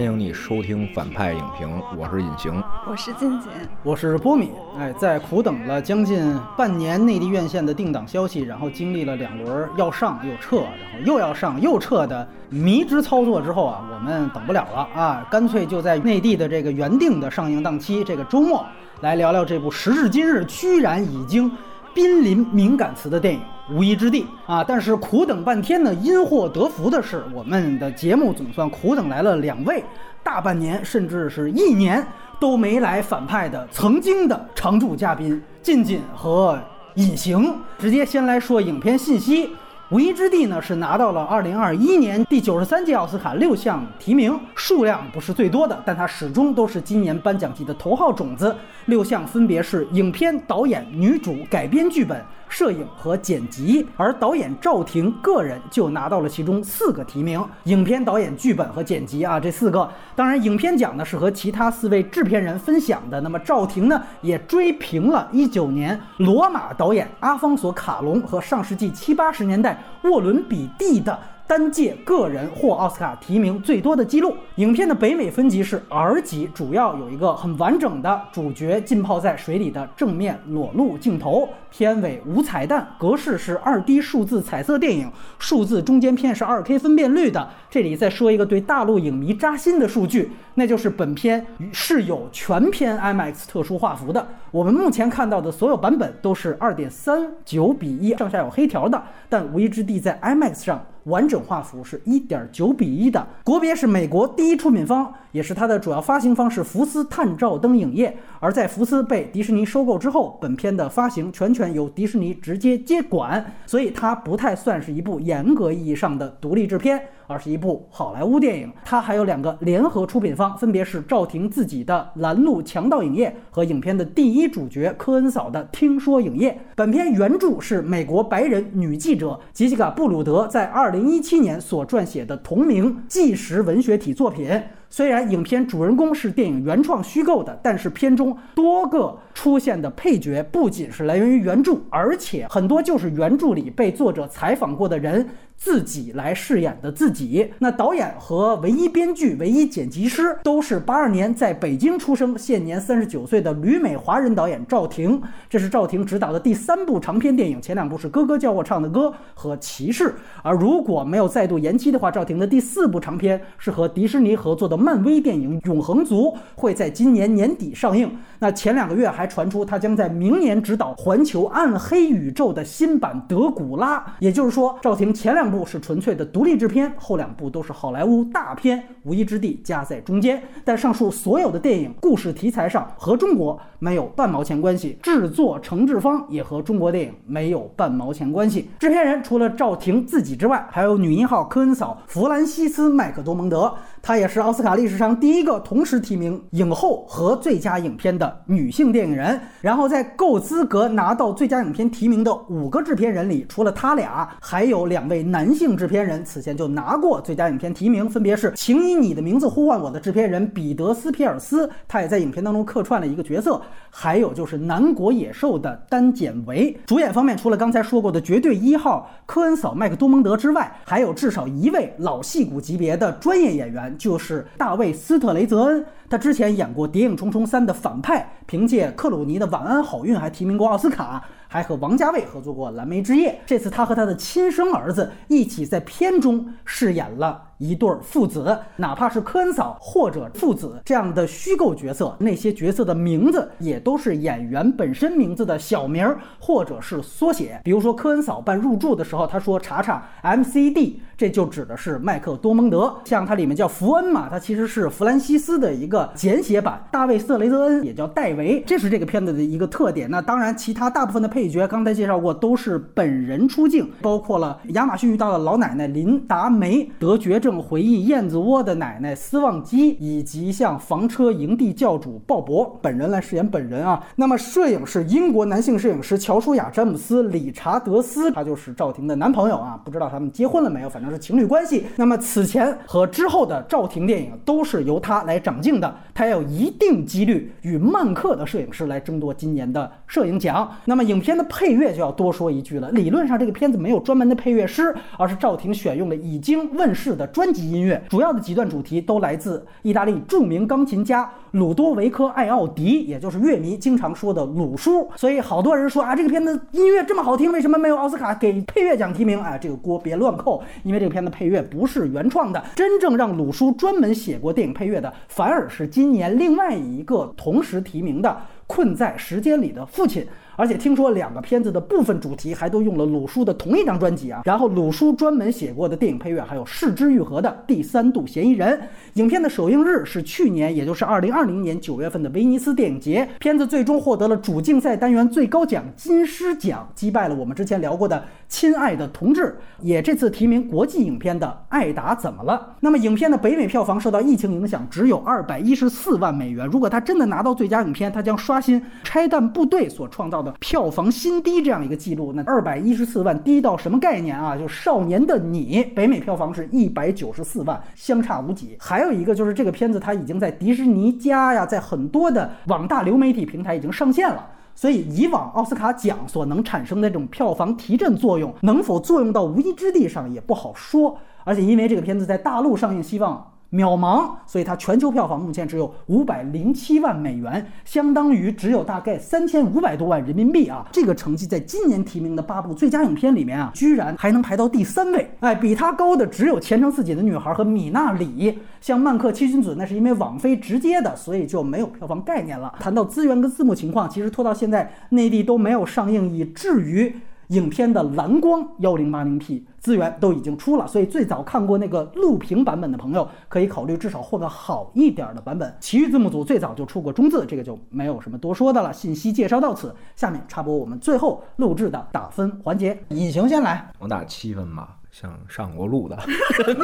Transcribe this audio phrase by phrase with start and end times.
[0.00, 2.50] 欢迎你收听反派影评，我是隐形，
[2.88, 3.50] 我是静静，
[3.82, 4.50] 我是波米。
[4.78, 18.64] 哎，在苦等了将近半年内地院线的定档消息，然后经历了两轮要上又撤，然后又要上又撤的迷之操作之后啊，我们等不了了啊，干脆就在内地的这个原定的上映档期，这个周末
[19.02, 21.52] 来聊聊这部时至今日居然已经
[21.94, 23.40] 濒临敏感词的电影。
[23.72, 24.64] 无一之地啊！
[24.66, 29.84] 但是苦等半天呢，因祸得福的是，我们的节目总算苦等来了两位
[30.24, 32.04] 大半年甚至是一年
[32.40, 36.58] 都没来反派的曾经的常驻嘉宾进进和
[36.94, 37.54] 隐形。
[37.78, 39.50] 直接先来说影片信息。
[39.90, 48.54] 无依之地呢是拿到了二零二一年第九十三届奥斯卡六项提名，数量不是最多的，但它始终都是今年颁奖季的头号种子。
[48.86, 52.24] 六项分别是影片导演、女主、改编剧本。
[52.50, 57.42] 摄影和剪辑，而导演赵婷个人就拿到了其中四个提名。
[57.64, 59.88] 影片导演、剧本和剪辑啊，这四个。
[60.14, 63.20] 当然，影片奖呢是和其他四位制片人分享的。
[63.20, 71.16] 那么赵婷呢也追平了一九年罗马导演阿方索卡隆和上世纪七八十年代沃伦比蒂的。
[71.50, 74.32] 单届个人获奥斯卡提名最多的记录。
[74.54, 81.48] 影片的北美分级是 R 级，主要有一个很完整的主角浸泡在水里的正面裸露镜头。
[81.68, 87.48] 片尾无彩蛋，格式是二 D 数字彩色电影，数字中间片是二 K 分辨率的。
[87.68, 94.24] 这里再说一个对大陆影迷扎心的数据，那就是本片是有全片 IMAX 特殊画幅的。
[94.52, 99.02] 我们目前看到的所有版本都是二点三九比一，上下有黑条的。
[99.28, 100.86] 但《无依之地》在 IMAX 上。
[101.04, 108.16] 完整画幅是一点九比一的，国别是美国第一出品方，也是它的主要发行方是福斯探照灯影业。
[108.38, 117.00] 而在福斯被迪士尼收购之后，本片的发行全权由迪士尼直接接管，所以它不太算是一部严格意义上的独立制片。
[117.30, 126.60] 而是一部好莱坞电影，它还有两个联合出品方，分别是赵婷自己的拦路强盗影业和影片的第一主角科恩嫂的听说影业。
[126.74, 134.60] 本片原著是美国白人女记者吉西卡·布鲁德在二零一七年所撰写的同名纪实文学体作品。
[134.92, 145.28] 虽然影片主人公是电影原创虚构的，但是片中多个出现的配角不仅是来源于原著，而且很多就是原著里被作者采访过的人。
[145.60, 155.20] 自己来饰演的自己，那导演和唯一编剧、唯一剪辑师都是八二年在北京出生、现年三十九岁的旅美华人导演赵婷。
[155.50, 160.04] 这是赵婷执导的第三部长片电影，前两部是《哥哥叫我唱的歌》和《骑士》。
[160.42, 168.10] 而如果没有再度延期的话，赵婷的第四部长片是和迪士尼合作的漫威电影《永恒族》，会在今年年底上映。
[168.38, 180.42] 那前两个月还传出他将在明年执导环球暗黑宇宙的新版《德古拉》，也就是说，赵婷前两部是纯粹的独立制片，后两部都是好莱坞大片，《无一之地》夹在中间。
[180.64, 188.70] 但上述所有的电影故事题材上和中国没有半毛钱关系，制作承制方也和中国电影没有半毛钱关系。
[188.78, 193.74] 制片人除了赵婷自己之外，还有女一号科恩嫂弗兰西斯·麦克多蒙德。
[194.02, 199.40] 她也是奥斯卡历史上第一个同时提名影后和最佳影片的女性电影人。
[199.60, 216.74] 然后在够资格拿到最佳影片提名的五个制片人里，除了他俩，还有两位男性制片人此前就拿过最佳影片提名，分别是《请以你的名字呼唤我》的制片人彼得斯皮尔斯，他也在影片当中客串了一个角色；还有就是《南国野兽》的丹简维。
[216.86, 223.89] 主演方面，除了刚才说过的绝对一号科恩嫂麦克多蒙德之外，还有至少一位老戏骨级别的专业演员。
[223.98, 231.22] 就是大卫·斯特雷泽恩，他之前演过《谍影重重三》的反派，凭借克鲁尼的《晚安好运》还提名过奥斯卡。
[231.52, 238.56] 还和王家卫合作过《蓝莓之夜》，这次他和他的亲生儿子一起在片中饰演了一对父子。
[238.76, 247.60] 哪怕是科恩嫂或者父子这样的虚构角色，那些角色的名字也都是演员本身名字的小名或者是缩写。
[247.64, 252.94] 比如说科恩嫂办入住的时候，他说查查 MCD，这就指的是麦克多蒙德。
[253.04, 256.82] 像它里面叫福恩嘛，它其实是弗兰西斯的一个简写版。
[256.90, 260.10] 大卫·瑟雷泽恩也叫戴维，这是这个片子的一个特点。
[260.10, 261.50] 那当然，其他大部分的配。
[261.50, 274.00] 角刚才介绍过，都是本人出镜，包括了亚马逊遇到的老奶奶林达梅、得绝症回忆燕子窝的奶奶斯旺基，以及像房车营地教主鲍勃本人来饰演本人啊。
[274.14, 279.80] 那么摄影是英国男性摄影师乔舒亚·詹姆斯·理查德斯，他就是赵婷的男朋友啊。
[279.84, 281.86] 不知道他们结婚了没有，反正是情侣关系。
[281.96, 290.70] 那么此前和之后的赵婷电影都是由他来掌镜的，他有一定几率与曼克的摄影师来争夺今年的摄影奖。
[290.84, 291.30] 那么影片。
[291.40, 292.90] 的配乐就要多说一句了。
[292.90, 298.02] 理论上，这个片子没有专门的配乐师，而是赵婷选用了已经问世的专辑音乐。
[298.08, 305.08] 主要的几段主题都来自意大利著名钢琴家鲁多维科·艾奥迪，也就是乐迷经常说的鲁叔。
[305.16, 309.40] 所以好多人说啊，这个片子音乐这么好听，为什么没有奥斯卡给配乐奖提名？
[309.40, 312.62] 哎，这个锅别乱扣，因为这个片子配乐不是原创的。
[312.74, 318.28] 真正让鲁叔专门写过电影配乐的，反而是是今年另外一个同时提名的
[318.66, 320.22] 《困在时间里的父亲》。
[320.60, 324.42] 而且听说两个片子的部分主题还都用了鲁叔的同一张专辑啊。
[324.44, 328.78] 然后鲁叔专门写过的电影配乐还有《失之愈合》的《第三度嫌疑人》。
[329.14, 333.26] 影片的首映日是去年，也就是二零二零年九月份的威尼斯电影节。
[333.38, 338.16] 片子最终获得了主竞赛单元最高奖金狮奖，击败了我们之前聊过的
[338.46, 339.44] 《亲爱的同志》，
[339.80, 342.66] 也这次提名国际影片的《艾达怎么了》。
[342.80, 346.66] 那么影片的北美票房受到疫情影响，只有二百一十四万美元。
[346.66, 350.49] 如果他真的拿到最佳影片，他将刷新《拆弹部队》所创造的。
[350.58, 354.56] 票房新低这样一个记录，那二百一十四万低到什么概念啊？
[354.56, 358.76] 就《少年的你》北美票房是一百九十四万，相差无几。
[358.80, 364.46] 还有一个就是这个片子它已经在迪士尼家呀，在很多的网大流媒体平台已经上线了。
[364.74, 371.18] 所以以往奥斯卡奖所能产生的这种票房提振作用，能否作用到《无依之地》上也不好说。
[371.44, 373.49] 而且因为这个片子在大陆上映，希望。
[373.72, 380.84] 渺茫，所以它全球票房目前只有五百零七万美元，相当于只有大概三千五百多万人民币啊！
[380.90, 385.30] 这个成绩在今年提名的八部最佳影片里面啊，居然还能排到第三位。
[385.38, 388.52] 哎，比它高的只有《前程似锦的女孩》和《米娜里》。
[388.80, 392.74] 像《曼克七君子》，那是因为网飞直接的，所以就没有票房概念了。
[392.80, 397.14] 谈到资源跟字幕情况，其实拖到现在内地都没有上映，以至于。
[397.50, 405.74] 影片的蓝光幺零八零 P 资源都已经出了，所以最早看过那个录屏版本的朋友可以考虑至少换个好一点的版本。
[405.80, 408.92] 其余字幕组最早就出过中字，这个就没有什么多说的了。
[408.92, 413.02] 信息介绍到此，下面插播我们最后录制的打分环节。
[413.08, 414.99] 隐形先来，我打七分吧。
[415.10, 416.16] 像上过路的，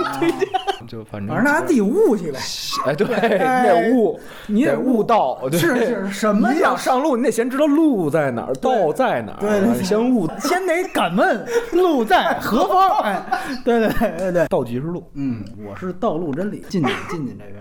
[0.88, 2.38] 就反正反正大家自己悟去呗。
[2.84, 3.06] 哎，对，
[3.38, 5.48] 你得悟，你得悟道。
[5.52, 6.52] 是是， 什么？
[6.52, 9.38] 你想上路，你得先知道路在哪儿，道在哪儿。
[9.40, 12.98] 对对，先悟，先得敢问路在何方。
[13.02, 13.22] 哎，
[13.64, 13.88] 对对
[14.18, 15.08] 对对，道即是路。
[15.14, 17.56] 嗯，我是道路真理，进进进进这边。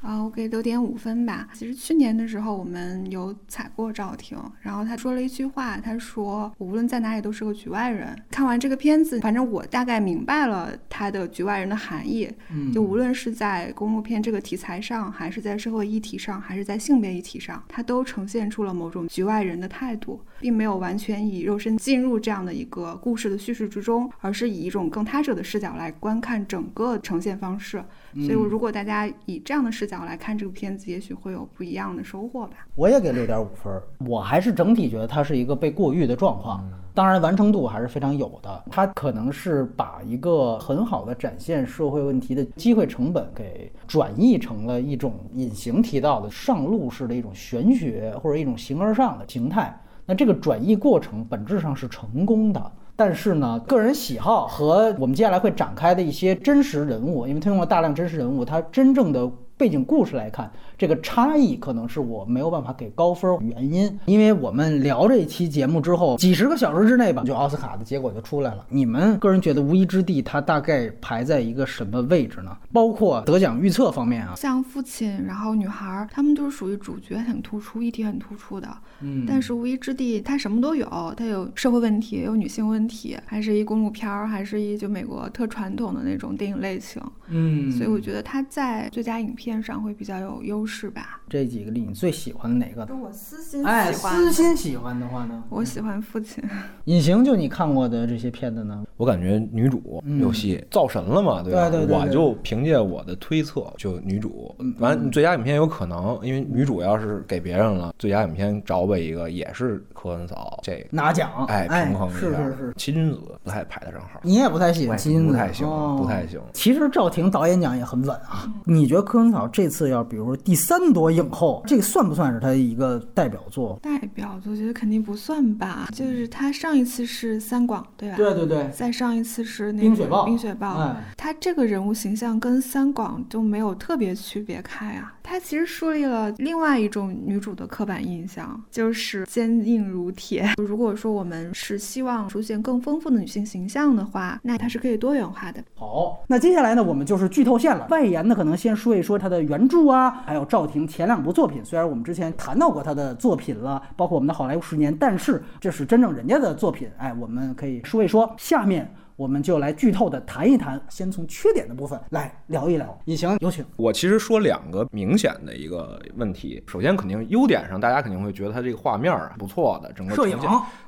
[0.00, 1.48] 啊，我给六点五分吧。
[1.52, 12.30] 其实去年的时候，我们有采过赵婷，然后他说了一句话，他说：“我无论在哪里都是个局外人。”看完这个片子，反正我大概明白了他的局外人的含义。
[12.50, 27.84] 嗯，就无论是在公路片这个题材上，还是在社会议题上，还是在性别议题上，他都呈现出了某种局外人的态度，并没有完全以肉身进入这样的一个故事的叙事之中，而是以一种更他者的视角来观看整个呈现方式。
[28.14, 32.66] 所以，如果大家以这样的视角来看这个片子，也许会有不一样的收获吧。
[32.74, 36.68] 我也给六点五分，我还是整体觉得它是一个被过誉的状况。
[36.92, 38.64] 当然，完成度还是非常有的。
[38.68, 49.80] 它可能是把一个很好的展现社会问题的机会成本给转译成了一种隐形提到的上路式的一种玄学或者一种形而上的形态。
[50.04, 52.72] 那这个转译过程本质上是成功的。
[53.00, 59.26] 但是呢，个人喜好和我们接下来会展开的一些真实人物，因为他用了大量真实人物，他真正的。
[59.56, 64.00] 背景故事来看，这个差异可能是我没有办法给高分原因。
[64.06, 68.64] 因为我们聊这一期节目之后，几十个小时之内吧，就奥斯卡的结果就出来了。
[68.70, 72.56] 你们个人觉得《无依之地》它大概排在一个什么位置呢？
[72.72, 78.66] 包括得奖预测方面啊，像父亲，然后女孩，他们都是属于主角很突出、议题很突出的。
[79.00, 87.02] 嗯，但是《无依之地》它什么都有，它有社会问题，有女性问题，还是一公路片儿，还是一就美国特传统的那种电影类型。
[87.30, 89.60] 嗯，所以我觉得他在最佳影片。
[89.60, 91.20] 上会比较有优势吧？
[91.28, 92.88] 这几个里你最喜欢的哪个？
[92.94, 95.42] 我私心哎，喜欢，哎私心喜欢的话呢？
[95.50, 96.42] 我喜欢父亲。
[96.84, 98.84] 隐形就你看过的这些片子呢？
[98.96, 101.42] 我感觉女主有戏，造神了嘛？
[101.42, 101.68] 对吧？
[101.68, 101.96] 对对。
[101.96, 112.18] 我就凭借我的推测，就女主完最佳影片有可能，因为女主要是给别人了，最佳影片找我一个也是科恩嫂，这拿奖哎平衡一下。
[112.18, 112.72] 是是是。
[112.76, 116.40] 七君子不太排得上号，你也不太喜欢七君子，不太行，不太行。
[116.52, 118.48] 其实赵婷导演奖也很稳啊。
[118.64, 120.20] 你觉得柯文嫂这次要比？
[120.20, 123.76] 如说第三夺影后，这个算不算是他一个代表作？
[123.82, 125.88] 代表作，我觉得肯定不算吧。
[125.94, 128.16] 就是他上一次是三广，对吧？
[128.16, 128.70] 对对对。
[128.70, 130.24] 再上一次是那个冰雪暴。
[130.26, 130.94] 冰雪暴。
[131.16, 135.14] 他这个人物形象跟三广就没有特别区别开啊。
[135.30, 140.44] 它其实树立了另外一种女主的刻板印象，就是坚硬如铁。
[140.56, 145.62] 如果说我们是希望出现更丰富的女性形象的话，那它是可以多元化的。
[145.76, 147.86] 好，那接下来呢，我们就是剧透线了。
[147.90, 151.64] 外延呢，可能先说一说它的原著啊，还有赵婷前两部作品。
[151.64, 156.90] 虽然我们之前谈到过她的作品了，包括我们的好莱坞十年，但是这是真正人家的作品。
[156.98, 158.34] 哎，我们可以说一说。
[158.36, 158.92] 下面。
[159.20, 162.98] 我们就来剧透的谈一谈，先从缺点的部分来聊一聊。
[163.04, 163.62] 尹行有请。
[163.76, 170.38] 我其实说两个明显的一个问题，首先肯定优点上，大家肯定会觉得它这个画面啊不错的，整个摄影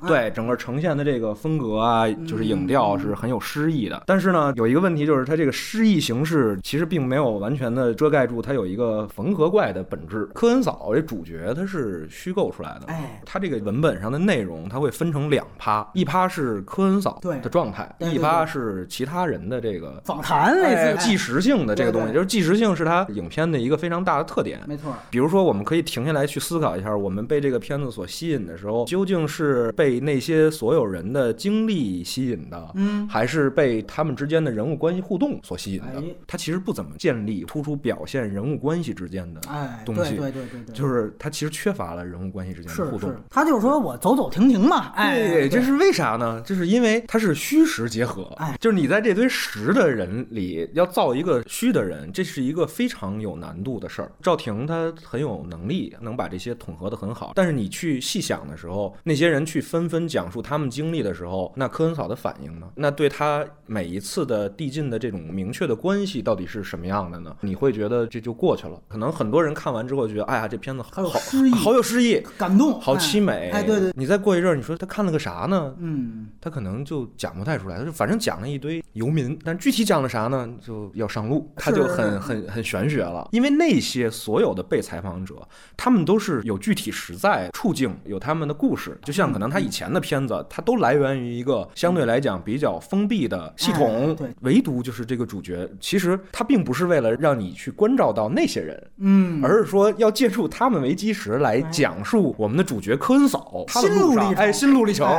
[0.07, 4.01] 对整个呈现的这个风格啊，就是影调是很有诗意的。
[4.07, 10.25] 但是呢，有一个问题就是它这个诗意形式其实并没有完全的遮盖住它有一个缝合怪的本质。
[10.33, 18.22] 科恩嫂这主角他是虚构出来的，哎，他这个文本上的内容它会分成两趴，一趴是科恩嫂的状态，一。
[18.23, 24.61] 它是其他人的这个访谈类似纪实性的这个东西，就是纪实性是它影片的一个非常大的特点。
[24.67, 36.03] 没错，比如说我们可以停下来去思考一下，我们被这个片子所吸引的时候，究竟是被那些所有人的经历吸引的，嗯，还是被他们之间的人物关系互动所吸引的？
[36.25, 39.41] 它其实不怎么建立、突出表现人物关系之间的
[39.85, 43.13] 东西，对对对对，就是它其实缺乏了人物关系之间的互动。
[43.29, 46.41] 他就是说我走走停停嘛，哎，这是为啥呢？
[46.45, 48.23] 就是因为它是虚实结合。
[48.37, 54.11] 哎，就是你在这堆实的人里要造一个虚的人，这是一个非常有难度的事儿。
[54.21, 57.31] 赵婷她很有能力，能把这些统合的很好。
[57.35, 62.67] 但是你去细想的时候，那些人去纷纷讲述他们经历的时候，那科恩嫂的反应呢？
[62.75, 67.35] 那对他每一次的递进的这种明确的关系到底是什么样的呢？
[67.41, 68.81] 你会觉得这就过去了。
[68.87, 73.49] 可能很多人看完之后觉得，哎呀，这片子好诗意，好有诗意，感动，好凄美。
[73.51, 73.91] 哎，对对。
[73.95, 75.73] 你再过一阵儿，你说他看了个啥呢？
[75.79, 78.83] 嗯，他可能就讲不太出来，他就反正讲了一堆。
[78.93, 80.47] 游民，但具体讲了啥呢？
[80.61, 83.27] 就要上路，他就很很很玄学了。
[83.31, 85.35] 因为那些所有的被采访者，
[85.75, 88.95] 他们都是有具体实在处境，有他们的故事。
[89.03, 94.15] 就像可能他以前的片子，他都来源于一个相对来讲比较封闭的系统。
[94.15, 105.09] 对，唯独就是这个主角，其实他并不是为了让你去关照到那些人，嗯，而是说要借助他们为基石来讲述我们的主角科恩嫂他的路上，哎，心路历程。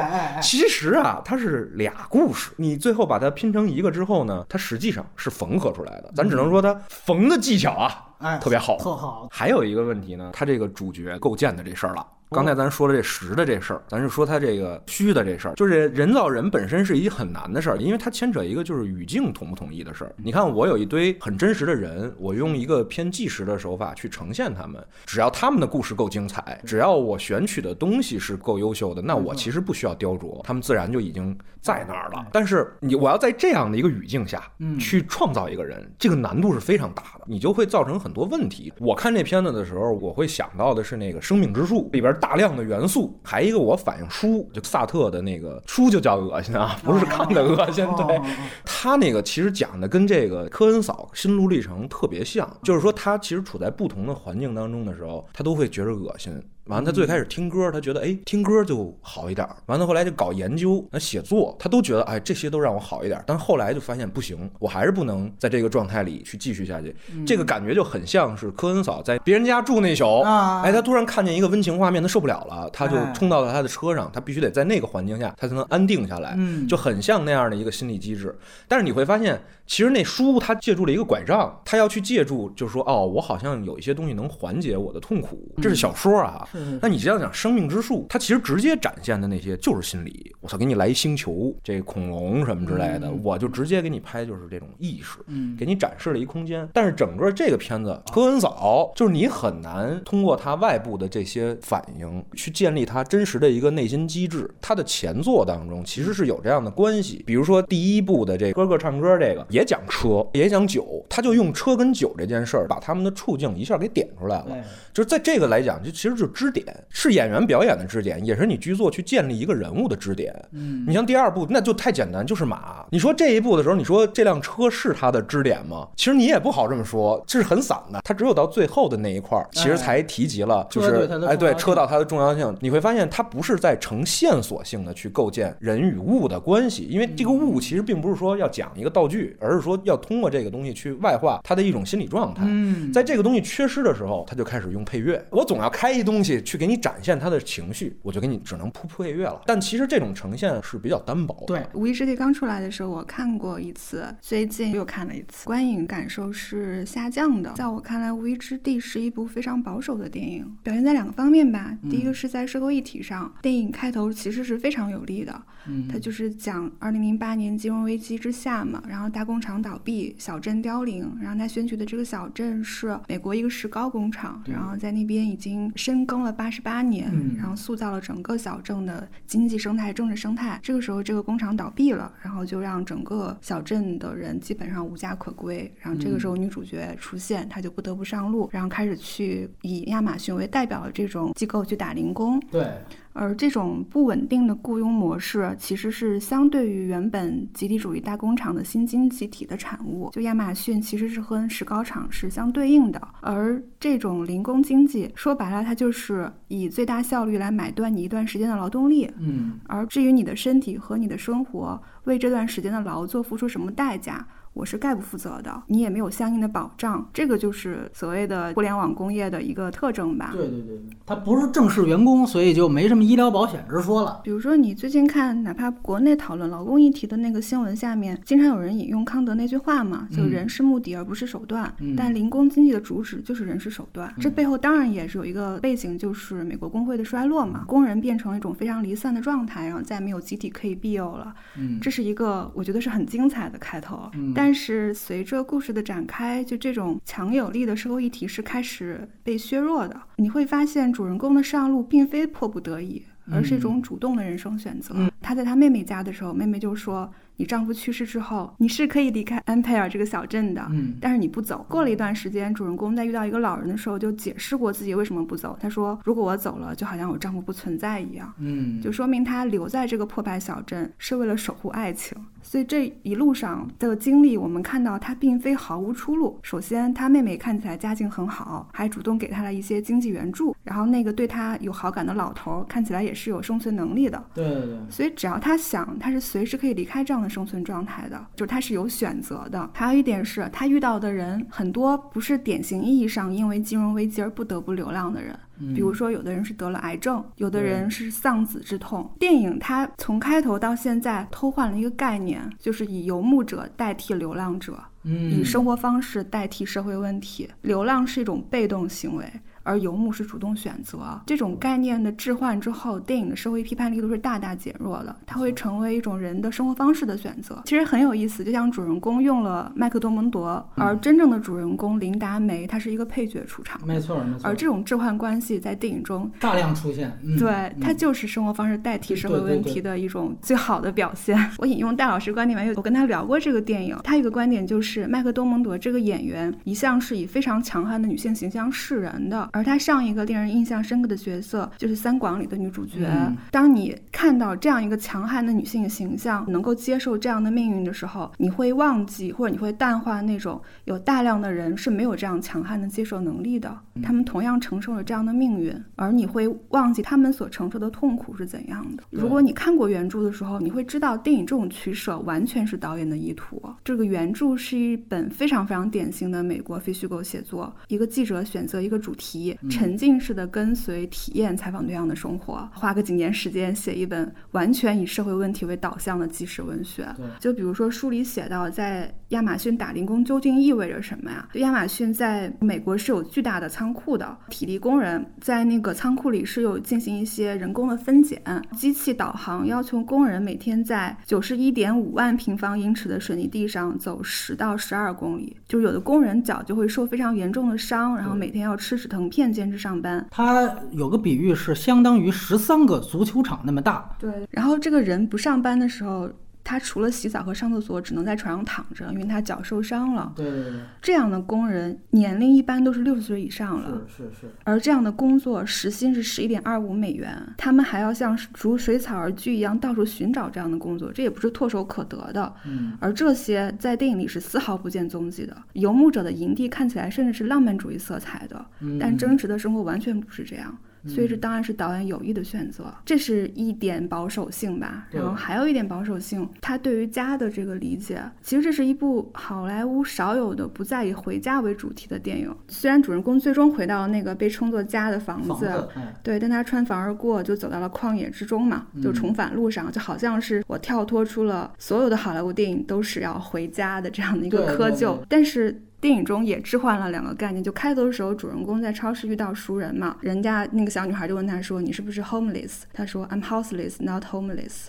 [0.41, 3.69] 其实啊，它是俩故事，你最后把它拼成。
[3.69, 9.29] 一个之后呢，它实际上是缝合出来的，咱只能说它缝的技巧啊，哎，特别好，特好。
[9.31, 12.07] 还有一个问题呢，它这个主角构建的这事儿了。
[12.31, 20.13] 刚才咱说了这实的这事儿，咱就说他这个虚的这事儿，就是人造人本身是一很难的事儿，因为它牵扯一个就是语境统不统一的事儿。
[20.17, 32.27] 你看，我有一堆很真实的人，我用一个偏纪实的手法去呈现他们，只要他们的故事够精彩，只要我选取的东西是够优秀的，那我其实不需要雕琢，他们自然就已经在那儿了。
[32.33, 34.43] 但是你我要在这样的一个语境下
[34.81, 38.73] 去创造一个人，这个难度是非常大的，你就会造成很多问题。
[38.81, 42.14] 我看这片子的时候，我会想到的是那个《生命之树》里边。
[42.15, 47.85] 大量的元素，还一个我反映书，就萨特的那个书就叫恶心啊，不是看的恶心。
[47.97, 48.21] 对
[48.65, 56.43] 他那个其实讲的跟这个科恩嫂心路历程特别像，就是说他其实处在不同的环境当中的时候，他都会觉着恶心。
[56.67, 59.47] 完了，他最开始听歌，他觉得哎，听歌就好一点。
[59.67, 63.23] 完了，后来就搞研究、那写作，他都觉得哎，这些都让我好一点。
[63.27, 66.95] 但后来就发现不行，我还是不能在这个状态里去继续下去。
[67.27, 70.23] 这个感觉就很像是科恩嫂在别人家住那宿，
[70.63, 78.35] 哎，他突然看见一个温情画面，他受不了了，他就冲到了他的车上，他必须得在那个环境下，他才能安定下来，就很像那样的一个心理机制。
[78.67, 86.49] 但是你会发现，其实那书他借助了一个拐杖，他要去借助，就是说哦，我好像有一些东西能缓解我的痛苦，这是小说啊。
[86.81, 87.33] 那你这样讲。
[87.35, 90.35] 生命之树，它其实直接展现的那些就是心理。
[90.45, 95.19] 我操，给你来一星球，这恐龙什么之类的，我就直接给你拍，就是这种意识，
[95.59, 96.69] 给你展示了一空间。
[96.71, 104.47] 但是整个这个片子，科恩嫂就是你很难通过他外部的这些反应去建立他真实的一个内心机制。
[104.61, 114.55] 他的前作当中其实是有这样的关系，比如说第一部的这哥哥唱歌，这个也讲车，也讲酒，他就用车跟酒这件事儿，把他们的处境一下给点出来了。
[114.93, 117.15] 就是在这个来讲，就其实就是支点，是。
[117.15, 120.34] 演员表演的支点，也是你剧作去建立一个人物的支点。
[120.53, 122.85] 嗯，你像第二部，那就太简单，就是马。
[122.91, 125.89] 你说这一部的时候，你说这辆车是他的支点吗？
[125.97, 128.01] 其实你也不好这么说，这是很散的。
[128.05, 132.55] 他只有到最后的那一块儿，其实才提及了，就是哎，对，车道它的重要性。
[132.61, 142.43] 你会发现，它不是在呈线索性的去构建人与物的关系，因为这个物其实并不是说要讲一个道具，而是说要通过这个东西去外化它的一种心理状态。
[142.47, 145.25] 嗯，在这个东西缺失的时候，他就开始用配乐。
[145.31, 147.15] 我总要开一东西去给你展现。
[147.15, 149.41] 他的情绪，我就给你只能铺配乐了。
[149.47, 151.45] 但其实这种呈现是比较单薄。
[151.47, 157.53] 对，《无意之地》刚出来的时候我看过一次，最近又看了一次，观影感受是下降的。
[157.53, 161.77] 在我看来，《无依之地》是一部非常保守的电影，表现在两个方面吧。
[161.91, 165.43] 第一个是在社会议题上，电影开头其实是非常有利的。
[165.67, 180.59] 嗯，它就是讲二零零八年金融危机之下嘛，然后大工厂倒闭，小镇凋零，然后他选取的这个小镇是美国一个石膏工厂，然后在那边已经深耕了八十八年，然后塑造了整个小镇的经济生态、政治生态。
[180.63, 185.73] 这个时候，这个工厂倒闭了，然后就让整个小镇的人基本上无家可归。
[185.81, 192.41] 然后这个时候，女主角出现，她就不得不上路，然后开始去以亚马逊为代表的这种机构去打零工。
[192.51, 192.69] 对。
[193.15, 200.11] 而这种不稳定的雇佣模式，其实是相对于原本集体主义大工厂的新经济体的产物。
[200.13, 209.11] 就亚马逊其实是和石膏厂是相对应的，而这种零工经济说白了，它就是以最大效率来买断你一段时间的劳动力。
[209.19, 214.27] 嗯，而至于你的身体和你的生活为这段时间的劳作付出什么代价？
[214.55, 220.31] 我是概不负责的，你也没有相应的保障，这个就是所谓的互联网工业的一个特征吧？
[220.33, 224.21] 对对对对，它不是正式员工，所以就没什么医疗保险之说了。
[224.25, 231.73] 比如说，你最近看，哪怕国内讨论劳工议题的那个新闻下面，经常有人引用康德那句话嘛，就人是目的而不是手段。
[231.97, 241.35] 但零工经济的主旨就是人是手段，这背后当然也是有一个背景，就是美国工会的衰落嘛，工人变成了一种非常离散的状态，然后再没有集体可以庇佑了。
[241.59, 244.09] 嗯，这是一个我觉得是很精彩的开头。
[244.15, 250.01] 嗯，但是随着故事的展开，就这种强有力的社会议题是开始被削弱的。
[250.17, 254.95] 你会发现，主人公的上路并非迫不得已，而是一种主动的人生选择。
[255.21, 257.11] 他在他妹妹家的时候，妹妹就说。
[257.37, 261.67] 你丈夫去世之后，你是可以离开安佩尔这个小镇的，嗯，但是你不走。
[261.69, 265.59] 过了一段时间，主人公在遇到一个老人的时候，就解释过自己为什么不走。
[265.61, 272.17] 他说：“如果我走了，就好像我丈夫不存在一样。”嗯，就说明他留在这个破败小镇是为了守护爱情。
[272.55, 276.39] 所以这一路上的经历，我们看到他并非毫无出路。
[276.41, 280.55] 首先，他妹妹看起来家境很好，还主动给他了一些经济援助。
[280.63, 284.25] 然后，那个对他有好感的老头看起来也是有生存能力的。
[284.33, 284.79] 对对对。
[284.89, 288.09] 所以，只要他想，他是随时可以离开这样的生存状态。
[288.09, 289.69] 的，就是他是有选择的。
[289.75, 295.37] 还有一点是他遇到的人很多不是典型意义上因为金融危机而不得不流浪的人，
[295.75, 299.11] 比如说有的人是得了癌症，有的人是丧子之痛。
[299.19, 307.49] 电影它从开头到现在偷换了一个概念，就是以游牧者代替流浪者，以生活方式代替社会问题。
[307.63, 309.25] 流浪是一种被动行为。
[309.65, 317.61] 而游牧是主动选择，这种概念的置换之后，电影的社会批判力度是大大减弱的，它会成为一种人的生活方式的选择。
[317.65, 323.81] 其实很有意思，就像主人公用了麦克多蒙德，而真正的主人公琳达梅，她是一个配角出场。
[323.87, 324.49] 没错，没错。
[324.49, 331.39] 而这种置换关系在电影中大量出现，对，它就是生活方式代替社会问题的一种最好的表现。
[331.59, 339.49] 我引用戴老师观点吧，我跟他聊过这个电影，他有个观点就是麦克多蒙德这个演员一向是以非常强悍的女性形象示人的。
[339.55, 343.09] 而他上一个令人印象深刻的角色就是《三广》里的女主角。
[343.53, 359.05] 当你看到这样一个强悍的女性形象，能够接受这样的命运的时候，你会忘记或者你会淡化那种有大量的人是没有这样强悍的接受能力的，他们同样承受了这样的命运，而你会忘记他们所承受的痛苦是怎样的。
[359.11, 363.63] 如果你看过原著的时候，你会知道电影这种取舍完全是导演的意图。
[363.85, 369.44] 这个原著是一本非常非常典型的美国非虚构写作，一个记者选择一个主题。
[369.69, 377.07] 沉浸式的跟随体验采访对象的生活，花个几年时间写一本完全以社会问题为导向的纪实文学。
[377.41, 381.49] 就比如说书里写到，在亚马逊打零工究竟意味着什么呀？
[381.53, 388.41] 就亚马逊在美国是有巨大的仓库的，体力工人在那个仓库里是有进行一些人工的分拣，
[388.77, 399.77] 机器导航要求工人每天在九十一点五万平方英尺的水泥地上走十到十二公里，就是有的工人脚就会受非常严重的伤，然后每天要吃止疼片兼职。
[399.77, 404.17] 上班，他有个比喻是相当于十三个足球场那么大。
[404.21, 406.31] 对，然后这个人不上班的时候。
[406.65, 410.33] 他除了洗澡和上厕所，只能在床上躺着，因为他脚受伤了。
[410.35, 414.03] 对对对，这样的工人年龄一般都是六十岁以上了。
[414.09, 414.47] 是是是。
[414.65, 422.51] 而这样的工作时薪是十一点二五美元，他们还要像逐水草而居一样到处寻找这样的工作，这也不是唾手可得的。
[422.67, 422.97] 嗯。
[422.99, 425.55] 而这些在电影里是丝毫不见踪迹的。
[425.75, 428.65] 游牧者的营地看起来甚至是浪漫主义色彩的，
[428.99, 430.75] 但真实的生活完全不是这样。
[431.07, 435.07] 所以这当然是导演有意的选择，这是一点保守性吧。
[435.11, 442.55] 然后还有一点保守性，他对于家的这个理解，其实这是一部好莱坞少有的不再以回家为主题的电影。
[442.69, 445.89] 虽然主人公最终回到了那个被称作家的房子，
[446.23, 455.83] 对，但他穿房而过，就走到了旷野之中嘛，就重返路上，就好像是我跳脱出了所有的好莱坞电影都是要回家的这样的一个窠臼，但是。
[456.05, 464.89] 电影中也置换了两个概念，就开头的时候，主人公在超市遇到熟人嘛，人家那个小女孩就问他说：“你是不是 homeless？” 他说：“I'm houseless, not homeless。”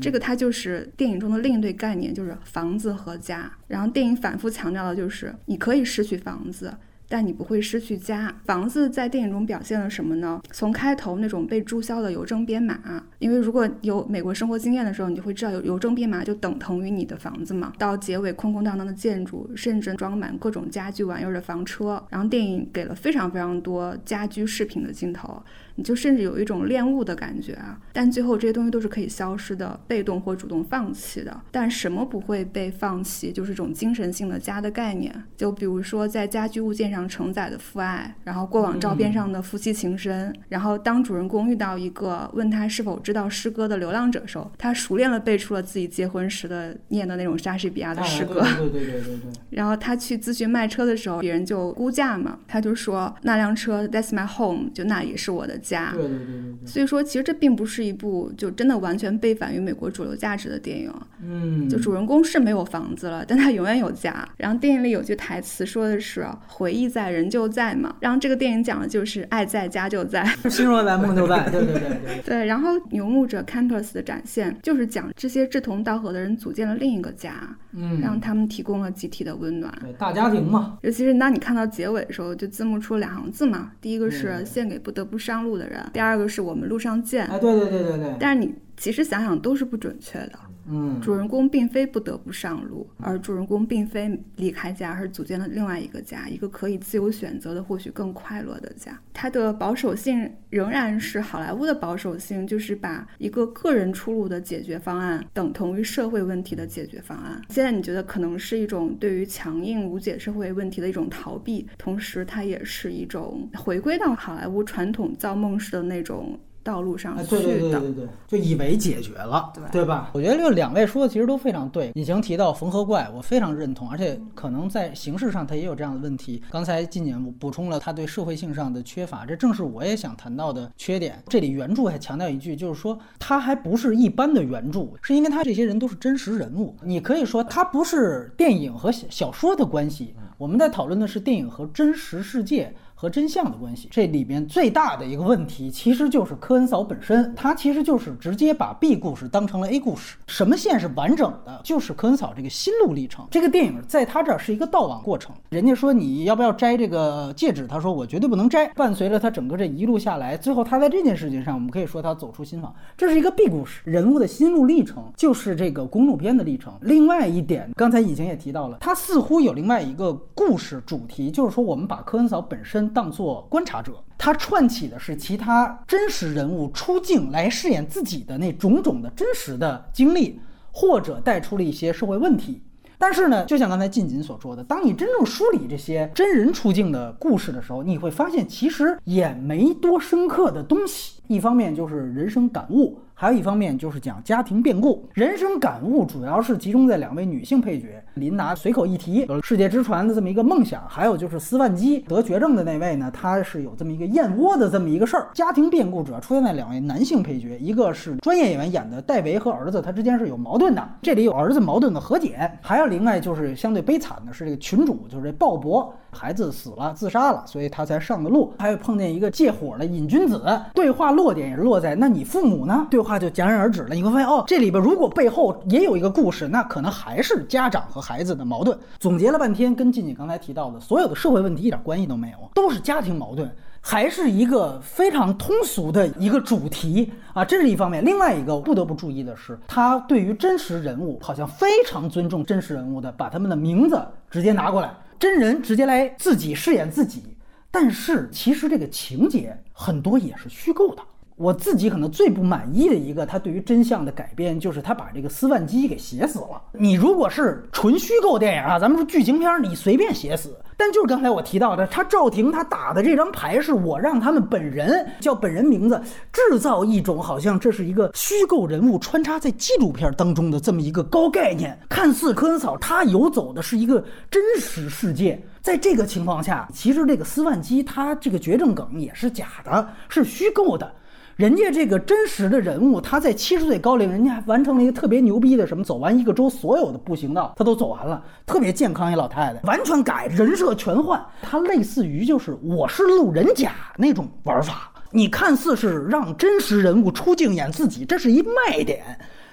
[0.00, 3.50] 这个它就是电影中的另一对概念，就是房子和家。
[3.66, 6.72] 然后电影反复强调的就是你可以失去房子。
[7.12, 8.34] 但你不会失去家。
[8.46, 10.40] 房子在电影中表现了什么呢？
[10.50, 17.74] 从开头那种被注销的邮政编码，因为如果有美国生活经验的时候，你就会知道邮邮政编码就等同于你的房子嘛。
[17.76, 22.02] 到结尾空空荡荡的建筑，甚至装满各种家具玩意儿的房车。
[22.08, 25.42] 然后电影给了非常非常多家居饰品的镜头。
[25.74, 31.40] 你就甚至有一种恋物的感觉啊，但最后这些东西都是可以消失的，被动或主动放弃的。
[31.50, 33.32] 但什么不会被放弃？
[33.32, 35.12] 就是一种精神性的家的概念。
[35.36, 48.42] 就比如说在家居物件上承载的父爱，然后过往照片上的夫妻情深，然后当主人公遇到一个问他是否知道诗歌的流浪者时候，他熟练了背出了自己结婚时的念的那种莎士比亚的诗歌。
[48.58, 49.18] 对对对对对。
[49.50, 55.61] 然后他去咨询卖车的时候，别人就估价嘛，他就说那辆车 That's my home，就那也是我的。
[55.62, 56.18] 家，对对对
[56.60, 60.92] 对，所以说其实这并不是一部就真的完全背反于美国主流价值的电影。
[61.24, 64.28] 嗯，就主人公是没有房子了，但他永远有家。
[64.36, 67.94] 然后电影里有句台词说的是“回忆在，人就在”嘛。
[68.00, 71.48] 然后这个电影讲的就是爱在家就在，心若在，梦就在。
[71.48, 72.22] 对对对对。
[72.24, 79.72] 对，然后游牧者 Campus 的展现就是讲这些志同道合的人组建了另一个家，嗯，让他们提供了集体的温暖。
[79.80, 80.78] 对，大家庭嘛。
[80.82, 85.51] 尤其是当你看到结尾的时候，就字幕出了两行字嘛，第一个是献给不得不上路。
[85.56, 87.26] 的人，第二个是我们路上见。
[87.26, 88.16] 哎，对对对对对。
[88.18, 90.32] 但是你其实想想都是不准确的。
[90.68, 98.98] 嗯，主人公并非不得不上路，而主人公并非离开家，而是组建了另外一个家，一个可以自由选择的，或许更快乐的家。
[99.12, 107.42] 它的保守性仍然是好莱坞的保守性，就是把一个个人出路的解决方案等同于社会问题的解决方案。
[107.48, 116.38] 现在你觉得可能是一种对于强硬无解社会问题的一种逃避，同时它也是一种回归到好莱坞传统造梦式的那种。
[116.62, 120.10] 道路上去的，对对对对对，就以为解决了，对对吧？
[120.12, 121.90] 我觉得这两位说的其实都非常对。
[121.94, 126.42] 已经提到缝合怪，我非常认同，而且可能在形式上它也有这样的问题。
[126.50, 131.22] 刚才金姐补充了他对社会性上的缺乏，这正是我也想谈到的缺点。
[131.28, 136.76] 这里原著还强调一句，就是说他还不是一般的原著，是因为他这些人都是真实人物。
[136.82, 142.74] 你可以说他不是电影和小说的关系，我们在讨论的是电影和真实世界。
[143.02, 150.18] 和真相的关系，这里边最大的一个问题，其实就是科恩嫂本身，他其实就是直接把 B 故事当成了 A 故事。
[150.28, 151.60] 什么线是完整的？
[151.64, 153.26] 就是科恩嫂这个心路历程。
[153.28, 155.34] 这个电影在他这儿是一个倒往过程。
[155.50, 158.68] 人家说你要不要摘这个戒指，他说我绝对不能摘。
[158.76, 162.72] 伴随着他整个这一路下来，最后他在这件事情上，我们可以说他走出心房。
[162.96, 166.72] 这是一个 B 故事，人物的心路历程就是这个公路片的历程。
[166.82, 172.91] 另外一点，刚才以前也提到了，他似乎有另外一个故事主题，就是说我们把科恩嫂本身。
[172.92, 180.38] 当做观察者，他串起的是其他真实人物出镜来饰演自己的那种种的真实的经历，
[180.70, 182.62] 或者带出了一些社会问题。
[182.98, 191.20] 但是呢，就像刚才晋锦所说的，当你真正梳理这些真人出镜的故事的时候，你会发现其实也没多深刻的东西。
[191.26, 193.00] 一方面就是人生感悟。
[193.22, 198.02] 还有一方面就是讲家庭变故，人生感悟主要是集中在两位女性配角。
[198.14, 205.28] 琳达随口一提有世界之船的这么一个梦想，还有就是斯万基得绝症的那位呢，他是有这么一个燕窝的这么一个事儿。
[205.34, 212.50] 家庭变故主要出现在两位男性配角，一个是专业演员演的戴维和儿子，他之间是有矛盾的，这里有儿子矛盾的和解。
[212.60, 218.52] 还有另外就是相对悲惨的是这个群主，就是这鲍勃，孩子死了自杀了，所以他才上的路。
[218.58, 220.44] 还有碰见一个借火的瘾君子，
[220.74, 222.86] 对话落点也落在那你父母呢？
[222.90, 223.12] 对话。
[223.22, 223.94] 就戛然而止了。
[223.94, 228.76] 你会发现，哦，这里边如果背后也有一个故事，那可能还是家长和孩子的矛盾。
[228.98, 233.48] 总结了半天，跟静静刚才提到的所有的社会问题一点关系都没有，都是家庭矛盾，
[233.80, 237.44] 还是一个非常通俗的一个主题啊。
[237.44, 238.04] 这是一方面。
[238.04, 244.90] 另外一个不得不注意的是，他对于真实人物好像非常尊重真实人物的，把他们的名字直接拿过来，
[245.22, 247.36] 真人直接来自己饰演自己。
[247.70, 251.02] 但是其实这个情节很多也是虚构的。
[251.42, 256.62] 我自己可能最不满意的一个，他对于真相的改编，就是他把这个斯万基给写死了。
[256.70, 260.56] 你如果是纯虚构电影啊，咱们说剧情片，你随便写死。
[260.76, 266.00] 但就是刚才我提到的，他赵婷他打的这张牌是我让他们本人叫本人名字，
[266.32, 275.40] 制造一种好像这是一个虚构人物穿插在纪录片当中的这么一个高概念，看似科恩嫂他游走的是一个真实世界。
[275.60, 280.92] 在这个情况下，其实这个斯万基他这个绝症梗也是假的，是虚构的。
[281.36, 299.02] 人家这个真实的人物，他在七十岁高龄，人家还完成了一个特别牛逼的什么，走完一个州所有的步行道，他都走完了，特别健康一老太太，完全改人设全换，他类似于就是我是路人甲那种玩法，你看似是让真实人物出镜演自己，这是一卖点。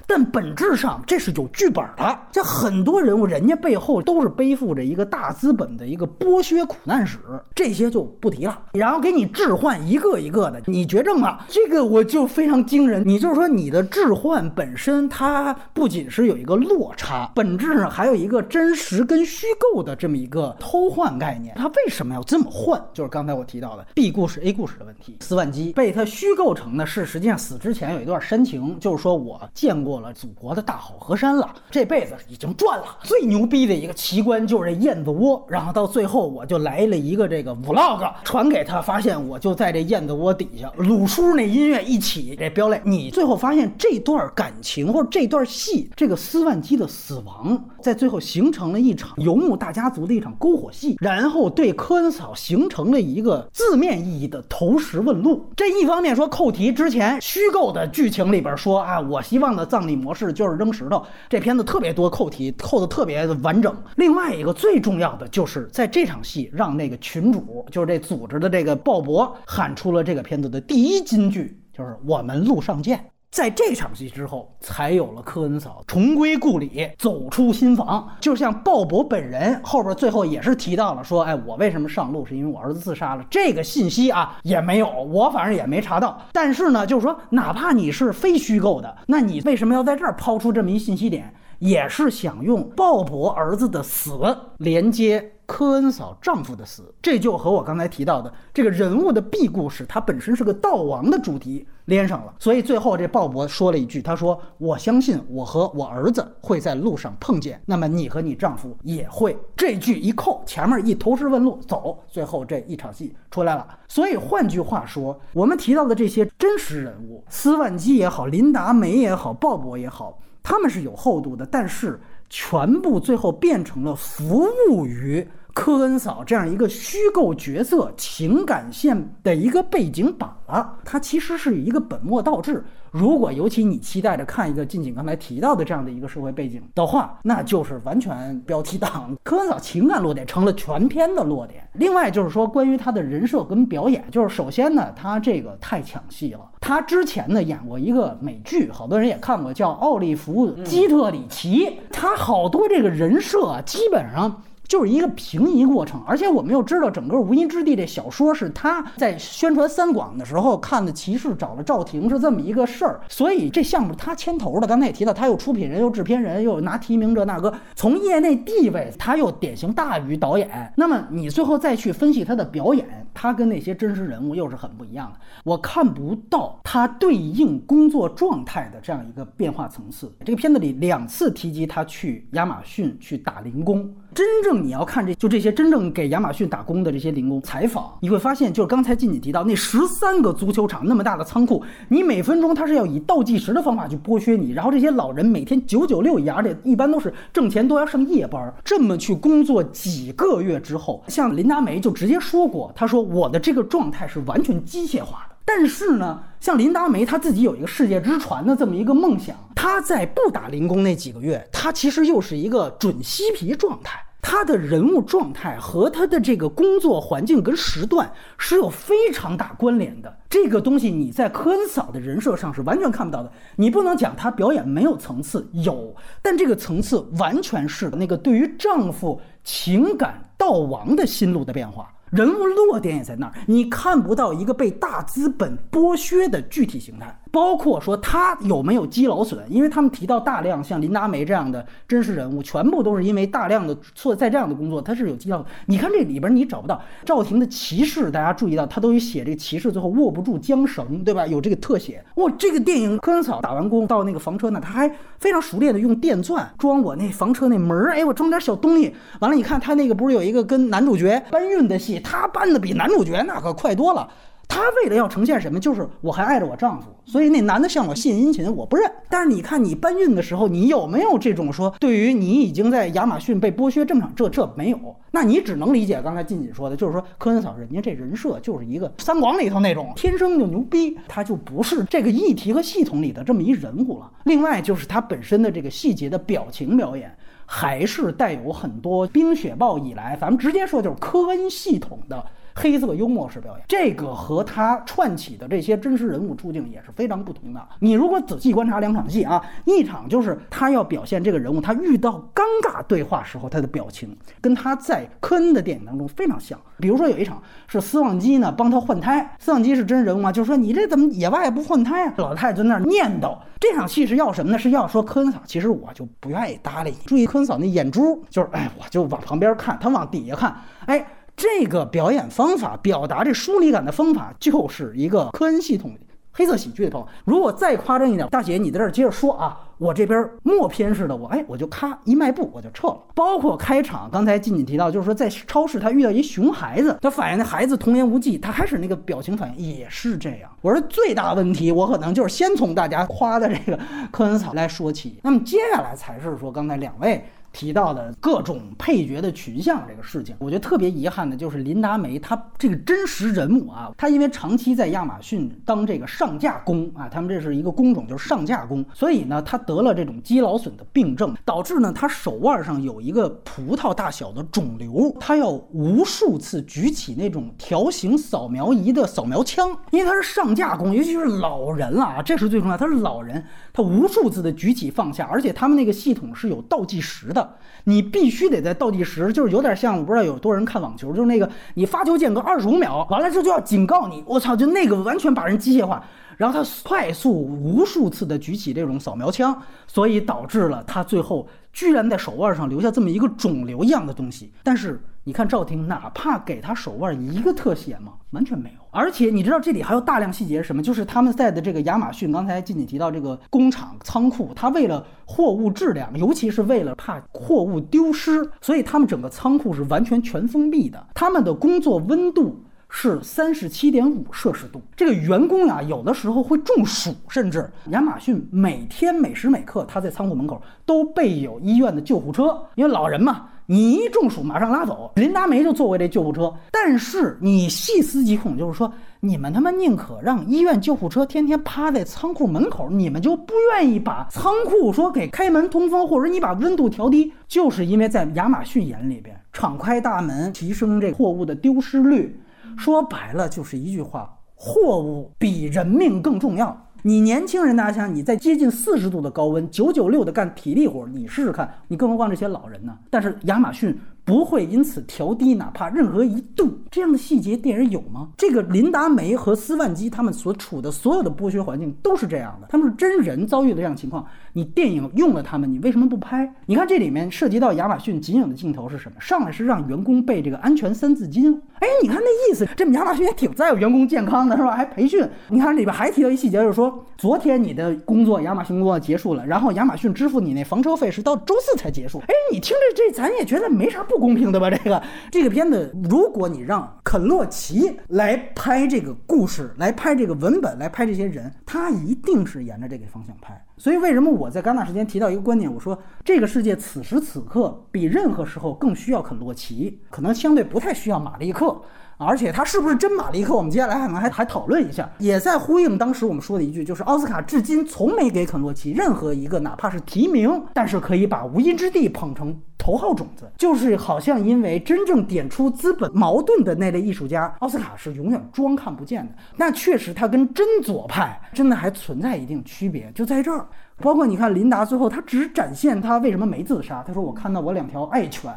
[0.10, 7.19] 但本质上这是有剧本的，这很多人物人家背后都是背负着一个大资本的一个剥削苦难史，
[7.54, 8.60] 这些就不提了。
[8.74, 13.04] 然后给你置换一个一个的，你绝症了，这个我就非常惊人。
[13.06, 21.54] 你就是说你的置换本身它不仅是有一个落差，本质上还有一个真实跟虚构的这么一个偷换概念。
[21.56, 22.84] 它为什么要这么换？
[22.95, 25.17] 就是刚才我提到的 B 故事 A 故事的问题。
[25.19, 29.98] 斯万基被他虚构成的是实际上死之前有一段煽情，就是说我见过。
[29.99, 32.85] 了祖国的大好河山了，这辈子已经赚了。
[33.03, 42.79] 最牛逼的一个奇观就是这燕子窝，然后到最后我就来了一个这个 vlog 传给他，发现我就在这燕子窝底下，鲁叔那音乐一起，这飙泪。
[42.85, 55.45] 你最后发现这段感情或者这段戏，这个斯万基的死亡，在最后形成了一场游牧大家族的一场篝火戏，然后对科恩嫂形成了一个字面意义的投石问路。
[55.55, 59.88] 这一方面说扣题之前虚构的剧情里边说啊，我希望的葬。
[59.95, 63.75] 模式就是扔石头，这片子特别多扣题，扣的特别的完整。
[63.95, 73.04] 另外一个最重要的就是在这场戏，让那个群主，就是这组织的这个鲍勃喊出了这个片子的第一金句，就是“我们路上见”。
[73.31, 78.09] 在这场戏之后，才有了科恩嫂重归故里，走出新房。
[78.19, 82.25] 就像鲍勃本人后边最后也是提到了说：“哎，我为什么上路？
[82.25, 86.19] 是因为我儿子自杀了。”这个信息啊也没有，我反正也没查到。
[86.33, 91.31] 但是呢，就是说，哪怕你是非虚构的，那你为什么要在这儿抛出这么一信息点？
[91.60, 94.17] 也是想用鲍勃儿子的死
[94.58, 95.34] 连接。
[95.50, 102.32] 科恩嫂丈夫的死，这就和我刚才提到的这个人物的 B 故事，它本身是个悼亡的主题连上了。
[102.38, 113.67] 所以最后这鲍勃说了一句：“他说我相信我和我儿子会在路上碰见，那么你和你丈夫也会。”这句一扣，前面一投石问路，走，最后这一场戏出来了。
[113.88, 125.27] 所以换句话说，我们提到的这些真实人物，斯万基也好，琳达梅也好，鲍勃也好，他们是有厚度的，但是全部最后变成了服务于。
[125.51, 132.63] 科恩嫂这样一个虚构角色情感线的一个背景板了，它其实是一个本末倒置。
[132.91, 139.13] 如果尤其你期待着看一个近景刚才提到的这样的一个社会背景的话，那就是完全标题党。
[139.23, 141.67] 科恩嫂情感落点成了全片的落点。
[141.73, 146.39] 另外就是说，关于他的人设跟表演，就是首先呢，他这个太抢戏了。
[146.69, 151.65] 他之前呢演过一个美剧，好多人也看过，叫《奥利弗·基特里奇》。
[151.91, 154.43] 他好多这个人设基本上。
[154.69, 164.67] 就是一个平移过程，而且我们又知道，整个《无垠之地》这小说是他在宣传三广的时候看的，骑士找了赵婷是这么一个事儿，所以这项目他牵头的。
[164.67, 170.71] 刚才也提到，他又出品人，又制片人，又拿提名这那个，从业内地位他又典型大于导演。
[170.77, 175.17] 那么你最后再去分析他的表演，他跟那些真实人物又是很不一样的。
[175.43, 180.13] 我看不到他对应工作状态的这样一个变化层次。
[180.23, 183.91] 这个片子里两次提及他去亚马逊去打零工。
[184.13, 205.36] 真正你要看这就这些真正给亚马逊打工的这些零工采访，你会发现，就是刚才静姐提到那十三个足球场那么大的仓库，你每分钟他是要以倒计时的方法去剥削你，然后这些老人每天九九六一而且一般都是挣钱都要上夜班，这么去工作几个月之后，像林达梅就直接说过，他说我的这个状态是完全机械化的。
[205.51, 213.99] 但是呢，像林达梅他自己有一个世界之船的这么一个梦想，他在不打零工那几个月，他其实又是一个准嬉皮状态。
[214.21, 220.19] 他的人物状态和他的这个工作环境跟时段是有非常大关联的。
[220.29, 223.31] 这个东西你在科恩嫂的人设上是完全看不到的。
[223.55, 231.91] 你不能讲她表演没有层次，有，但这个层次完全是那个对于丈夫情感到亡的心路的变化。
[232.12, 237.19] 人物落点也在那儿，你看不到一个被大资本剥削的具体形态。
[237.31, 245.43] 包括说他有没有积劳损，因为他们提到大量像林达梅这样的真实人物，全部都是因为大量的做在这样的工作，他是有积劳。
[245.67, 251.27] 你看这里边你找不到赵婷的骑士，大家注意到他都有写这个骑士最后握不住缰绳，对吧？
[251.27, 252.03] 有这个特写。
[252.15, 258.95] 哇，这个电影柯恩嫂打完工到那个房车呢，他还非常熟练的用电钻装我那房车那门儿，哎，我装点小东西。
[259.19, 264.09] 完了，你看他那个不是有一个跟男主角搬运的戏，他搬的比男主角那可快多了。
[264.49, 268.91] 他为了要呈现什么，就是我还爱着我丈夫，所以那男的向我献殷勤，我不认。
[269.07, 274.77] 但是你看你搬运的时候，你有没有这种说，对于你已经在亚马逊被剥削这么长，这这没有，
[275.12, 284.12] 那你只能理解刚才静锦说的，就是说科恩嫂人家这人设就是一个三广里头那种天生就牛逼，他就不是这个议题和系统里的这么一人物了。
[284.25, 292.25] 另外就是他本身的这个细节的表情表演，还是带有很多冰雪暴以来，咱们直接说就是科恩系统的。
[292.62, 297.67] 黑色幽默式表演，这个和他串起的这些真实人物处境也是非常不同的。
[297.80, 306.60] 你如果仔细观察两场戏啊，一场就是他要表现这个人物，他遇到尴尬对话时候他的表情，跟他在科恩的电影当中非常像。
[306.80, 310.30] 比如说有一场是斯旺基呢帮他换胎，斯旺基是真人物吗？
[310.30, 312.13] 就是说你这怎么野外不换胎啊？
[312.17, 313.38] 老太太在那儿念叨。
[313.60, 314.58] 这场戏是要什么呢？
[314.58, 316.98] 是要说科恩嫂，其实我就不愿意搭理你。
[317.06, 321.06] 注意科恩嫂那眼珠，就是哎，我就往旁边看，他往底下看，哎。
[321.39, 325.97] 这个表演方法，表达这疏离感的方法，就是一个科恩系统
[326.34, 327.08] 黑色喜剧的方法。
[327.23, 332.97] 如果再夸张一点，大姐你在这儿接着说啊，我这边默片式的，我哎我就咔一迈步我就撤了。
[333.15, 340.49] 包括开场，刚才静静提到，就是说在超市他遇到一熊孩子，他反映那孩子童言无忌，他开始那个表情反应也是这样。
[340.62, 343.80] 我说最大问题，我可能就是先从大家夸的这个
[344.12, 347.25] 科恩嫂来说起，那么接下来才是说刚才两位。
[347.51, 377.38] 提到的各种配角的群像这个事情，我觉得特别遗憾的就是林达梅，她这个真实人物啊，她因为长期在亚马逊当这个上架工啊，他们这是一个工种，就是上架工，所以呢，她得了这种肌劳损的病症，导致呢，她手腕上有一个葡萄大小的肿瘤，她要无数次举起那种条形扫描仪的扫描枪，因为她是上架工，尤其是老人了啊，这是最重要，他是老人，他无数次的举起放下，而且他们那个系统是有倒计时的。
[377.86, 386.04] 你必须得在倒计时，就是有点像我不知道有多少人看网球，就是那个你发球间隔二十五秒，完了之后就要警告你，我操，就那个完全把人机械化，
[386.39, 394.99] 然后他快速无数次的举起这种扫描枪，所以导致了他最后居然在手腕上留下这么一个肿瘤一样的东西，但是。
[395.25, 398.13] 你看赵婷，哪怕给他手腕一个特写吗？
[398.32, 398.80] 完全没有。
[398.89, 400.82] 而且你知道这里还有大量细节是什么？
[400.82, 411.06] 就是他们在的这个亚马逊，刚才静静提到这个工厂仓库，他为了货物质量，尤其是为了怕货物丢失，所以他们整个仓库是完全全封闭的。
[411.13, 414.82] 他们的工作温度是三十七点五摄氏度。
[414.95, 423.47] 这个员工呀，有的时候会中暑，甚至亚马逊每天每时每刻他在仓库门口都备有医院的救护车，因为老人嘛。
[423.71, 425.12] 你一中暑，马上拉走。
[425.17, 442.41] 林达梅就坐过这救护车，但是你细思极恐，就是说，你们他妈宁可让医院救护车天天趴在仓库门口，你们就不愿意把仓库说给开门通风，或者你把温度调低，就是因为在亚马逊眼里边，敞开大门提升这货物的丢失率，
[442.79, 446.85] 说白了就是一句话：货物比人命更重要。
[447.01, 452.97] 你年轻人，大家想，你在接近四十度的高温，九九六的干体力活，你试试看，你更何况这些老人呢？
[453.09, 453.99] 但是亚马逊。
[454.25, 458.29] 不会因此调低哪怕任何一度，这样的细节电影有吗？
[458.37, 464.23] 这个林达梅和斯万基他们所处的所有的剥削环境都是这样的，他们是真人遭遇的这样情况。
[464.60, 466.54] 你电影用了他们，你为什么不拍？
[466.65, 469.15] 你看这里面涉及到亚马逊仅有的镜头是什么？
[469.22, 471.54] 上来是让员工背这个安全三字经。
[471.80, 474.76] 哎，你看那意思，这亚马逊也挺在乎员工健康的，是吧？
[474.76, 475.26] 还培训。
[475.48, 482.19] 你看里边还提到一细节，就是说昨天你的工作亚马逊工作结束了，然后亚马逊支付你那房车费是到周四才结束。
[482.28, 484.19] 哎，你听着这咱也觉得没啥不。
[484.19, 484.69] 公平的吧？
[484.69, 493.63] 这个这个片子，如果你让肯洛奇来拍这个故事，来拍这个文本，来拍这些人，他一定是沿着这个方向拍。
[493.79, 495.73] 所以，为什么我在戛纳时间提到一个观点？
[495.73, 501.81] 我说这个世界此时此刻比任何时候更需要肯洛奇，可能相对不太需要马利克。
[502.19, 503.55] 而且他是不是真马利克？
[503.55, 519.34] 我们接下来可能还还讨论一下，也在呼应当时我们说的一句，就是奥斯卡至今从没给肯洛奇任何一个哪怕是提名，但是可以把无音之地捧成头号种子，就是好像因为真正点出资本矛盾的那类艺术家，奥斯卡是永远装看不见的。
[519.55, 523.65] 那确实他跟真左派真的还存在一定区别，就在这儿。
[524.01, 528.51] 包括你看琳达最后，他只展现他为什么没自杀，他说我看到我两条爱犬。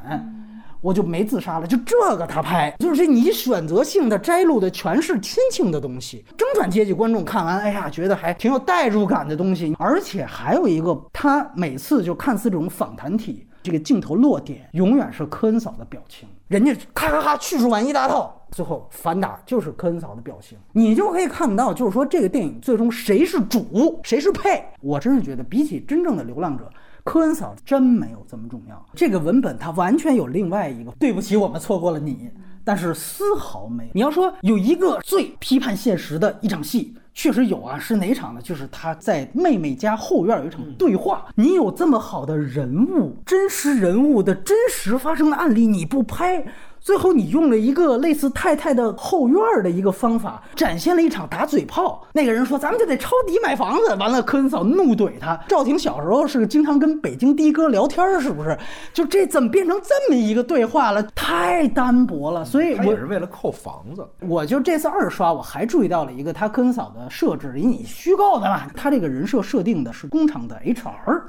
[0.82, 1.66] 我就没自杀了。
[1.66, 9.74] 就这个他拍，就是你选择性的摘录的全是亲情的东西，中产阶级观众看完，哎呀，觉得还挺有代入感的东西。
[9.78, 18.38] 而且还有一个，他每次就看似这种访谈体，这个镜头落点永远是科恩嫂的表情，人家咔咔咔叙述完一大套。
[18.50, 24.62] 最后反打就是科恩嫂的表情，你就可以看到，就是说这个电影最终谁是主，谁是配。
[24.82, 26.68] 我真是觉得，比起真正的流浪者，
[27.04, 28.86] 科恩嫂真没有这么重要。
[28.94, 32.30] 这个文本它完全有另外一个，对不起，我们错过了你，
[32.64, 33.90] 但是丝毫没。
[33.94, 38.40] 你要说有一个最批判现实的一场戏，确实有啊，是哪场呢？
[38.40, 41.26] 就是他在妹妹家后院有一场对话。
[41.34, 46.44] 你有这么好的人物，真实人物的真实发生的案例，你不拍？
[46.82, 52.04] 最后，你用了一个类似太太的后院的一个方法，展现了一场打嘴炮。
[52.12, 55.38] 那个人说：“咱们就得抄底买房子。”完了，科恩嫂怒怼他。
[55.46, 58.58] 赵婷小时候是个经常跟北京的哥聊天，是不是？
[58.92, 61.00] 就这怎么变成这么一个对话了？
[61.14, 62.44] 太单薄了。
[62.44, 64.04] 所以，我也是为了扣房子。
[64.28, 71.22] 我就这次二刷，我还注意到了一个他科恩嫂的设置，因为你虚构的嘛，他这个人设设定的是工厂的 HR。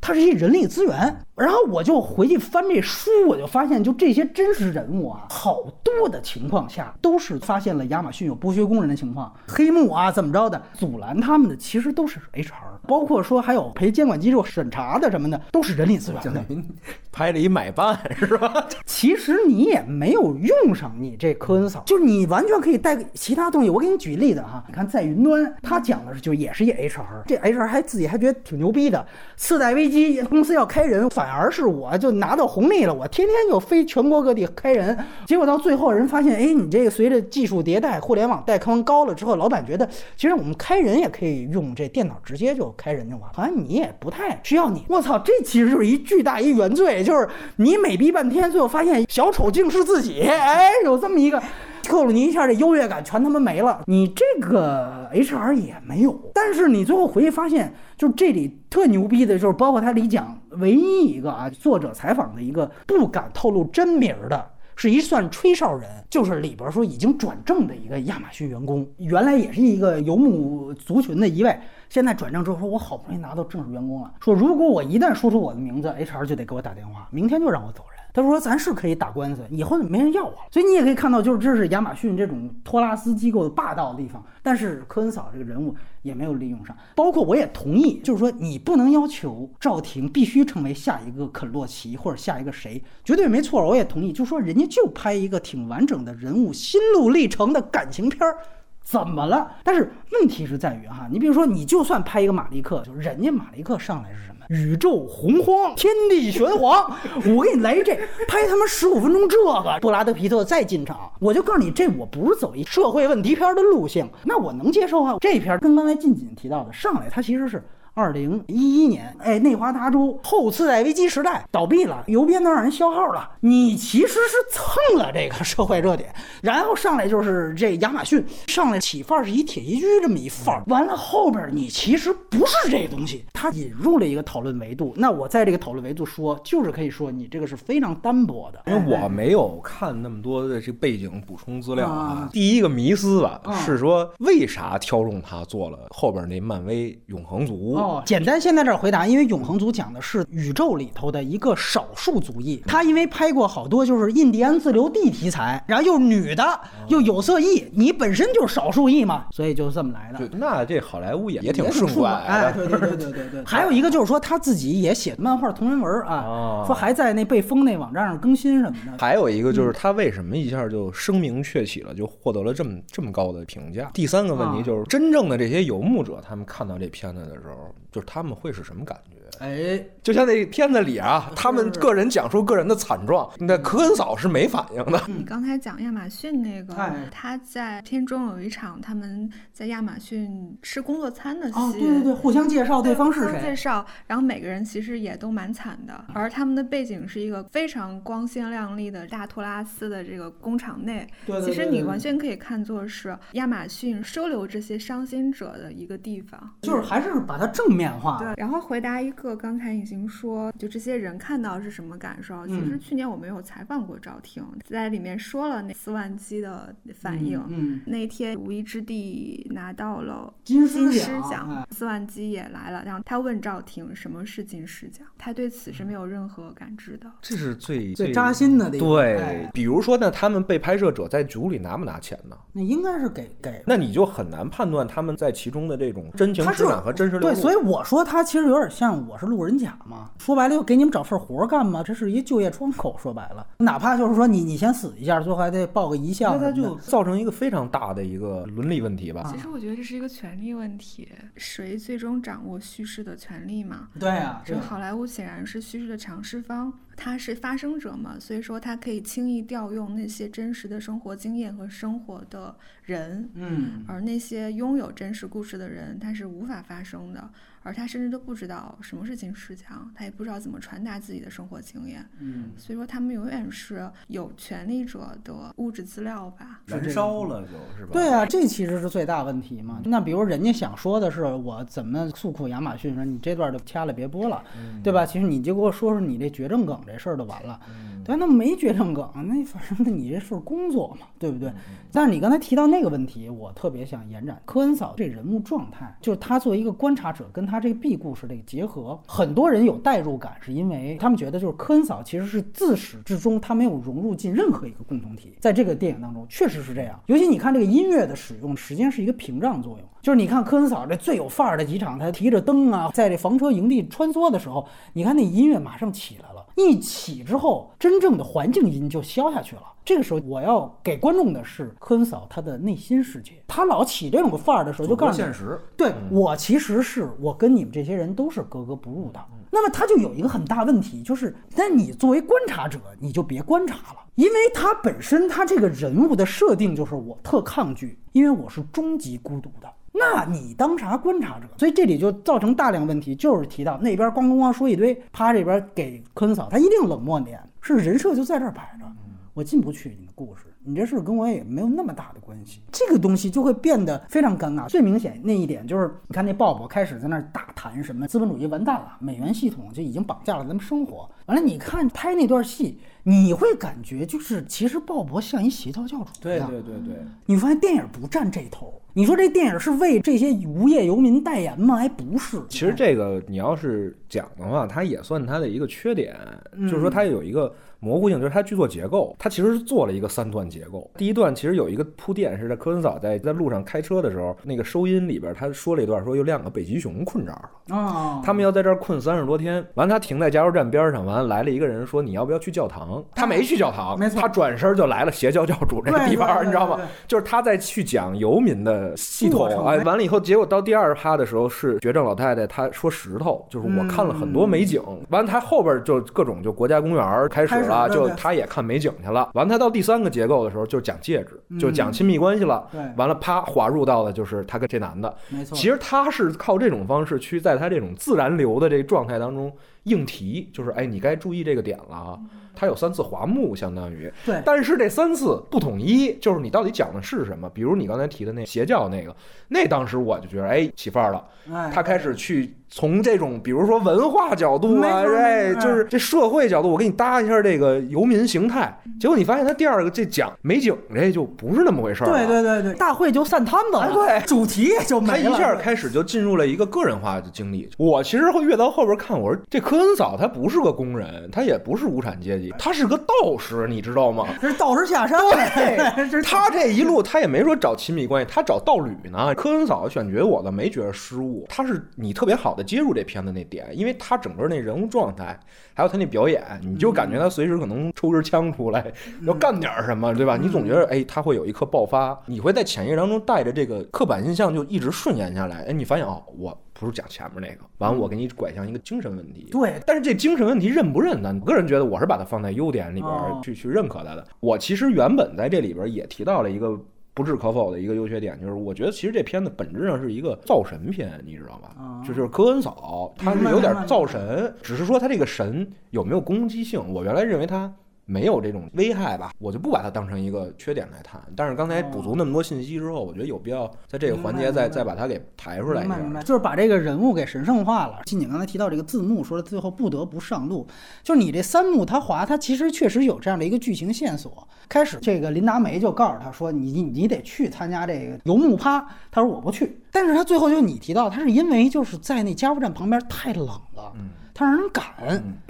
[0.00, 12.52] 它是一人力资源，然后我就回去翻这书，我就发现，就这些真实人物啊，好多的情况下都是发现了亚马逊有剥削工人的情况，黑幕啊怎么着的，阻拦他们的其实都是 HR，
[12.88, 16.42] 包括说还有陪监管机构审查的什么的，都是人力资源的。
[17.12, 18.66] 拍了一买办是吧？
[18.86, 23.68] 其实你也没有用上你这科恩嫂，就是你完全可以带其他东西。
[23.68, 29.89] 我给你举例子哈，你看在云端，他讲的是就也是一 HR，这 HR 还自己还觉得挺牛逼的，次贷危。
[29.90, 32.94] 机公司要开人，反而是我就拿到红利了。
[32.94, 44.84] 我天天就飞全国各地开人，结果到最后人发现，哎，你这个随着技术迭代，互联网带宽高了之后，老板觉得其实我们开人也可以用这电脑直接就开人就完，好像你也不太需要你。
[44.88, 50.22] 我操，这其实就是一巨大一原罪，就是你美逼半天，最后发现小丑竟是自己。
[50.22, 51.42] 哎，有这么一个。
[51.88, 53.82] 扣了你一下，这优越感全他妈没了。
[53.86, 71.58] 你这个 HR 也没有，但是你最后回去发现，就是这里特牛逼的，就是包括他里讲唯一一个啊，作者采访的一个不敢透露真名的，是一算吹哨人，就是里边说已经转正的一个亚马逊员工，原来也是一个游牧族群的一位，
[71.88, 77.89] 现在转正之后说，我好不容易拿到正式员工了，说如果我一旦说出我的名字，HR 就得给我打电话，明天就让我走人。
[78.12, 80.38] 他说：“咱是可以打官司，以后没人要我了。
[80.50, 84.24] 所以你也可以看到，就是这是亚马逊这种托拉斯机构的霸道的地方。
[84.42, 86.76] 但是科恩嫂这个人物也没有利用上。
[86.96, 93.64] 包括我也同意，就是说你不能要求赵婷必须成为下一个肯洛奇或者下一个谁，绝对没错。
[93.64, 98.38] 我也同意，就说人家就拍一个挺完整的人物心路历程的感情片儿，
[98.82, 99.52] 怎么了？
[99.62, 106.84] 但是问题是在于哈，你比如说你就算拍一个马利克，就人家马利克上来是？”宇宙洪荒，天地玄黄，
[107.36, 107.94] 我给你来一这，
[108.26, 115.16] 拍他妈十五分钟这个，布拉德皮特再进场，我就告诉你，这我不是走一社会问题片的路线，那我能接受啊。
[115.20, 117.62] 这片跟刚才近景提到的上来，它其实是。
[118.00, 123.30] 二零一一年，哎，内华达州后次贷危机时代倒闭了，邮编都让人消耗了。
[123.40, 134.94] 你其实是蹭了这个社会热点，然后上来就是这亚马逊上来起范儿是一铁西居这么一范儿，完了后边你其实不是这东西，它引入了一个讨论维度。
[134.96, 142.30] 那我在这个讨论维度说，就是可以说你这个是非常单薄的，因为我没有看那么多的这背景补充资料啊。
[142.32, 147.76] 第一个迷思吧是说，为啥挑中他做了后边那漫威永恒族？
[147.90, 160.28] 哦，简单先在这儿回答，因为永恒族讲的是宇宙里头的一个少数族裔，他因为拍过好多就是印第安自留地题材，然后又是女的又有色裔，你本身就是少数裔嘛，所以就这么来的。
[160.38, 163.44] 那这好莱坞也也挺顺拐，哎，对对对对对对。
[163.46, 168.98] 还有一个就是说他自己也写漫画同人文啊，说还在那被封那网站上更新什么的。
[168.98, 173.90] 还有一个就是他为什么一下就声名鹊起了，就获得了这么这么高的评价？
[173.92, 177.69] 第三个问题就是真正的这些游牧者，他们看到这片子的时候。
[177.92, 179.19] 就是他们会是什么感觉？
[179.40, 185.02] 哎，就像那片子里啊，他们个人讲述个人的惨状，那科恩嫂是没反应的。
[185.06, 186.74] 你刚才讲亚马逊那个，
[187.10, 208.18] 他在片中有一场他们在亚马逊吃工作餐的戏，对对对，互相介绍对方是谁，介绍，然后每个人其实也都蛮惨的，而他们的背景是一个非常光鲜亮丽的大托拉斯的这个工厂内，对其实你完全可以看作是亚马逊收留这些伤心者的一个地方，就是还是把它正面化。
[208.18, 209.29] 对，然后回答一个。
[209.30, 212.46] 克刚才已经说，就这些人看到是什么感受？
[212.48, 217.40] 其实去年我们有采访过赵婷，在里面说了那四万机的反应。
[217.48, 220.90] 嗯，那天无意之地拿到了金狮
[221.28, 222.82] 奖，四万机也来了。
[222.84, 227.10] 然后他问赵婷什么是金狮奖，他对此是没有任何感知的。
[227.22, 228.68] 这是最最扎心的。
[228.70, 232.36] 对，比如说呢，他们被拍摄者在组里拿不拿钱呢？
[232.52, 233.62] 那应该是给给。
[233.66, 240.08] 那你就很难判断他们在其中的这种真情实感和真实对，所以我说他其实有点像我是路人甲嘛。
[240.18, 241.82] 说白了，又给你们找份活干嘛？
[241.82, 242.96] 这是一就业窗口。
[242.96, 249.28] 说白了，哪怕就是说你你先死一下，最后还得报个遗像，那他就造成一个非常大的一个伦理问题吧。
[249.34, 253.88] 其实我觉得这是一个权利问题，谁最终掌握叙事的权利嘛？
[253.98, 256.72] 对啊，这好莱坞显然是叙事的尝试方。
[256.96, 267.30] 他是发生者嘛，所以说他可以轻易调用那些真实的生活经验和生活的人，嗯，而那些拥有真实故事的人，他是无法发生的。
[267.62, 272.04] 而他甚至都不知道什么是金石强，他也不知道怎么传达自己的生活经验。
[272.18, 276.62] 嗯，所以说他们永远是有权利者的物质资料吧？
[276.64, 277.90] 燃烧了就是吧？
[277.92, 279.82] 对啊，这其实是最大问题嘛。
[279.84, 284.42] 那比如人家想说的是我怎么诉苦亚马逊，说你这段就掐了别播了，
[284.82, 285.04] 对吧？
[285.04, 287.60] 其实你就给我说说你这绝症梗这事儿就完了。
[288.02, 291.52] 对，那没绝症梗，那反正那你这份工作嘛，对不对？
[291.92, 297.49] 但是你刚才提到那个问题，我特别想延展科恩嫂这人物状态，就是他作为一个观察者跟。
[297.50, 306.98] 他这个 B 故事这个结合，很多人有代入感，是因为他们觉得就是科恩嫂其实是自始至终她没有融入进任何一个共同体，在这个电影当中确实是这样。
[307.06, 309.86] 尤其你看这个音乐的使用，实际上是一个屏障作用。
[310.00, 319.62] 就是你看科恩嫂这最有范儿的几场，她提着灯啊，在这房车营地穿梭的时候，你看那音乐马上起来，一起之后，真正的环境音就消下去了。
[319.84, 323.42] 这个时候，我要给观众的是科恩嫂她的内心世界。
[323.48, 329.20] 她老起这种范儿的时候，就告诉现实，对我其实是我跟你们这些人都是格格不入的。
[329.52, 339.68] 那么他就有一个很大问题，就是那你作为观察者，你就别观察了，因为他本身他这个人物的设定就是我特抗拒，因为我是终极孤独的。
[339.92, 341.46] 那你当啥观察者？
[341.58, 348.86] 所以这里就造成大量问题，就是提到那边咣咣咣说一堆，啪这边给科恩嫂，他一定冷漠点，是人设就在这儿摆着。
[349.32, 354.68] 我进不去你的故事，你这事跟我也没有那么大的关系，这个东西就会变得非常尴尬。
[354.68, 361.08] 最明显那一点就是，你看那鲍勃开始在那儿大谈什么资本主义完蛋了，美元系统就已经绑架了咱们生活。
[361.30, 366.50] 完了，你看拍那段戏，你会感觉就是其实鲍勃像一邪教教主一样。
[366.50, 368.74] 对对对对，你发现电影不占这头。
[368.92, 371.76] 你说这电影是为这些无业游民代言吗？
[371.76, 372.42] 还不是。
[372.48, 376.16] 其实这个你要是讲的话，它也算它的一个缺点，
[376.62, 377.54] 就是说它有一个。
[377.82, 380.90] 模糊性就是它剧作结构，它其实是做了一个三段结构。
[380.98, 389.66] 第一段其实有一个铺垫，是在科恩嫂在在路上开车的时候，那个收音里边他说了一段，说有两个北极熊困这儿了啊，他们要在这儿困三十多天。
[389.76, 393.02] 完，他停在加油站边上，完来了一个人说你要不要去教堂？
[393.14, 396.80] 他没去教堂，没错，他转身就来了邪教教主这个地方，你知道吗？
[397.06, 399.46] 就是他在去讲游民的系统。
[399.66, 404.82] 哎，完了以后，结果到第二趴的时候是绝症老太太，她说石头，就是我看了很多美景。
[405.10, 407.60] 完，他后边就各种就国家公园开始。
[407.60, 409.30] 了，就他也看美景去了。
[409.34, 412.66] 完，他到第三个结构的时候，就讲戒指，就讲亲密关系了。
[412.72, 415.14] 对，完了，啪，滑入到的就是他跟这男的。
[415.28, 419.52] 没错，其实他是靠这种方式去在他这种自然流的这个状态当中
[419.84, 422.20] 硬题，就是哎，你该注意这个点了啊。
[422.60, 427.48] 他有三次滑木，相当于对，但是这三次不统一，就是你到底讲的是什么？
[427.54, 429.16] 比如你刚才提的那邪教那个，
[429.48, 431.24] 那当时我就觉得哎起范儿了，
[431.72, 432.54] 他开始去。
[432.72, 438.72] 从这种比如说文化角度啊，哎，就是这社会角度，我给你搭一下这个游民形态。
[439.00, 442.06] 结果你发现他第二个这讲美景，这就不是那么回事儿。
[442.06, 443.92] 对对对对，大会就散摊子了。
[443.92, 445.12] 对，主题也就没了。
[445.14, 447.68] 他一下开始就进入了一个个人化的经历。
[447.76, 454.26] 我其实会越到后边看，我说这科恩嫂她不是个工人，她也不是无产阶级，他是个道士，你知道吗？
[454.40, 455.20] 这是道士下山。
[455.20, 459.34] 对， 他这一路他也没说找亲密关系，他找道侣呢。
[459.34, 463.44] 科恩嫂选角我倒没觉得失误，他是你特别好的接入这片子那。
[463.50, 465.36] 点，因为他整个那人物状态，
[465.80, 470.36] 还有他那表演，你就感觉他随时可能抽根枪出来，要干点什么，对吧？
[470.36, 475.64] 你总觉得，哎，他会有一刻爆发，你会在潜意识当中带着这个刻板印象就一直顺延下来。
[475.64, 479.48] 哎，你发现哦，我不是讲前面那个，完我给你拐向一个精神问题。
[479.50, 481.34] 对，但是这精神问题认不认呢？
[481.40, 483.12] 我个人觉得我是把它放在优点里边
[483.42, 484.26] 去去认可它的。
[484.40, 486.78] 我其实原本在这里边也提到了一个。
[487.12, 492.02] 不置可否的一个优缺点就是，我觉得其实这片子本质上是一个造神片，你知道吧？
[492.06, 496.80] 就是科恩嫂，他是有点造神，只是说他这个神有没有攻击性？
[496.92, 497.72] 我原来认为他
[498.10, 501.22] 没有这种危害吧，我就不把它当成一个缺点来谈。
[501.36, 505.96] 但是刚才补足那么多信息之后，我觉得有必要在这个环节再再把它给抬出来一下。
[505.96, 508.00] 明白就是把这个人物给神圣化了。
[508.06, 510.66] 金姐刚才提到这个字幕，说最后不得不上路，
[511.04, 514.48] 就是你这三幕他滑，他其实确实有这样的一个剧情线索。
[514.68, 519.80] 开始这个林达梅就告诉他说，你你得去参加这个游牧趴，他说我不去。
[519.92, 523.92] 但是他最后就你提到，他是因为就是在那加油站旁边太冷了。
[524.40, 524.86] 他让人赶，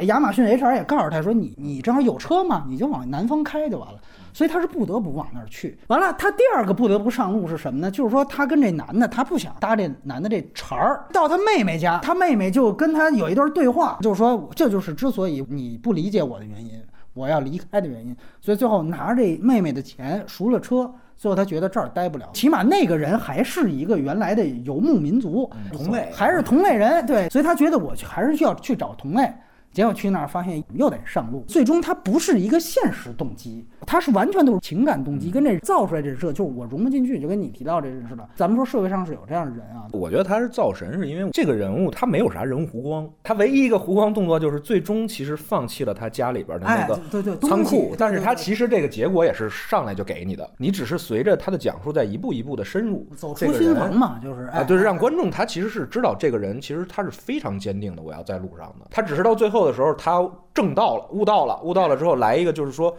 [0.06, 4.00] 亚马逊 HR 也告诉他说：“你你正好有车嘛，你就往南方开就完了。”
[4.34, 5.78] 所以他是不得不往那儿去。
[5.86, 7.88] 完了，他第二个不得不上路是什么呢？
[7.88, 11.04] 就是说他跟这男的，他不想搭这男的这茬儿。
[11.12, 16.72] 到他妹妹家，他妹妹就跟他有一段对话，就是说这就是之所以你不理解我的原因，
[17.20, 18.16] 我要离开的原因。
[18.40, 20.90] 所以最后拿着这妹妹的钱赎了车。
[21.16, 29.30] 最后他觉得这儿待不了，起码那个人还是一个原来的游牧民族同类，还是同类人，对，所以他觉得我还是需要去找同类。
[29.72, 38.28] 结果去那儿发现又得上路，最终他不是一个现实动机，他是完全都是情感动机，跟这造出来这人设就是我融不进去，就跟你提到这人似的。
[38.34, 60.28] 咱们说社会上是有这样的人啊，我觉得他是造神，是因为这个人物他没有啥人物弧光，他唯一一个弧光动作就是最终其实放弃了他家里边的那个仓库，但是他其实这个结果也是上来就给你的，你只是随着他的讲述在一步一步的深入，走出心房嘛，就是啊，就是让观众他其实是知道这个人其实他是非常坚定的，我要在路上的，他只是到最后的时候他。
[60.52, 62.94] 正到了，悟到了，悟到了之后来一个，就是说。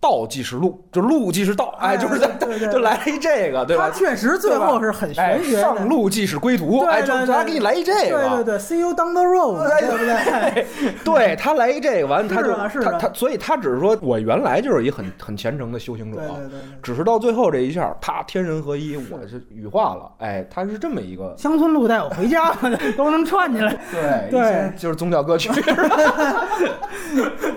[0.00, 2.28] 道即是路，就路即是道，哎，就是在
[2.70, 3.90] 就来一这个，对吧？
[3.90, 5.60] 他确实最后是很玄学。
[5.60, 10.94] 上路即是归途，哎，就他给你来一这个，对对对，See you down the road，对不对？
[11.04, 12.68] 对他来一这个，完他就他
[12.98, 16.20] 他，所以他只是说我原来就是一很很虔诚的修行者，
[16.80, 22.54] 只是到最后这一下，啪，天人合一，我是羽化了，哎，他是这么一个乡村路带我回家
[22.96, 25.50] 都能串起来，对对，就是宗教歌曲。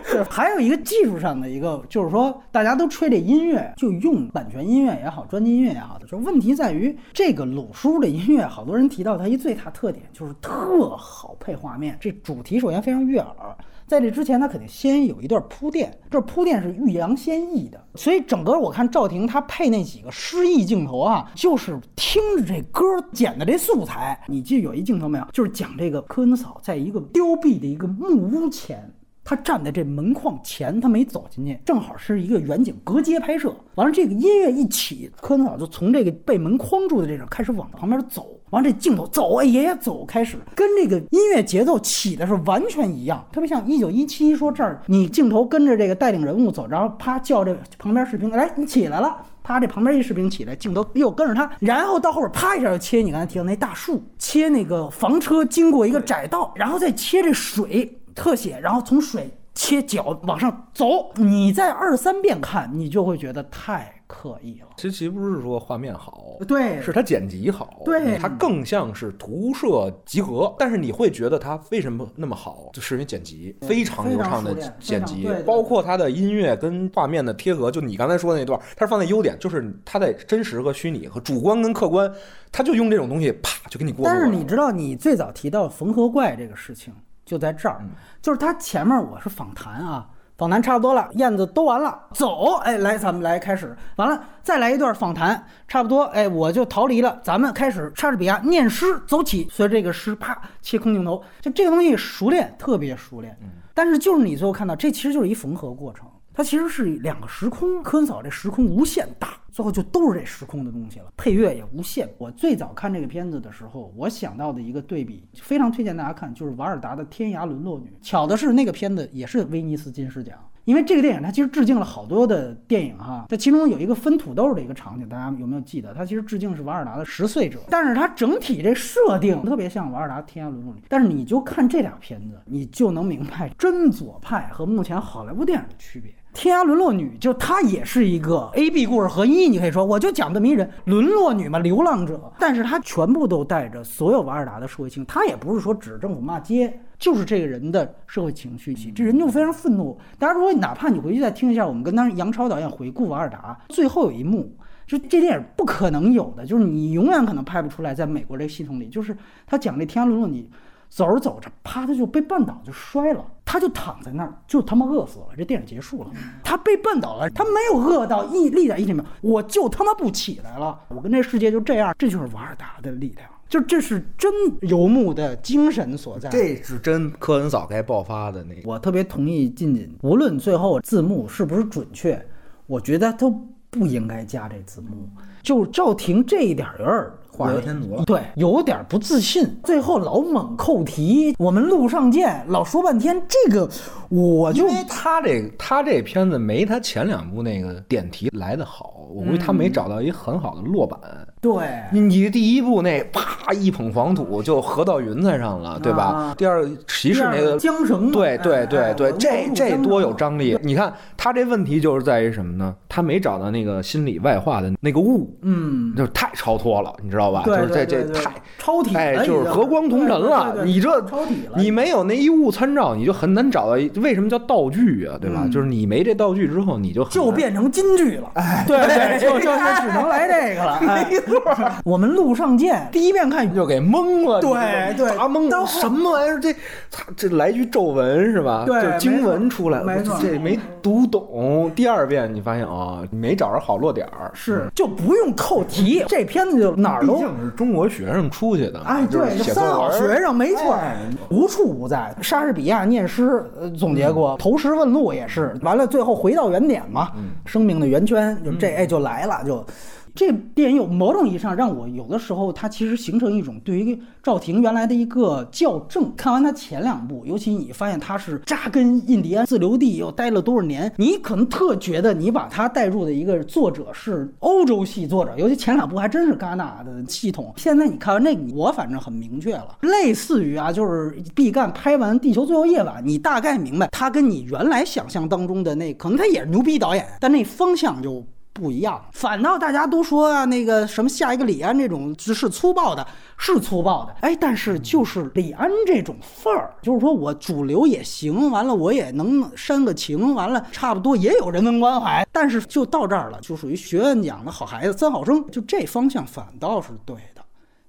[0.03, 2.30] 是还有一个技术上的一个，就是说。
[2.51, 11.97] 大家都吹这音乐，就用版权音乐也好，专辑音乐也好的，就问题在于这个鲁叔的音乐，好多人提到它一最大特点就是特好配画面。
[11.99, 13.55] 这主题首先非常悦耳，
[13.87, 17.83] 在这之前它肯定先有一段铺垫，这铺垫是欲扬先抑的。
[17.95, 24.19] 所以整个我看赵婷她配那几个诗意镜头啊，就是听着这歌剪的这素材。
[24.27, 25.27] 你记得有一镜头没有？
[25.33, 28.93] 就是讲这个科恩嫂在一个凋敝的一个木屋前。
[29.31, 33.55] 他站在这门框前，他没走进去，正好是一个远景隔街拍摄。
[33.75, 38.27] 完了，这个音乐一起，柯南嫂就从这个被门框住的这种开始往旁边走。
[38.49, 44.35] 完了，这镜头走啊，爷爷走，开始跟这个音乐节奏起的是完全一样，特别像一九一七。
[44.35, 49.15] 说这儿你镜头跟着这个带领人物走，然后啪叫这旁边士兵来，你起来了。
[49.43, 57.97] 啪，这旁边一士兵起来，镜头又跟着他，然后到后边啪一下就切你刚才提到那大树，切那个房车经过一个窄道，然后再切这水。
[58.15, 64.67] 特写，然后从水切脚往上走，你在二三遍看，你就会觉得太刻意了。
[64.77, 70.55] 其实不是说画面好，对，是它剪辑好，对，它更像是图摄集合。
[70.57, 77.69] 但是你会觉得它为什么那么好，就是因为剪辑非常流畅的剪辑，包括它的音乐跟画面的贴合。
[77.69, 82.09] 就你刚才说的那段，它是放在优点，就是它在真实和虚拟和主观跟客观，
[82.53, 84.05] 它就用这种东西啪就给你过。
[84.05, 86.93] 但是你知道，你最早提到缝合怪这个事情。
[87.31, 87.79] 就在这儿，
[88.21, 90.05] 就是他前面我是访谈啊，
[90.37, 103.33] 访谈差不多了，燕子都完了，走，哎，来，咱们来开始，完了再来一段访谈，差不多，哎，我就逃离了，咱们开始莎士比亚念诗，走起，随着这个诗，啪，切空镜头，就这个东西熟练，特别熟练，
[103.73, 106.05] 但是就是你最后看到，这其实就是一缝合过程。
[106.33, 111.05] 它其实是两个时空，科恩嫂这时空无限大，最后就都是这时空的东西了。
[111.17, 112.09] 配乐也无限。
[112.17, 117.87] 我最早看这个片子的时候，我想到的一个对比，非常推荐大家看，就是瓦尔达的《天涯沦落女》。
[118.01, 123.25] 巧的是，那个片子也是威尼斯金狮奖，因为这个电影它其实致敬了好多的电影哈。
[123.27, 125.93] 在其中有一个分土豆的一个场景，大家有没有记得？
[125.93, 130.79] 它其实致敬是瓦尔达的《十岁者》，但是它整体这设定特别像瓦尔达《天涯沦落女》。
[130.87, 136.09] 但是你就看这俩片子，你就能明白真左派和目前好莱坞电影的区别。
[136.33, 149.97] 天涯沦落女就她也是一个 A B 故事合一，你可以说我就讲这么一人沦落女嘛，流浪者，但是她全部都带着所有瓦尔达的社会情，她也不是说指政府骂街，就是这个人的社会情绪，这人就非常愤怒。
[150.17, 154.55] 大家如果哪怕你回去再听一下，我们跟当时杨超导演回顾瓦尔达最后有一幕，
[154.87, 159.15] 就这电影不可能有的，就是你永远可能拍不出来，在美国这个系统里，就是
[159.45, 160.49] 他讲这天涯沦落女。
[160.93, 165.25] 走着走着，啪，他就被绊倒，就摔了，他就躺在那儿，就他妈饿死了。
[165.35, 166.09] 这电影结束了，
[166.41, 170.79] 他被绊倒了，他没有饿到一立在一里面，我就他妈不起来了。
[170.87, 173.29] 我跟这世界就这样，这就是瓦尔达的力量。
[173.49, 174.31] 就这是真
[174.61, 176.29] 游牧的精神所在。
[176.29, 178.61] 这是真科恩早该爆发的那个。
[178.63, 182.25] 我特别同意静静，无论最后字幕是不是准确，
[182.67, 183.29] 我觉得都
[183.69, 185.09] 不应该加这字幕。
[185.41, 191.35] 就赵婷这一点儿有点儿画蛇添足了对，有点不自信，最后老猛扣题。
[191.37, 193.69] 我们路上见，老说半天这个，
[194.09, 200.99] 我就因为他这他这片子没他前两部那个点题来的好，我估计他没找到一很好的落板。
[201.41, 201.53] 对
[201.91, 206.03] 你你第一部那啪一捧黄土就合到云彩上了，对吧？
[206.03, 210.55] 啊第二骑士那个缰绳嘛，对对哎对对，哎这这多有张力！
[210.61, 212.75] 你看他这问题就是在于什么呢？
[212.87, 217.30] 他没找到那个心理外化的那个物，嗯，就是太超脱了，你知道吧？
[217.45, 220.55] 对就是这这太超体了哎，就是和光同尘了。
[220.63, 223.89] 你这超体了，你没有那一物参照，你就很难找到一。
[223.99, 225.17] 为什么叫道具啊？
[225.19, 225.41] 对吧？
[225.45, 228.29] 嗯就是你没这道具之后，你就就变成金句了。
[228.35, 230.73] 哎，对对，就 就就只能来这个了。
[230.87, 231.41] 哎没错。
[231.83, 236.39] 我们路上见，第一遍看就给懵了，对对砸懵都了，什么玩意儿？
[236.39, 236.53] 这
[236.89, 238.63] 操，这来句咒文是吧？
[238.65, 241.71] 对就经文出来了，没错这没读懂。
[241.75, 250.97] 第二遍你发现啊，你没找着好落点儿，是就不用扣题，这片子就哪儿都毕竟是中国学生出去的，哎，对，三好学生没错哎，
[251.29, 252.13] 无处不在。
[252.21, 257.11] 莎士比亚念诗呃总结过，投石问路也是，完了最后回到原点嘛，
[257.45, 259.65] 生命的圆圈就这哎就来了就。
[260.13, 266.13] 这电影有某种意义上让我有的时候，它其实形成一种对于赵婷原来的一个校正。
[266.15, 277.53] 看完他前两部，尤其你发现他是扎根印第安自留地又待了多少年，你可能特觉得你把他带入的一个作者是欧洲系作者，尤其前两部还真是戛纳的系统。
[277.57, 288.23] 现在你看完那个，我反正很明确了，类似于啊，就是毕赣拍完《地球最后夜晚》，你大概明白他跟你原来想象当中的那可能他也是牛逼导演，但那方向就。
[288.53, 293.05] 不一样，反倒大家都说啊，那个什么下一个李安这种是粗暴的，
[293.37, 307.41] 是粗暴的，哎，但是就是李安这种范儿，就是说我主流也行，完了我也能煽个情，完了差不多也有人文关怀，但是就到这儿了，就属于学院奖的好孩子，三好生，就这方向反倒是对的，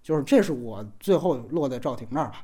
[0.03, 2.37] 就是这是我最后落在赵婷那儿吧。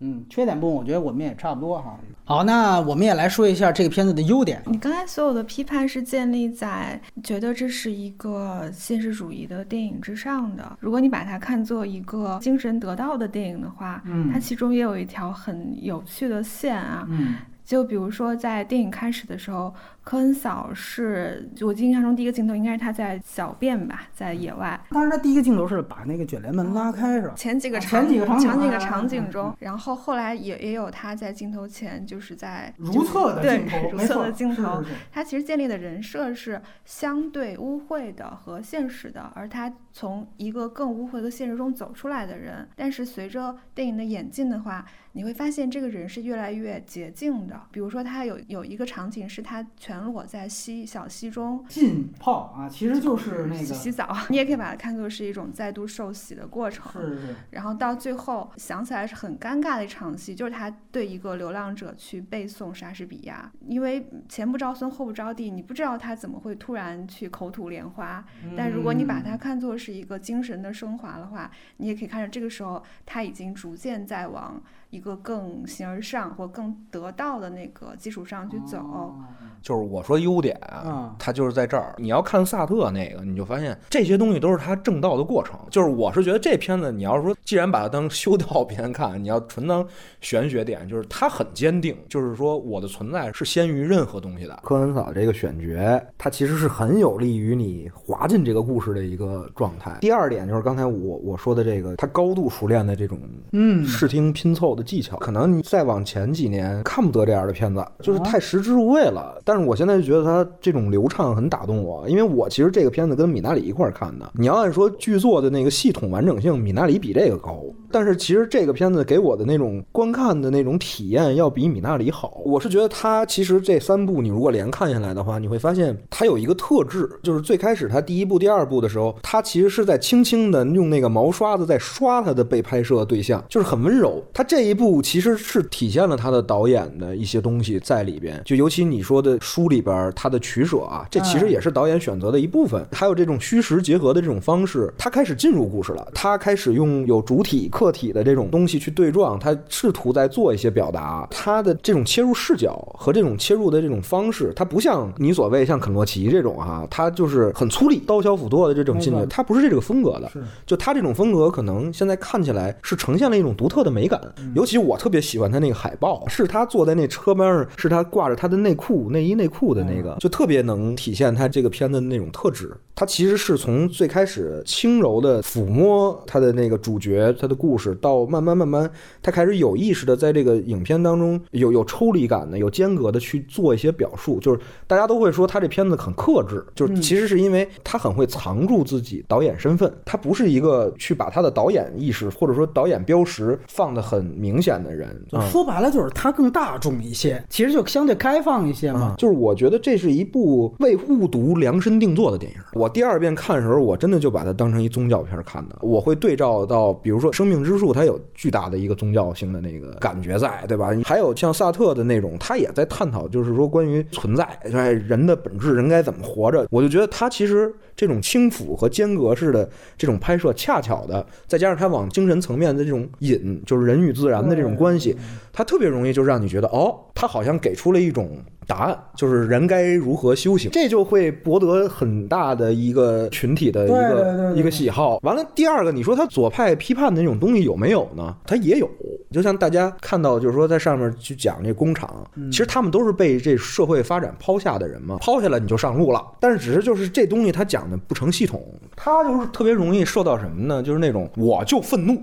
[0.00, 1.98] 嗯，缺点部分我觉得我们也差不多哈。
[2.24, 4.62] 好，那我们也来说一下这个片子的优点。
[4.66, 10.76] 你刚才所有的批判是建立在觉得这是一个现实主义的电影之上的。
[10.80, 17.06] 如果你把它看作一个精神得到的电影的话，嗯它其中也有一条很有趣的线啊。
[17.08, 17.34] 嗯
[17.70, 24.80] 就比如说，在电影开始的时候，科恩嫂是我印象中第一个镜头应该是她在小便吧，在野外。
[24.90, 27.34] 当然，他第一个镜头是把那个卷帘门拉开，是吧？
[27.36, 42.68] 前几个啊场前几个场景场几个啊场景嗯中，然后后来也也有她在镜头前就是在如厕的对镜头，如厕的镜头是，是是他其实建立的人设是相对污秽的和现实的，而他从一个更污秽的现实中走出来的人。
[42.74, 47.60] 但是随着电影的演进的话，你会发现这个人是越来越洁净的。
[47.70, 51.64] 比如说，他有有一个场景是他全裸在溪小溪中。
[51.68, 56.90] 浸泡啊，其实就是那个洗洗澡， 你也可以把它看作是一种再度受洗的过程。
[56.92, 68.24] 是是然后到最后想起来是很尴尬的一场戏，就是他对一个流浪者去背诵莎士比亚，因为前不着村后不着地，你不知道他怎么会突然去口吐莲花。
[68.56, 78.78] 但如果你把它看作是一个精神的升华的话，你也可以看着这个时候他已经逐渐在往一个更形而上或更得到的那个基础上去走。
[78.78, 79.14] 哦
[79.62, 81.94] 就是我说优点啊嗯，它就是在这儿。
[81.98, 85.60] 你要看萨特那个，你就发现这些东西都是他正道的过程。
[85.68, 89.86] 就是我是觉得这片子，你要说既然把它当修道片看，你要纯当
[90.22, 94.58] 玄学点，就是它很坚定，就是说我的存在是先于任何东西的。
[94.62, 99.98] 科恩嫂这个选角，它其实是很有利于你滑进这个故事的一个状态。
[100.00, 103.18] 第二点就是刚才我我说的这个，他高度熟练的这种
[103.52, 109.40] 嗯视听拼凑的技巧，可能你再往前几年看不得这样的片子，就是太食之无味了。
[109.44, 114.30] 但是我现在就觉得它这种流畅很打动我，因为我其实这个片子跟米纳里一块儿看的。
[114.34, 122.40] 你要按说剧作的那个系统完整性，米纳里比这个高，但是其实这个片子给我的那种观看的那种体验要比米纳里好。
[122.44, 134.22] 我是觉得它其实这三部你如果连看下来的话，你会发现它有一个特质，就是最开始它第一部、第二部的时候，它其实是在轻轻的用那个毛刷子在刷它的被拍摄对象，就是很温柔。
[134.32, 142.84] 它这一部其实是体现了他的导演的一些东西在里边，就尤其你说的书里边他的取舍啊，这其实也是导演选择的一部分。
[142.92, 151.26] 还有这种虚实结合的这种方式，他开始进入故事了，他开始用有主体、客体的这种东西去对撞，他试图在做一些表达。
[151.30, 160.30] 他的这种切入视角和这种切入的这种方式，他不像你所谓像肯洛奇这种哈，他就是很粗粝、刀削斧剁的这种进去，他不是这个风格的。
[160.66, 164.20] 就他这种风格，可能现在看起来是呈现了一种独特的美感。
[164.60, 172.76] 尤其我特别喜欢他那个海报，是他坐在那车边上，是他挂着他的内裤、内衣、内裤的那个，就特别能体现他这个片子的那种特质。
[172.94, 178.90] 他其实是从最开始轻柔的抚摸他的那个主角、他的故事，到慢慢慢慢，
[179.22, 184.38] 他开始有意识的在这个影片当中有有抽离感的、有间隔的去做一些表述。
[184.40, 195.20] 就是大家都会说他这片子很克制，就是其实是因为他很会藏住自己导演身份，他不是一个去把他的导演意识或者说导演标识放得很明显的人。
[195.50, 199.14] 说白了就是他更大众一些，其实就相对开放一些嘛。
[199.18, 202.58] 就是我觉得这是一部为误读量身定做的电影。
[202.74, 202.88] 我。
[202.90, 205.76] 第二遍看的时候，我真的就把它当成一宗教片看的。
[205.80, 210.90] 我会对照到，比如说《生命之树》，它有巨大的一个宗教性的那个感觉在，对吧？
[211.04, 216.66] 还有像萨特的那种，他也在探讨，就是说关于存在，人的本质，人该怎么活着。
[216.70, 225.14] 我就觉得他其实这种轻抚和间隔式的这种拍摄，恰巧的，再加上他往精神层面的这种引，就是人与自然的这种关系，
[225.52, 228.42] 他特别容易就让你觉得，哦，他好像给出了一种。
[228.70, 235.18] 答案就是人该如何修行，这就会博得很大的一个群体的一个一个喜好。
[235.24, 238.32] 完了，第二个，你说他左派批判的那种东西有没有呢？
[238.46, 238.88] 他也有，
[239.32, 246.24] 就像大家看到，就是说在上面去讲这工厂，其实他们都是被这社会发展抛下的人嘛，抛下来你就上路了。
[246.38, 248.64] 但是只是就是这东西他讲的不成系统，
[248.94, 250.80] 他就是特别容易受到什么呢？
[250.80, 252.22] 就是那种我就愤怒。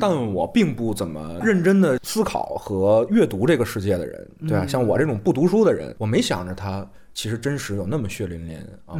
[0.00, 4.66] 但我并不怎么认真的思考和阅读这个世界的人，对吧？
[4.66, 6.86] 像我这种不读书的人，我没想着他。
[7.18, 8.56] 其实真实有那么血淋淋
[8.86, 8.94] 啊，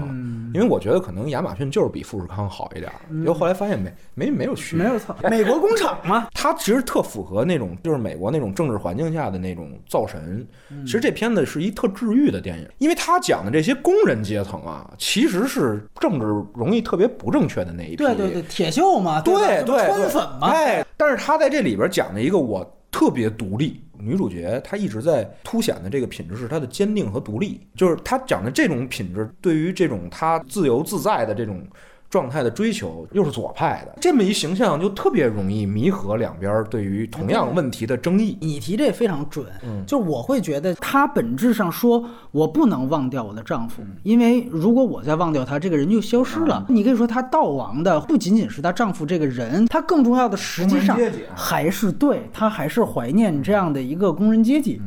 [0.53, 2.91] 因为我觉得可能亚马逊就是比富士康好一点，
[3.21, 10.45] 结果后来发现没没没有区别，没有错，美国工厂嘛，它其实特符合那种就是美国那种政治环境下的那种造神。
[10.85, 23.81] 其实这片子是一特治愈的电影，因为他讲的这些工人阶层啊，其实是政治容易特别不正确的那一批，对对对，铁锈嘛，对对川粉嘛，哎，但是他在这里边讲了一个我特别独立。
[24.01, 31.67] 女主角她一直在凸显的这个品质是她的坚定和独立，就是她讲的这种品质，对于这种她自由自在的这种。
[32.11, 38.39] 状态的追求又是左派的，这么一形象就特别容易弥合两边对于同样问题的争议。
[38.41, 46.65] 你提这非常准，嗯，就我会觉得他本质上说我不能忘掉我的丈夫，因为如果我再忘掉他，这个人就消失了。
[46.69, 50.99] 你可以说他悼亡的不仅仅是她丈夫这个人，他更重要的实际上
[51.35, 54.81] 还是对他还是怀念这样的一个工人阶级。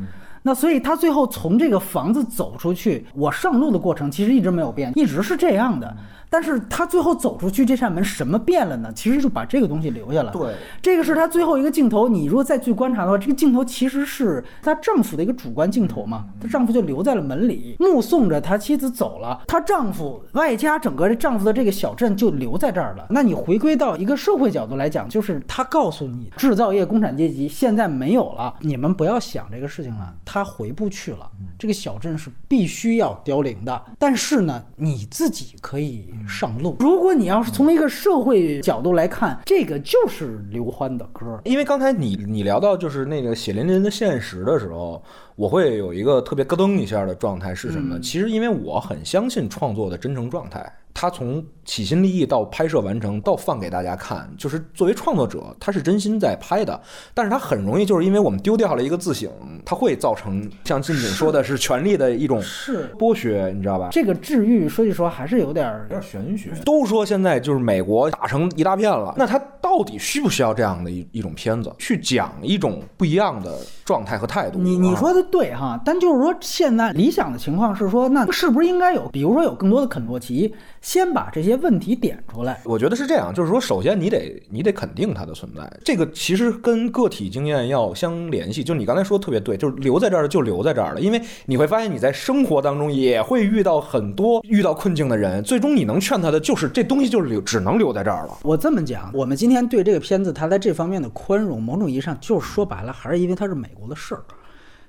[0.44, 5.96] 那所以他最后从这个房子走出去，我上路的过程其实一直没有变，一直是这样的。
[6.32, 8.90] 但是他最后走出去这扇门，什么变了呢？
[8.96, 10.32] 其实就把这个东西留下了。
[10.32, 12.08] 对，这个是他最后一个镜头。
[12.08, 16.28] 你如果再去观察的话，这个镜头其实是她丈夫的一个主观镜头嘛。
[16.40, 19.42] 她丈夫就留在了门里，目送着他妻子走了。
[19.46, 23.08] 她丈夫外加整个这丈夫的这个小镇就留在这儿了。
[23.10, 31.30] 那你回归到一个社会角度来讲，就是他告诉你，制造业工产阶级现在没有了，你们不要想这个事情了，他回不去了。
[31.60, 33.82] 这个小镇是必须要凋零的。
[34.00, 36.06] 但是呢，你自己可以。
[36.28, 36.78] 上路。
[36.80, 41.40] 如果你要是从一个社会角度来看，这个就是刘欢的歌。
[41.44, 45.02] 因为刚才你你聊到就是那个血淋淋的现实的时候，
[45.36, 48.00] 我会有一个特别咯噔一下的状态是什么？
[48.00, 50.72] 其实因为我很相信创作的真诚状态。
[50.94, 56.80] 他从起心立意到拍摄完成到放给大家看，就是作为创作者，他是真心在拍的。
[57.14, 59.30] 但是他很容易就是因为我们丢掉了一个自省，
[59.64, 63.90] 他会造成像静静说的是权力的一种是剥削，你知道吧？
[63.92, 66.52] 这个治愈说句实话还是有点有点玄学。
[66.66, 74.60] 都说现在就是美国打成一大片了，那他到底需不需要这样的一一种片子去讲一种不一样的状态和态度？
[74.60, 80.54] 你你说的对哈，但就是说现在理想的情况是说，那是不是应该有，比如说有更多的肯诺奇？
[80.82, 88.64] 先把这些问题点出来，我觉得是这样，就是说，首先你得你得肯定它的存在，这个其实跟个体经验要相联系。
[88.64, 98.40] 就你刚才说的特别对，就是留在这儿就留在这儿了，因为你会发现你在生活当中也会遇到很多遇到困境的人，最终你能劝他的就是这东西就是留只能留在这儿了。
[98.42, 104.24] 我这么讲，我们今天对这个片子它在这方面的宽容，某种意义上就是说白了，还是因为它是美国的事儿。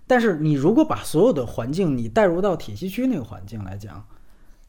[0.07, 4.03] 但是你如果把所有的环境你带入到铁西区那个环境来讲。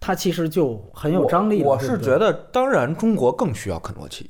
[0.06, 1.64] 它其实就很有张力。
[1.64, 4.30] 我是觉得，当然中国更需要肯诺奇，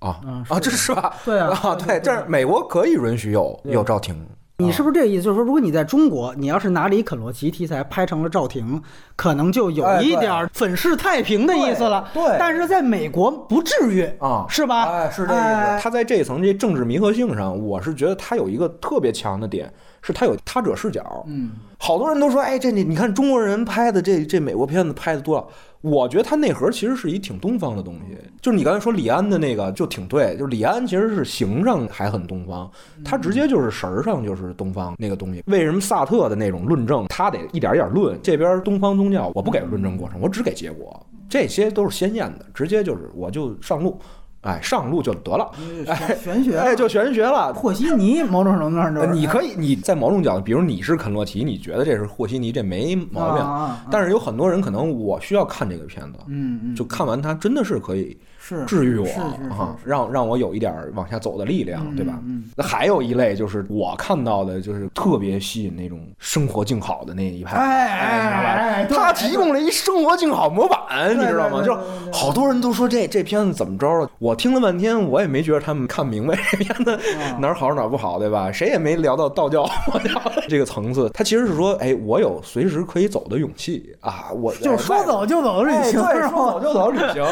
[0.00, 1.14] 啊嗯啊，这是吧？
[1.24, 4.26] 对啊啊，对，这是美国可以允许有有赵婷。
[4.58, 5.22] 你是不是这个意思？
[5.22, 8.82] 就是说，如果你在中国，你要是拿了一肯洛奇题材拍成了赵婷，
[9.14, 12.08] 可能就有一点粉饰太平的意思了。
[12.12, 14.82] 对对但是在美国不至于啊是吧？
[14.84, 15.82] 哎，是这意哎思。
[15.84, 19.72] 他在这一层这政治弥合性上，我是觉得他有一个特别强的点，
[20.02, 21.24] 是他有他者视角。
[21.26, 25.48] 嗯，好多人都说，哎，这你你看中国人拍的这这美国片子拍的多少？
[25.80, 28.16] 我觉得它内核其实是一挺东方的东西。
[28.40, 32.70] 就是你刚才说李安的那个就挺对，就是李安其实是形上还很东方，
[33.04, 35.42] 他直接就是神儿上就是东方那个东西。
[35.46, 38.16] 为什么萨特的那种论证，他得一点一点论？
[38.22, 43.98] 这边东方宗教我不给论证过程，我只给结果，这些都是鲜艳的，直接就是我就上路，
[44.42, 45.50] 哎，上路就得了，
[45.86, 47.54] 哎玄学，哎，就玄学了。
[47.54, 53.42] 和稀泥某种程度上就是呃你可以，你在某种角度，比如你是肯洛奇，你觉得这是和稀泥，这没毛病。
[53.44, 59.06] 啊啊啊但是有很多人可能我需要看这个片子，嗯嗯，就看完它真的是可以是治愈我
[59.50, 62.18] 啊，让让我有一点往下走的力量，对吧？
[62.24, 71.62] 嗯那还有一类就是我看到的，就是特别吸引那种生活静好的那一派，哎哎哎他提供了一生活静好模板，你知道吗？
[71.64, 71.78] 就
[72.12, 78.50] 好多人都说这这片子怎么着了，我听了半天，我也没觉得他们看明白这片子啊哪儿好哪儿不好，对吧？
[78.50, 79.64] 谁也没聊到道教
[80.48, 81.08] 这个层次。
[81.10, 85.92] 他其实是说，哎，我有随时可以走的勇气啊，我就说走就走的旅行，
[86.28, 86.60] 说走？
[86.60, 87.22] 就走旅行，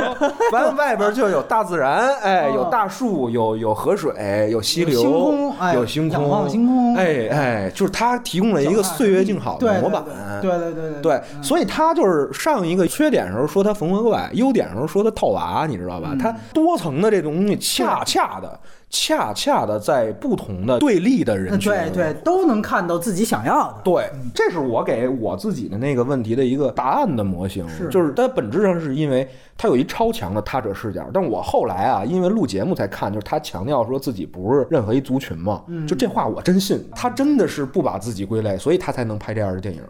[0.53, 2.53] 完外边就有大自然，哎，哦。
[2.55, 6.95] 有大树，有有河水，有溪流，星空哎有星空，仰望星空。
[6.95, 10.05] 哎哎，就是它提供了一个岁月静好的模板。
[10.41, 16.15] 对对对对对，所以它就是上一个缺点的时候说它缝合怪，优点的时候说它套娃，你知道吧？
[16.21, 18.61] 它多层的这种东西，恰恰的、
[18.91, 23.77] 恰恰的在不同的对立的人群，对对，都能看到自己想要的。
[23.85, 39.81] 对，这是我给我自己的那个问题的一个答案的模型，是就是它本质上是因为它有一超强的他者视角，但我后来啊，因为录节目才看，就是他强调说自己不是任何一族群嘛，就这话我真信，他真的是不把自己归类，所以他才能拍这样的电影。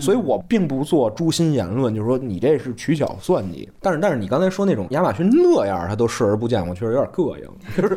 [0.00, 3.68] 所以我并不做诛心言论，就是说你这是取巧算计。
[3.80, 7.44] 但是但是你刚才说那种亚马逊那样，他都视而不见，我确实有点膈应，
[7.76, 7.96] 就是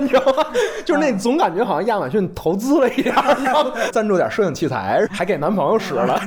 [0.00, 0.44] 你知道吗？
[0.84, 6.20] 就是那总感觉好像亚马逊投资了一样，然后赞助点摄影器材，还给男朋友使了，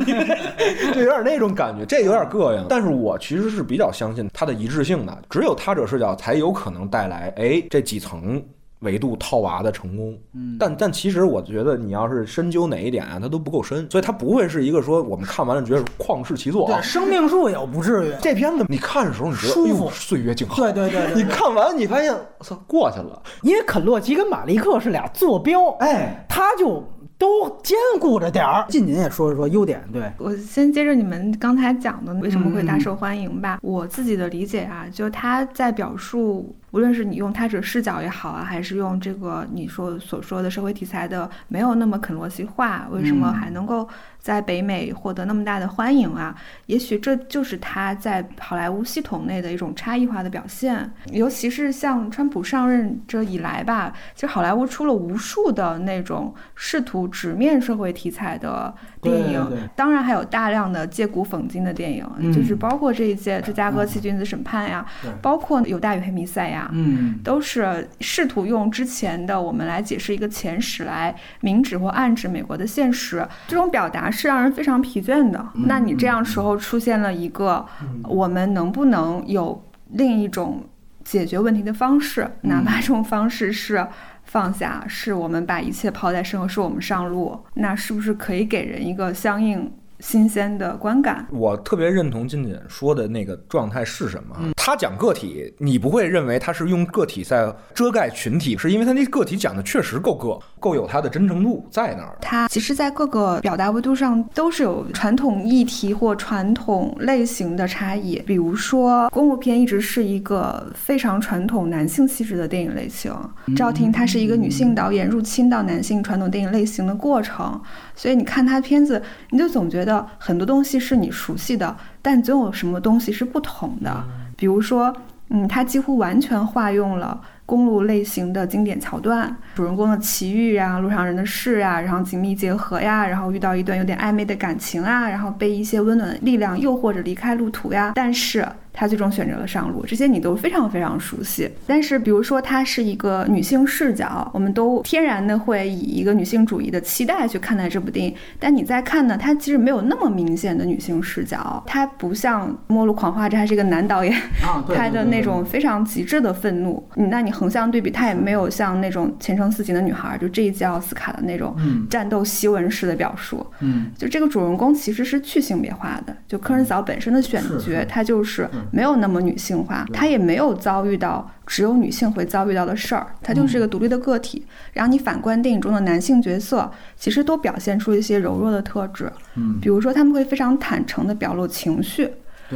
[0.93, 2.65] 就有点那种感觉，这有点膈应。
[2.69, 8.41] 但是我其实是比较相信它的一致性的，只有他者视角才有可能带来哎这几层。
[8.79, 16.79] 维度套娃的成功，嗯，但但其实我觉得你要是深究哪一点啊，它都不够深，所以它不会是一个说我们看完了觉得旷世奇作啊。
[16.79, 16.83] 对，。
[16.83, 18.13] 生命树也不至于。
[18.21, 26.83] 这片子你看的时候，你觉得岁月静好，对对对对你看完你发现我操过去了，因为肯洛基跟马利克是俩坐标，哎，他就
[27.17, 28.65] 都兼顾着点儿。
[28.69, 33.57] 近您也说一说优点，对，我先接着你们刚才讲的为什么会大受欢迎吧。
[33.63, 46.35] 我自己的理解啊，就他在表述，无论是你用他者视角也好啊，还是用这个你说所说的社会题材的没有那么肯罗西化，为什么还能够在北美获得那么大的欢迎啊？
[46.65, 50.91] 也许这就是他在好莱坞系统内的一种差异化的表现。
[51.11, 66.65] 尤其是像川普上任这以来吧，其实好莱坞出了无数的那种试图直面社会题材的电影，对对对当然还有大量的借古讽今的电影，嗯就是包括这一届《芝加哥七君子审判》呀，对包括《有大与黑弥赛亚》。
[66.73, 73.27] 嗯，都是试图用之前的我们来解释一个前史，来明指或暗指美国的现实。
[73.47, 75.45] 这种表达是让人非常疲倦的。
[75.55, 77.65] 嗯那你这样时候出现了一个，
[78.03, 80.63] 我们能不能有另一种
[81.03, 82.23] 解决问题的方式？
[82.41, 83.87] 嗯哪怕这种方式是
[84.23, 91.27] 放下，是我们把一切抛在身后，是我们上路，那是不是可以给人一个相应新鲜的观感？
[91.31, 94.35] 我特别认同金姐说的那个状态是什么？
[94.39, 102.17] 嗯他讲个体，你不会认为他是用个体在遮盖群体，是因为他那个体讲的确实够个，够有他的真诚度在那儿。
[102.19, 108.21] 他其实，在各个表达维度上都是有传统议题或传统类型的差异。
[108.25, 113.13] 比如说，公路片一直是一个非常传统男性气质的电影类型，
[113.55, 117.57] 赵婷她是一个女性导演入侵到男性传统电影类型的过程，
[117.95, 119.86] 所以你看她片子，你就总觉得
[120.17, 124.03] 很多东西是你熟悉的，但总有什么东西是不同的。
[124.35, 124.95] 比如说，
[125.29, 137.93] 嗯，它几乎完全化用了公路类型的经典桥段，主人公的奇遇啊，路上人的事啊，然后紧密结合呀，然后遇到一段有点暧昧的感情啊，然后被一些温暖的力量诱惑着离开路途呀。
[137.95, 138.47] 但是
[138.79, 141.49] 她最终选择了上路，这些你都非常非常熟悉。
[141.65, 148.13] 但是，比如说它是一个女性视角，我们都天然的会以一个女性主义的期待去看待这部电影。
[148.39, 154.15] 但你再看呢，它其实没有那么明显的女性视角，它不像《末路狂花》，这还是一个男导演
[154.75, 156.87] 拍的那种非常极致的愤怒。
[156.93, 161.55] 那你横向对比，它也没有像那种《前程似锦的女孩》就这一届奥斯卡的那种
[161.89, 163.43] 战斗檄文式的表述。
[163.61, 174.45] 嗯，就这个主人公其实是去性别化的，就柯恩嫂本身的选角，她就是没有那么女性化，她也没有遭遇到只有女性会遭遇到的事儿，她就是一个独立的个体。
[174.73, 182.09] 然后你反观电影中的男性角色，其实都表现出一些柔弱的特质，嗯，比如说他们会非常坦诚地表露情绪，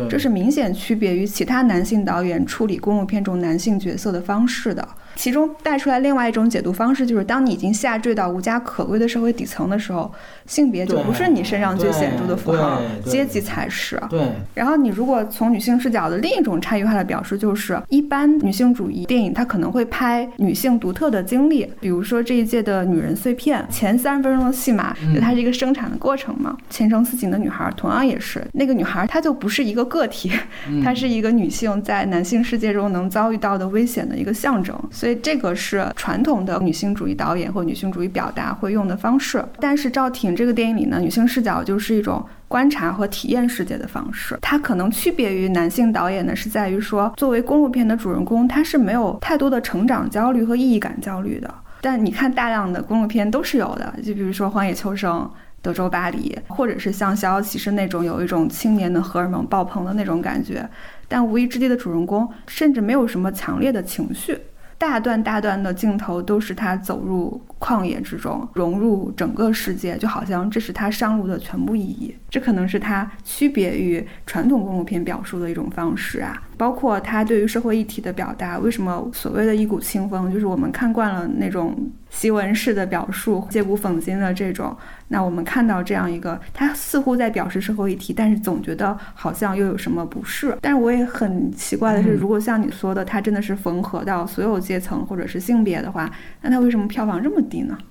[0.10, 4.88] 这是明显区别于其他男性导演处理公路片中男性角色的方式的。
[5.16, 10.12] 其中带出来另外一种解读方式，就是当你已经下坠到无家可归的社会底层的时候，
[10.46, 14.02] 性别就不是你身上最显著的符号，阶级才是。
[14.10, 14.22] 对。
[14.54, 26.58] 然后你如果从女性视角的另一种差异化的表述，就是一般女性主义电影它可能会拍女性独特的经历，比如说这一届的女人碎片前三十分钟的戏码，就它是一个生产的过程嘛。
[26.70, 30.32] 前程似锦的女孩同样也是，那个女孩她就不是一个个体，
[30.84, 34.78] 她是一个女性在男性世界中能遭遇到的危险的一个象征。
[35.02, 44.38] 所以这个是传统的女性主义导演或女性主义表达会用的方式，但是赵婷这个电影里呢，女性视角就是一种观察和体验世界的方式。
[44.44, 51.52] 它可能区别于男性导演呢，是在于说，作为公路片的主人公，他是没有太多的成长焦虑和意义感焦虑的。
[51.82, 55.22] 但你看大量的公路片都是有的，就比如说《荒野求生》
[55.64, 60.70] 《德州巴黎》，或者是像《逍遥骑士》那种有一种青年的荷尔蒙爆棚的那种感觉。
[61.08, 64.38] 但《无依之地》的主人公甚至没有什么强烈的情绪。
[64.82, 72.14] 大段大段的镜头都是他走入旷野之中，融入整个世界，就好像这是他上路的全部意义。
[72.28, 76.42] 这可能是他区别于传统公路片表述的一种方式啊。
[76.58, 81.76] 包括他对于社会议题的表达，为什么所谓的一股清风，就是我们看惯了那种
[82.12, 84.76] 檄文式的表述，借古讽今的这种。
[85.08, 90.56] 那我们看到这样一个，他似乎在表示社会议题，但是总觉得好像又有什么不是。
[90.62, 96.10] 但是我也很奇怪的是，如果像你说的，他真的是缝合到所有阶层或者是性别的话，
[96.42, 97.42] 那他为什么票房这么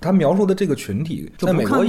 [0.00, 1.84] 他描述的这个群体，在美国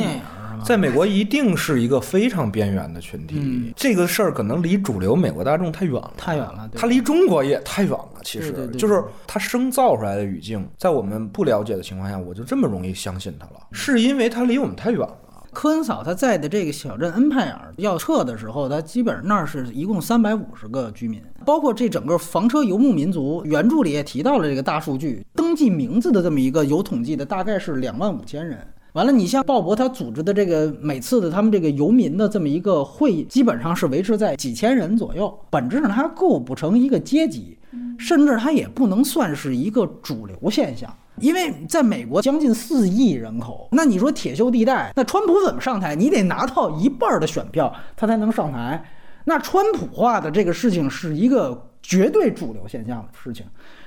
[0.64, 6.70] 在美国一定是一个非常边缘的群体，这个事儿可能离主流美国大众太远了，太远了。
[6.76, 8.22] 它离中国也太远了。
[8.24, 8.68] 其实。
[8.78, 15.18] 就是它生造出来的语境，在我们不了解的情况下，我就这么容易相信它了，是因为它离我们太远了。
[15.54, 23.42] 科恩嫂他在的这个小镇恩派尔要撤的时候，他基本上那儿是一共三百五十个居民，包括这整个房车游牧民族。
[23.46, 28.66] 原著里也提到了这个大数据，登记名字的这么一个有统计的，大概是两万五千人。
[28.94, 35.38] 完了，你像鲍勃他组织的这个每次的他们这个游民的这么一个会议，基本上是维持在几千人左右。
[35.50, 37.58] 本质上它构不成一个阶级，
[37.98, 40.94] 甚至它也不能算是一个主流现象。
[41.22, 45.96] 因为在美国将近四亿人口，那你说铁锈地带，那川普怎么上台？
[45.96, 48.84] 你得拿到一半的选票，他才能上台。
[49.26, 53.46] 那川普化的这个事情是一个绝对主流现象的事情。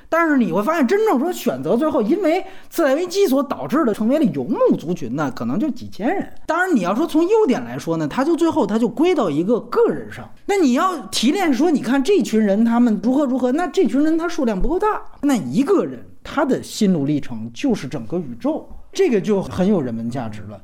[0.08, 6.32] 但是你会发现，真正说选择最后因为次贷危机所导致的成为了游牧族群呢，可能就几千人。
[6.46, 10.30] 当然，你要说从优点来说呢，他就最后他就归到一个个人上。
[10.46, 20.60] 那你要提炼说，你看这群人他们如何如何，那这群人他数量不够大，那一个人他的心路历程就是整个宇宙，这个就很有人文价值了。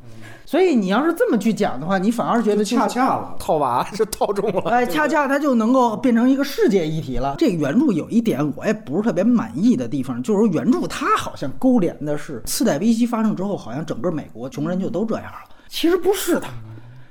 [0.47, 7.37] 所以你要是这么去讲的话，你反而觉得恰恰了，套娃是套中了，哎，恰恰它就能够变成一个世界议题了。
[7.39, 15.39] 这个原著有一点我也不是特别满意的地方，就是原著它好像勾连的是次贷危机发生之后，好像整个美国穷人就都这样了。
[15.69, 16.47] 其实不是的，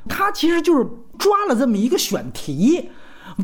[0.09, 0.85] 他其实就是
[1.17, 2.89] 抓了这么一个选题，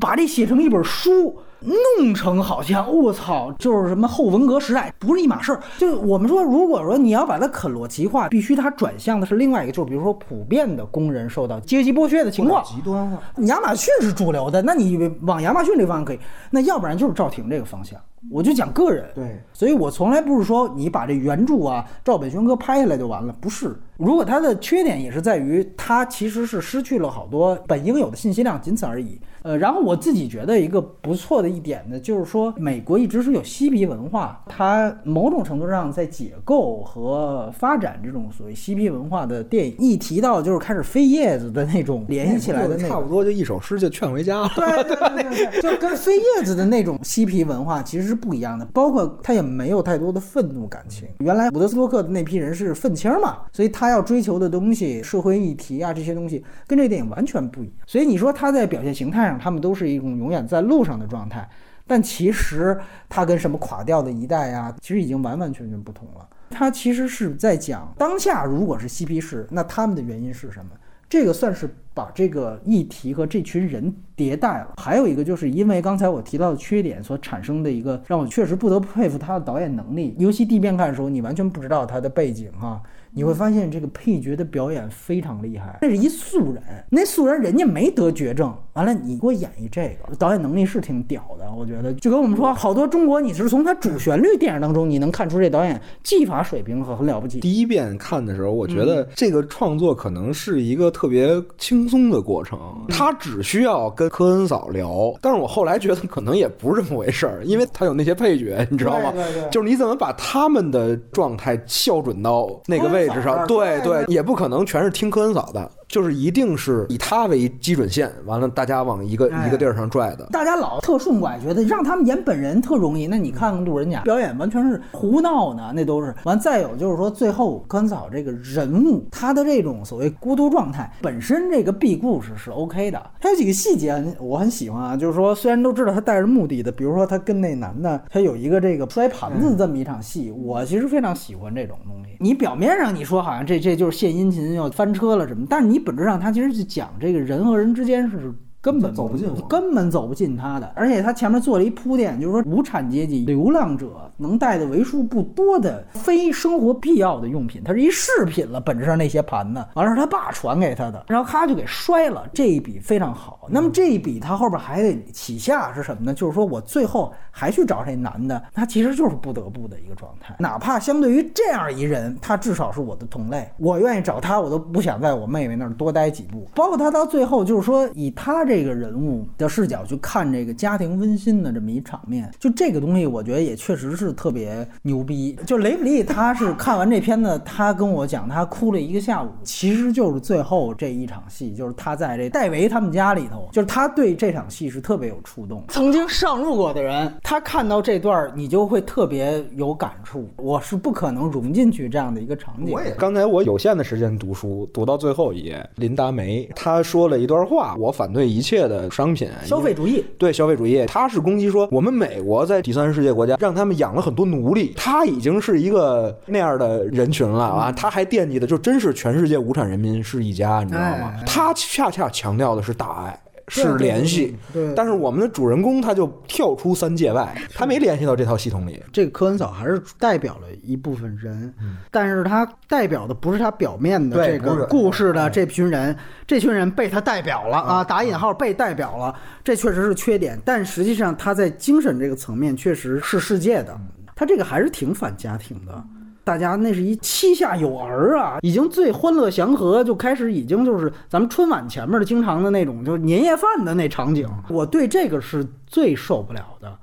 [0.01, 1.37] 把这写成一本书。
[1.65, 5.59] 弄成好像我操，就是什么后文革时代，不是一码事儿。
[5.77, 13.19] 就我们说，如果说你要把它肯逻辑化，必须它转向的是另外一个，就是比如说普遍的工人受到阶级剥削的情况，极端化。
[13.47, 16.19] 亚马逊是主流的，那你往亚马逊这方向可以，
[16.51, 17.99] 那要不然就是赵婷这个方向。
[18.31, 23.75] 我就讲个人，对，所以我从来不是说你把这原著啊赵本宣哥拍下来就完了，不是。
[23.97, 29.19] 如果它的缺点也是在于它其实是失去了好多本应有的信息量，仅此而已。
[29.43, 39.75] 呃，然后我自己觉得一个不错的一点呢，就是说美国一直是有嬉皮文化，它某种程度上在解构和发展这种所谓嬉皮文化的电影。
[39.77, 44.49] 一提到就是开始飞叶子的那种联系起来的那，差不多就一首诗就劝回家了。
[44.55, 51.07] 对对对对，就跟飞叶子的那种嬉皮文化其实是不一样的，包括他也没有太多的愤怒感情。
[51.19, 53.84] 原来伍德斯托克的那批人是愤青嘛，所以他。
[53.85, 57.73] 他要追求的东西，社会议题啊这些东西，跟这电影完全不一样。
[57.85, 61.47] 所以你说他在表现形态上，他们都是一种永远在路上的状态，
[61.85, 62.75] 但其实
[63.07, 66.27] 他跟什么垮掉的一代啊，其实已经完完全全不同了。
[66.49, 70.71] 他其实是在讲当下，如果是嬉皮士，那他们的原因是什么？
[71.07, 74.73] 这个算是把这个议题和这群人迭代了。
[74.77, 80.15] 还有一个就是因为刚才我提到的缺点所产生的一个让我确实不得不佩服他的导演能力。
[80.17, 82.81] 尤其第一遍看的时候，你完全不知道他的背景哈。
[83.15, 97.39] 你会发现这个配角的表演非常厉害，那是一素人，那素人人家没得绝症，完了你给我演一这个，导演能力是挺屌的，我觉得就跟我们说，好多中国你是从他主旋律电影当中你能看出这导演技法水平很很了不起。
[97.39, 102.59] 第一遍看的时候，我觉得这个创作可能是一个特别轻松的过程，
[102.89, 109.13] 他只需要跟科恩嫂聊，但是我后来觉得可能也不是这么回事儿，因为他有那些配角，你知道吗？
[109.13, 113.45] 对对对就是你怎么把他们的状态校准到那个位置上？
[113.47, 120.25] 对对，也不可能全是听科恩嫂的，就是一定是以他为基准线，完了大家往一个哎一个地儿上拽的。
[120.31, 123.07] 大家老特顺拐，觉得让他们演本人特容易。
[123.07, 126.39] 那你看看路人甲表演，完全是胡闹呢，那都是完。
[126.39, 133.01] 再有就是说，最后科恩嫂这个人物，他的这种所谓孤独状态，本身这个 B 故事是 OK 的。
[133.19, 142.17] 他有几个细节我很喜欢啊，就是说虽然都知道他带着目的的，比如说他跟那男的，他有一个这个摔盘子这么一场戏，我其实非常喜欢这种东西。
[142.19, 148.33] 你表面上你说好像这这就是献殷勤要翻车了什么，但是你你本质上他其实是讲这个人和人之间是。
[148.65, 150.73] 根本走不进根本走不进他的。
[150.75, 158.59] 而且他前面做了一铺垫，就是说无产阶级流浪者能带的为数不多的非生活必要的用品，它是一饰品了。
[158.59, 162.27] 本质上那些盘子，完了是他爸传给他的，然后咔就给摔了。
[162.33, 163.47] 这一笔非常好。
[163.51, 166.11] 那么这一笔他后边还得起下是什么呢？
[166.11, 170.35] 就是说我最后还去找这男的，他其实就是不得不的一个状态。
[170.39, 176.47] 哪怕相对于这样一人，他至少是我的同类，我愿意找他，我都不想在我妹妹那儿多待几步。
[176.55, 185.37] 包括他到最后，就是说以他这个人物的视角去看这个家庭温馨的这么一场面，就这个东西，我觉得也确实是特别牛逼。
[185.45, 195.63] 就雷普利，他是看完这片子，他跟我讲，他哭了一个下午，其实就是最后这一场戏，就是他在这戴维他们家里头，就是他对这场戏是特别有触动。
[195.69, 200.27] 曾经上路过的人，他看到这段，你就会特别有感触。
[200.37, 202.73] 我是不可能融进去这样的一个场景。
[202.73, 221.23] 我也刚才我有限的时间读书，读到最后一页，林达梅他说了一段话：我反对一切的商品消费主义，对消费主义，他是攻击说我们美国在第三世界国家让他们养了很多奴隶，他已经是一个那样的人群了啊，他还惦记的就真是全世界无产人民是一家，你知道吗哎？
[221.25, 223.19] 他恰恰强调的是大爱。
[223.47, 224.73] 是联系，对对。
[224.75, 228.81] 但是我们的主人公他就跳出三界外，他没联系到这套系统里。
[228.91, 231.53] 这个科恩嫂还是代表了一部分人，
[231.91, 235.95] 但是他代表的不是他表面的这个故事的这群人，
[236.25, 243.77] 这群人被他代表了啊，打引号被代表了，这确实是缺点，但实际上他在精神这个层面确实是世界的，
[244.15, 245.83] 他这个还是挺反家庭的。
[246.25, 256.77] 大家那是一膝下有儿啊，已经最欢乐祥和，就开始已经就是咱们春晚前面的经常的那种，就是年夜饭的那场景，我对这个是最受不了的。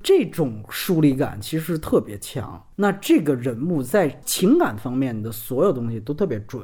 [0.00, 2.62] 这种疏离感其实特别强。
[2.76, 6.62] 那这个人物在情感方面的所有东西都特别准，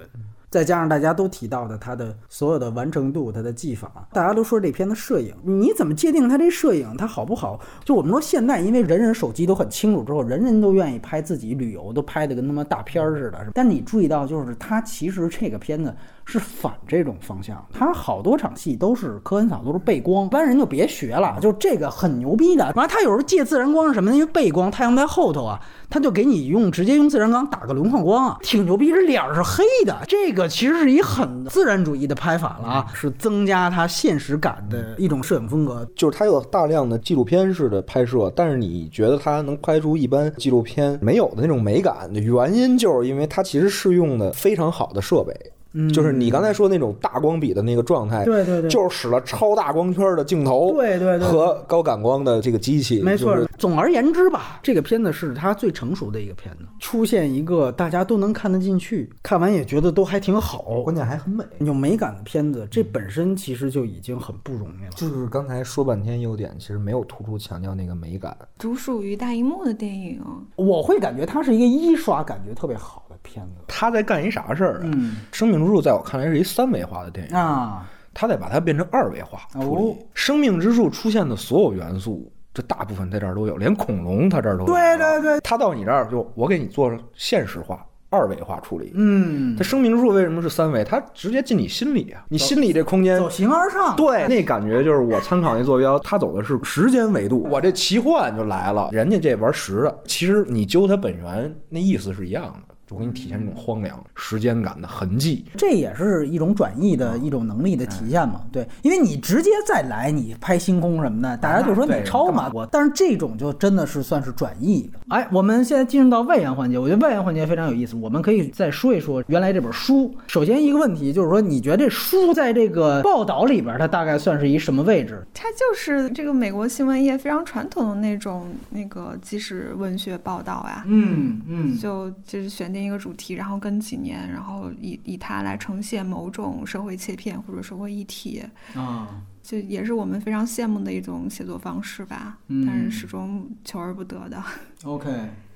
[0.50, 7.60] 再加上大家都提到的它的所有的完成度、它的技法，大家都说这片的摄影，你怎么界定它这摄影它好不好？
[7.84, 13.46] 就我们说现在，因为人人手机都很清楚之后，人人都愿意拍自己旅游，都拍的跟他妈大片儿似的。
[13.54, 15.94] 但你注意到，就是它其实这个片子。
[16.30, 22.64] 是反这种方向，他好多场戏都是科恩嫂都是背光，一般人就别学了，就这个很牛逼的。
[22.76, 24.16] 完了，他有时候借自然光是什么呢？
[24.16, 28.90] 因为背光，太阳在后头啊，他就给你用直接用自然光打个轮廓光啊，挺牛逼。
[28.90, 35.84] 这脸儿是黑的，这个其实是一很自然主义的拍法了啊，是增加它现实感的一种摄影风格。
[35.96, 45.34] 就是它有大量的纪录片式的拍摄，但是你觉得它能拍出一般纪录片没有的那种美感的原因，就是因为它其实是用的非常好的设备。
[45.72, 53.36] 嗯就是你刚才说那种大光比的那个状态，对对对就是使了超大光圈的镜头，对对对和高感光的这个机器，没错。
[53.58, 61.44] 总而言之吧，这个片子是它最成熟的一个片子，出现一个大家都能看得进去，看完也觉得都还挺好，关键还很美。
[61.58, 64.90] 有美感的片子，这本身其实就已经很不容易了。
[64.96, 68.36] 就是刚才说半天优点，其实没有突出强调那个美感。
[68.58, 70.20] 独属于大荧幕的电影，
[70.56, 74.80] 我会感觉它是一个一刷感觉特别好的片子他在干一啥事儿啊？
[74.84, 77.88] 嗯生命之树》在我看来是一三维化的电影，啊。
[78.12, 79.84] 他得把它变成二维化处理。
[79.84, 84.66] 哦生命之树出现的所有元素，这大部分在这儿都有，连恐龙它这儿都有。
[84.66, 88.90] 对对对，他到你这儿就我给你做现实化，二维化处理。
[88.96, 90.82] 嗯它，生命之树为什么是三维？
[90.82, 98.88] 它直接进你心里啊，你心里这空间走形而上，对，那感觉就是我参考那坐标，它走的是时间维度，我这奇幻就来了。
[98.90, 105.44] 人家这玩实的，其实你揪它本源，那意思是一样的，就给你体现这种荒凉、时间感的痕迹。
[105.56, 108.42] 这也是一种转译的一种能力的体现嘛？
[108.50, 112.50] 对，因为你直接再来，你拍星空什么的，大家就说你抄嘛。
[112.52, 114.90] 我，但是这种就真的是算是转译。
[115.08, 117.94] 哎，我们现在进入到外延环节，我觉得外延环节非常有意思。
[117.96, 120.12] 我们可以再说一说原来这本书。
[120.26, 125.24] 首先一个问题就是说，你觉得这书在这个报道里边，它大概算是一什么位置？
[125.34, 130.84] 它就是这个美国新闻业非常传统的那种那个纪实文学报道啊。
[130.86, 138.42] 嗯嗯就就是选定一个主题，然后跟几年，然后以以它来呈现某种社会切片或者社会议题，
[138.74, 142.38] 啊，就也是我们非常羡慕的一种写作方式吧。
[142.48, 144.42] 嗯但是始终求而不得的。
[144.84, 145.08] OK，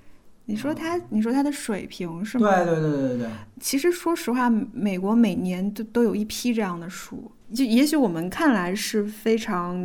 [0.46, 2.48] 你说他，你说他的水平是吗？
[2.54, 3.30] 对对对对对对，
[3.60, 9.76] 其实说实话，美国每年都都有一批这样的书，就也许我们看来是非常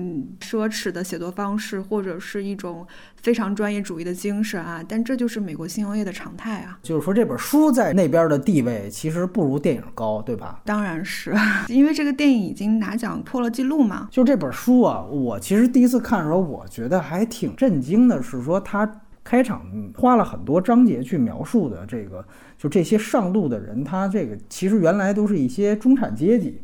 [0.41, 2.86] 奢侈的写作方式，或者是一种
[3.22, 6.80] 非常专业主义的精神啊，但这就是美国新闻业的常态啊。
[6.82, 10.62] 就是说这本书在那边的地位其实不如电影高，对吧？
[10.66, 11.34] 当然是
[11.70, 14.08] 因为这个电影已经拿奖破了记录嘛。
[14.12, 19.62] 就这本书啊，我其实第一次看的时候，我觉得还挺震惊的，是说他开场
[19.96, 22.26] 花了很多章节去描述的这个，
[22.58, 26.60] 就这些上路的人，他这个其实原来都是一些中产阶级，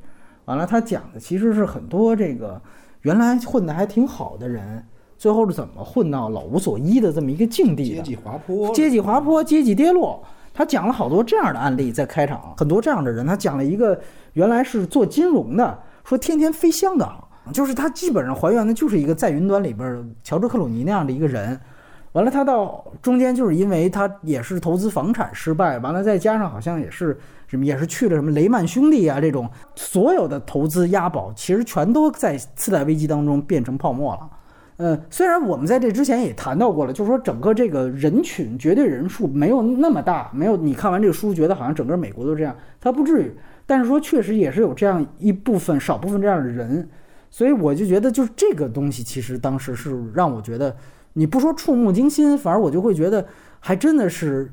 [0.45, 2.61] 完了他讲的其实是很多这个
[3.01, 4.83] 原来混得还挺好的人，
[5.17, 7.95] 最后是怎么混到老无所依的这么一个境地的。
[7.97, 10.23] 阶级滑坡，阶级滑坡、阶级跌落。
[10.53, 13.25] 他讲了好多这样的案例，在开场，很多这样的人。
[13.25, 13.99] 他讲了一个
[14.33, 21.59] 原来是做金融的，说天天飞香港，就是他基本上还原的就是一个在云端里边乔治克鲁尼那样的一个人。
[22.13, 34.29] 完了，他到中间就是因为他也是投资房产失败，完了再加上好像也是什么，也是去了什么雷曼兄弟啊这种，所有的投资押宝其实全都在次贷危机当中变成泡沫了。
[34.77, 43.31] 呃，虽然我们在这之前也谈到过了，就是说整个这个人群绝对人数没有那么大，没有你看完这个书觉得好像整个美国都这样，它不至于。
[43.65, 46.89] 但是说确实也是有这样一部分少部分这样的人，
[47.29, 50.75] 所以我就觉得就是这个东西其实当时是让我觉得，
[51.13, 53.25] 你不说触目惊心，反而我就会觉得
[53.61, 54.51] 还真的是。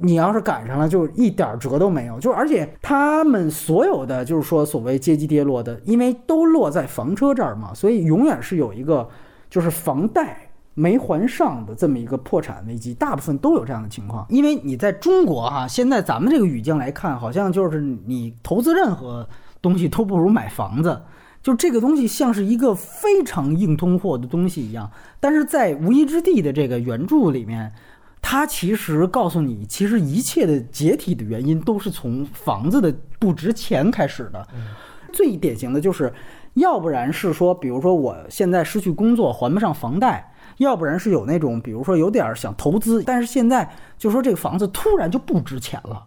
[0.00, 2.18] 你要是赶上了，就一点辙都没有。
[2.18, 9.08] 就是而且他们所有的就是说所谓阶级跌落的，因为都落在房车这儿嘛，所以永远是有一个
[9.48, 14.26] 就是房贷没还上的这么一个破产危机，大部分都有这样的情况。
[14.28, 19.28] 因为你在中国哈、现在咱们这个语境来看，好像就是你投资任何
[19.62, 21.02] 东西都不如买房子。
[21.40, 24.90] 就这个东西像是一个非常硬通货的东西一样，
[25.20, 27.70] 但是在无依之地的这个原著里面，
[28.26, 34.48] 它其实告诉你，其实一切的解体的原因都是从房子的不值钱开始的。
[35.12, 36.10] 最典型的就是，
[36.54, 46.06] 要不然是说，比如说我现在失去工作还不上房贷，要不然是有那种，比如说有点想投资，但是现在就说这个房子突然就不值钱了，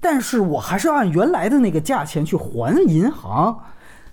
[0.00, 3.60] 但是我还是要按原来的那个价钱去还银行，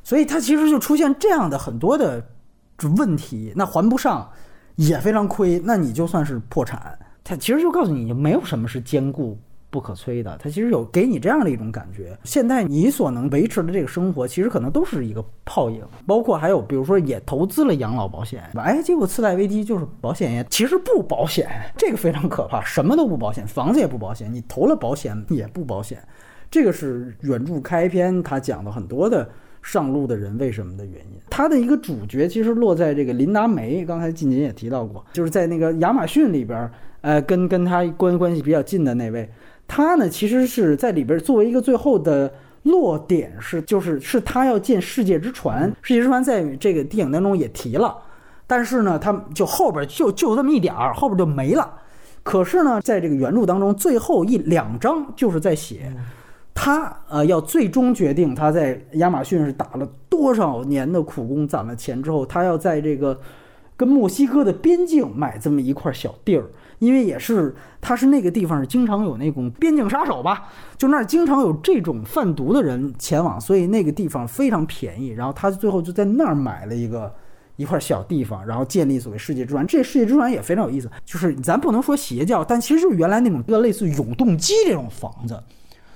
[0.04, 2.24] 所以它其实就出现这样的很多的
[2.96, 4.30] 问题，那还不上
[4.76, 7.00] 也非常亏，那你就算是破产。
[7.26, 9.36] 它其实就告诉你，没有什么是坚固
[9.72, 10.38] 不可摧的。
[10.38, 12.16] 它其实有给你这样的一种感觉。
[12.24, 15.82] 现在你所能维持的这个生活，其实可能都是一个泡影。
[16.06, 26.02] 包括还有，比如说也投资了养老保险，哎，结果次贷危机就是保险业其实不保险，这个非常可怕，什么都不保险，房子也不保险，你投了保险也不保险。
[26.52, 29.28] 这个是原著开篇他讲的很多的
[29.64, 31.20] 上路的人为什么的原因。
[31.30, 36.72] 他的一个主角其实落在这个琳达梅，刚才静姐也提到过，就是在那个亚马逊里边，
[37.06, 39.30] 呃，跟跟他关关系比较近的那位，
[39.68, 42.34] 他呢其实是在里边作为一个最后的。
[42.66, 47.96] 落点是，就是是他要建世界之船，世界之船在这个电影当中也提了，
[48.48, 51.72] 但是呢，他就后边就就这么一点儿，后边就没了。
[52.24, 55.94] 可是呢，在这个原著当中，最后一两章就是在写
[56.56, 63.16] 他呃要最终决定他在亚马逊是打了多少年的苦工，攒了钱之后，他要在这个
[63.78, 66.46] 跟墨西哥的边境买这么一块小地儿，
[66.80, 75.10] 因为也是他是那个地方经常有那种边境杀手吧，就那儿经常有这种贩毒的人前往，所以那个地方非常便宜。
[75.10, 77.14] 然后他最后就在那儿买了一个
[77.56, 79.66] 一块小地方，然后建立所谓世界之船。
[79.66, 85.42] 这世界之船也非常有意思，就是咱不能说邪教，但其实就是原来那种一个类似永动机这种房子。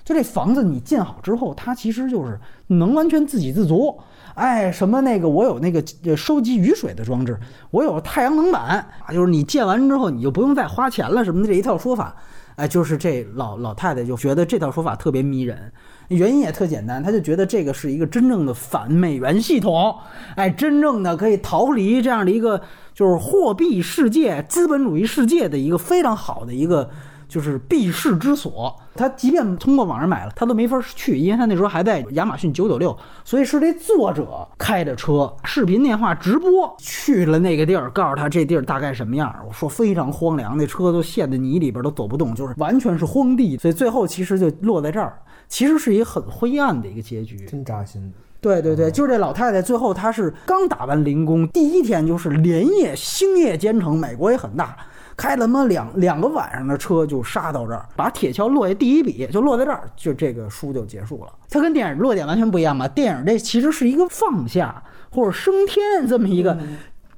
[0.06, 3.95] 就这房子你建好之后，它其实就是能完全自给自足。
[4.40, 5.84] 哎，什么那个我有那个
[6.16, 7.38] 收集雨水的装置，
[7.72, 12.16] 我有太阳能板，啊就是你建完之后你就不用再花钱了什么的这一套说法。
[12.56, 15.72] 哎，就是这老老太太就觉得这套说法特别迷人，
[16.07, 19.94] 原因也特简单，她就觉得这个是一个真正的反美元系统，
[20.36, 22.61] 哎，真正的可以逃离这样的一个
[22.94, 26.90] 就是货币世界、资本主义世界的一个非常好的一个。
[27.30, 39.34] 就是避世之所，他即便通过网上买了，他都没法去，因为他那时候还在亚马逊九九六，所以是这作者开着车，视频电话直播去了那个地儿，告诉他这地儿大概什么样。
[39.47, 43.57] 我说非常荒凉，那车都陷在泥里边都走不动，就是完全是荒地。
[43.57, 48.11] 所以最后其实就落在这儿，其实是一个很灰暗的一个结局，真扎心。
[48.41, 54.77] 对对对，就是这老太太最后她是刚打完零工，第一天就是连夜星夜兼程，美国也很大。
[55.20, 61.32] 开了妈两两个晚上的车就杀到这儿，把铁锹落下第一笔就落在这儿，就这个书就结束了。
[61.50, 64.82] 它跟电影落点完全不一样嘛，电影这其实是一个放下
[65.12, 66.58] 或者升天这么一个。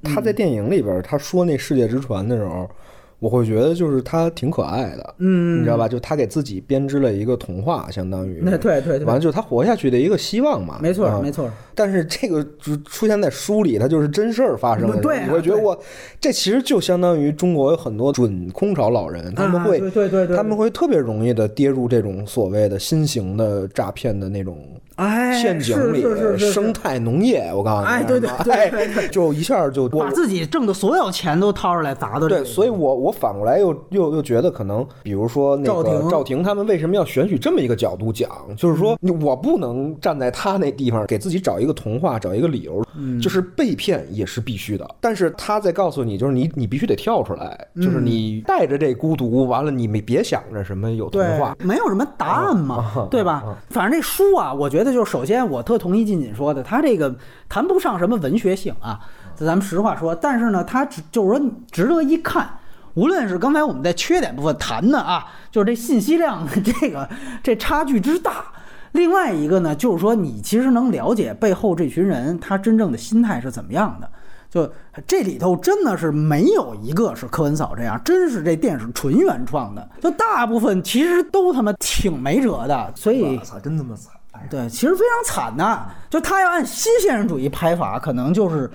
[0.03, 2.67] 他在电影里边他说那世界之船的时候。
[3.21, 5.87] 我会觉得就是他挺可爱的，嗯，你知道吧？
[5.87, 11.47] 就他给自己编织了一个童话，相当于那对对，完了就是他活下去的一个希望嘛，没错没错。
[11.75, 14.99] 但是这个就出现在书里，它就是真事儿发生的。
[15.01, 15.79] 对，我觉得我
[16.19, 24.57] 这其实就相当于中国有很多准空巢老人，他们会对对对，他们会特别容易的跌入这种所谓的新型的诈骗的那种。
[24.95, 26.03] 哎，陷阱里
[26.37, 42.85] 生态农业，我告诉你，哎，对对 对，就一下就把自己挣的所有钱都掏出来砸到对，所以我我反过来又又又觉得可能，比如说那个赵婷他们为什么要选取这么一个角度讲，就是说我不能站在他那地方给自己找一个童话，找一个理由，
[43.19, 44.87] 就是被骗也是必须的。
[44.99, 53.43] 但是他在告诉你，就是你你必须得跳出来，就是你带着这孤独，完了你没别想着什么有童话，没有什么答案嘛，对吧？
[53.69, 54.80] 反正这书啊，我觉得。
[54.81, 57.15] 觉得就是首先，我特同意静锦说的，他这个
[57.47, 58.99] 谈不上什么文学性啊，
[59.35, 60.15] 咱们实话说。
[60.15, 62.49] 但是呢，他只就是说值得一看。
[62.95, 67.07] 无论是刚才我们在缺点部分谈的啊，就是这信息量这个
[67.43, 68.45] 这差距之大。
[68.93, 74.09] 另外一个呢，就是说你其实能了解背后这群人他真正的心态是怎么样的。
[74.49, 74.69] 就
[75.07, 79.87] 这里头真的是没有一个是柯文嫂这样，真是这电视纯原创的。
[80.01, 82.91] 就大部分其实都他妈挺没辙的。
[82.95, 84.11] 所以，我操，真他妈惨。
[84.49, 85.85] 对，其实非常惨的。
[86.09, 88.69] 就他要按新现实主义拍法，可能就是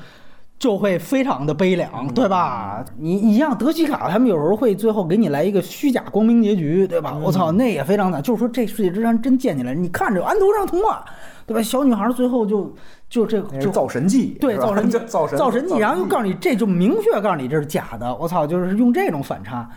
[0.59, 2.85] 就会非常的悲凉，对吧？
[2.99, 7.15] 你你像德西卡他们有时候会最后给你来一个虚假光明结局，对吧？
[7.23, 8.23] 我操，那也非常惨。
[8.23, 11.05] 就是说这世界之山真建起来，你看着安徒生童话，
[11.47, 11.63] 对吧？
[11.63, 12.75] 小女孩最后就
[13.11, 18.15] 就这就造神记，对， 造神造神造神记，然后又告诉你这就明确告诉你这是假的。
[18.17, 19.69] 我操，就是用这种反差。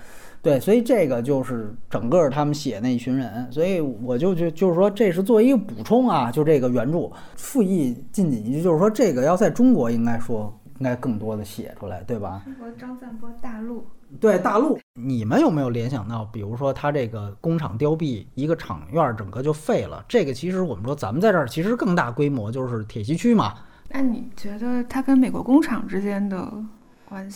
[0.42, 12.42] 对，所以这个就是整个他们写那一群人，所以我就就就是说，这是作为一个补充啊，就这个原著复议近几句，就是说这个要在中国应该说应该更多的写出来，对吧？
[12.46, 13.86] 中国张赞波大陆，
[14.18, 23.56] 对大陆，你们有没有联想到，比如说他这个工厂凋敝，一个厂院整个就废了，这个其实我们说咱们在这儿其实更大规模就是铁西区嘛。
[23.90, 26.50] 那你觉得它跟美国工厂之间的？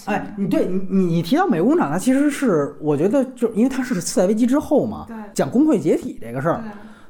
[0.05, 6.63] 哎，你对你你你提到美国工厂，它其实是我觉得，就因为它是次贷危机之后嘛，讲工会解体这个事儿，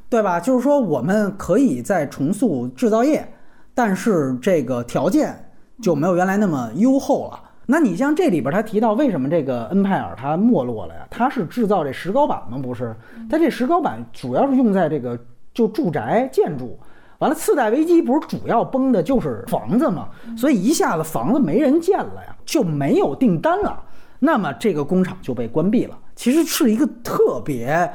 [0.10, 0.40] 对吧？
[0.40, 3.28] 就是说我们可以再重塑制造业，
[3.74, 7.40] 但是这个条件就没有原来那么优厚了。
[7.66, 11.08] 那你像这里边他提到为什么这个恩派尔它没落了呀？
[11.10, 12.58] 它是制造这石膏板吗？
[12.62, 12.96] 不是，
[13.30, 15.18] 它这石膏板主要是用在这个
[15.54, 16.78] 就住宅建筑。
[17.24, 23.82] 完了，次贷危机不是主要崩的就是房子嘛，所以一下子房子没人建了呀，就没有订单了，
[24.20, 25.98] 那么这个工厂就被关闭了。
[26.16, 27.90] 其实是一个特别。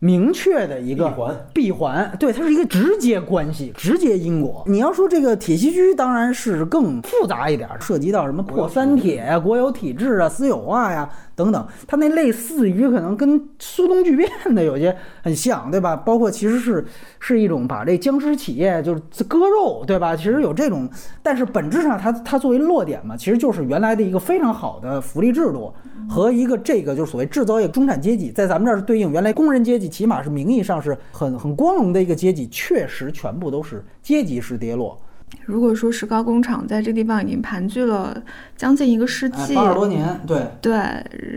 [0.00, 4.62] 明确的一个闭环，闭环，对，它是一个直接关系，直接因果。
[4.66, 11.66] 你要说这个铁西区，当然是更复杂一点，涉及到什么破三铁呀、国有体制啊、私有化呀等等。
[11.86, 15.96] 它那类似于可能跟苏东剧变的有些很像，对吧？
[15.96, 16.84] 包括其实是
[17.18, 20.14] 是一种把这僵尸企业就是割肉，对吧？
[20.16, 20.88] 其实有这种，
[21.22, 25.72] 但是本质上它它作为落点嘛，其实就是原来的一个非常好的福利制度。
[26.06, 34.98] 和一个这个就是所谓制造业中产阶级，在咱们这儿是对应原来工人阶级，起码是名义上是很很光荣的一个阶级，确实全部都是阶级式跌落。
[35.46, 38.16] 如果说石膏工厂在这地方已经盘踞了
[38.56, 40.72] 将近一个世纪，八十多年，对对，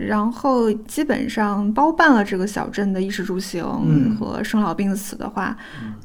[0.06, 5.56] 然后基本上包办了这个小镇的衣食住行和生老病死的话，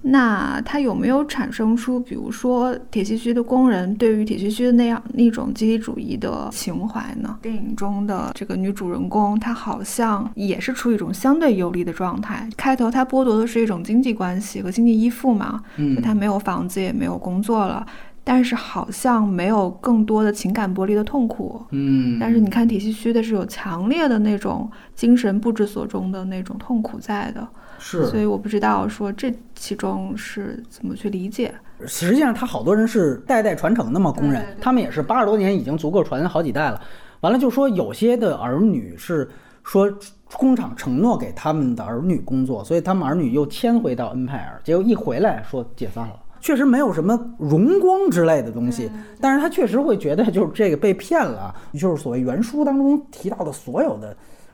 [0.01, 7.37] 那它有没有产生出，比如说铁西区的工人对于铁西区的那样那种集体主义的情怀呢？
[7.41, 12.49] 电影中的这个女主人公，她好像也是处于一种相对有利的状态。
[12.57, 17.85] 开头她剥夺的是一种经济关系和经济依附嘛，嗯，她没有房子，也没有工作了。
[18.23, 21.61] 但是好像没有更多的情感剥离的痛苦。
[21.71, 27.47] 嗯，但是你看体系虚的是有强烈的那种精神不知所终的那种痛苦在的，
[27.79, 31.53] 是，所以我不知道说这其中是怎么去理解。
[31.85, 36.81] 实际上他好多人是代代传承的嘛，工人，他们也是八十多年已经足够传好几代了。
[37.19, 39.29] 完了就说有些的儿女是
[39.63, 39.91] 说
[40.37, 46.13] 工厂承诺给他们的儿女工作，所以他们儿女又迁回到恩派尔，结果一回来说解散了。
[46.43, 48.91] 确实没有什么荣光之类的东西，
[49.21, 54.13] 但是他确实会觉得就是这个被骗了，就是所谓原书当中提到的所有的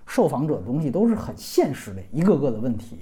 [0.10, 2.98] 受访者的东西都是很现实的一个个的问题。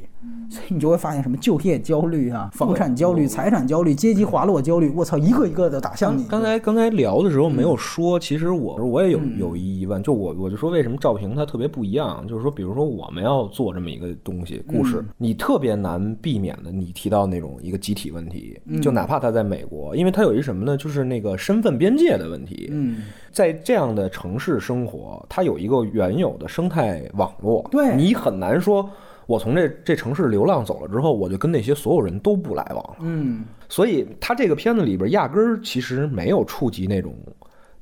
[0.50, 6.24] 所以你就会发现什么就业焦虑啊、房产焦虑、财产焦虑、阶级滑落焦虑，我操，一个一个的打向你。
[6.24, 22.70] 刚才刚才聊的时候没有说，其实我我也有有一疑问，就我我就说为什么赵平他特别不一样，就是说，比如说我们要做这么一个东西故事，你特别难避免的，你提到那种一个集体问题，就哪怕他在美国，因为他有一什么呢，就是那个身份边界的问题。
[22.72, 23.04] 嗯，
[23.38, 28.90] 在这样的城市生活，它有一个原有的生态网络，对你很难说。
[29.28, 32.96] 我从这这城市流浪走了之后，我就跟那些所有人都不来往了。
[33.02, 37.14] 嗯，所以他这个片子里边压根儿其实没有触及那种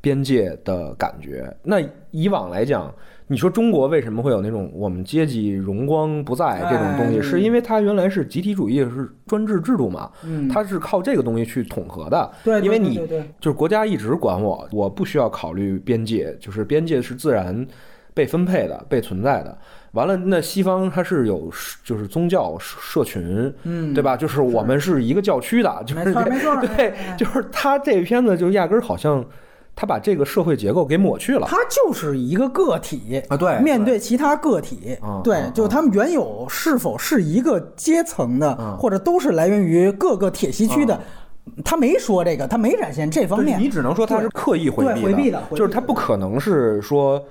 [0.02, 1.56] 边界的感觉。
[1.64, 1.77] 那
[2.11, 2.94] 以往来讲，
[3.27, 7.22] 你说中国为什么会有那种我们阶级荣光不在这种东西？
[7.22, 10.11] 是因为它原来是集体主义，是专制制度嘛？
[10.23, 12.31] 嗯，它是靠这个东西去统合的。
[12.43, 12.95] 对，因为你
[13.39, 17.65] 就是国家一直管我，我不需要考虑边界，就是边界是自然
[18.14, 19.57] 被分配的、被存在的。
[19.93, 21.49] 完了，那西方它是有
[21.84, 24.15] 就是宗教社群，嗯，对吧？
[24.15, 26.14] 就是我们是一个教区的，就是
[26.76, 29.26] 对，就是他这片子就压根儿好像
[29.76, 40.99] 他把这个社会结构给抹去了，他就是一个个体啊，对，面对其他个体，对，就他们原有是否是一个阶层的，或者都是来源于各个铁西区的，
[41.64, 47.22] 他没说这个，他没展现这方面，你只能说他是刻意回避回避的，就是他不可能是说。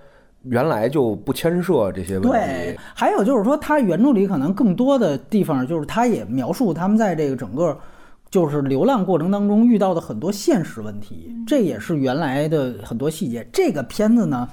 [0.48, 2.28] 原来就不牵涉这些问题。
[2.28, 7.74] 对，还有就是说，他原著里可能更多的地方，就是他也描述他们在这个整个
[8.34, 13.48] 就是流浪过程当中遇到的很多现实问题，这也是原来的很多细节。
[13.52, 14.48] 这个片子呢，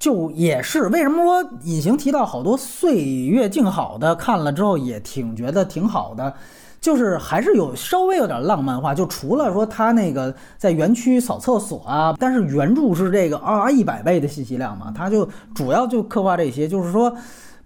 [0.00, 6.34] 就也是为什么说隐形提到好多岁月静好的，看了之后也挺觉得挺好的。
[6.80, 17.14] 就是还是有稍微有点浪漫化，就除了说他那个在园区扫厕所啊，但是原著是这个啊一百倍的信息量嘛，他就主要就刻画这些，就是说，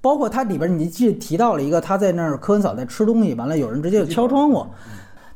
[0.02, 4.66] 包括它里边你记提到了一个他在那儿科恩嫂在吃东西，完了有人直接就敲窗户，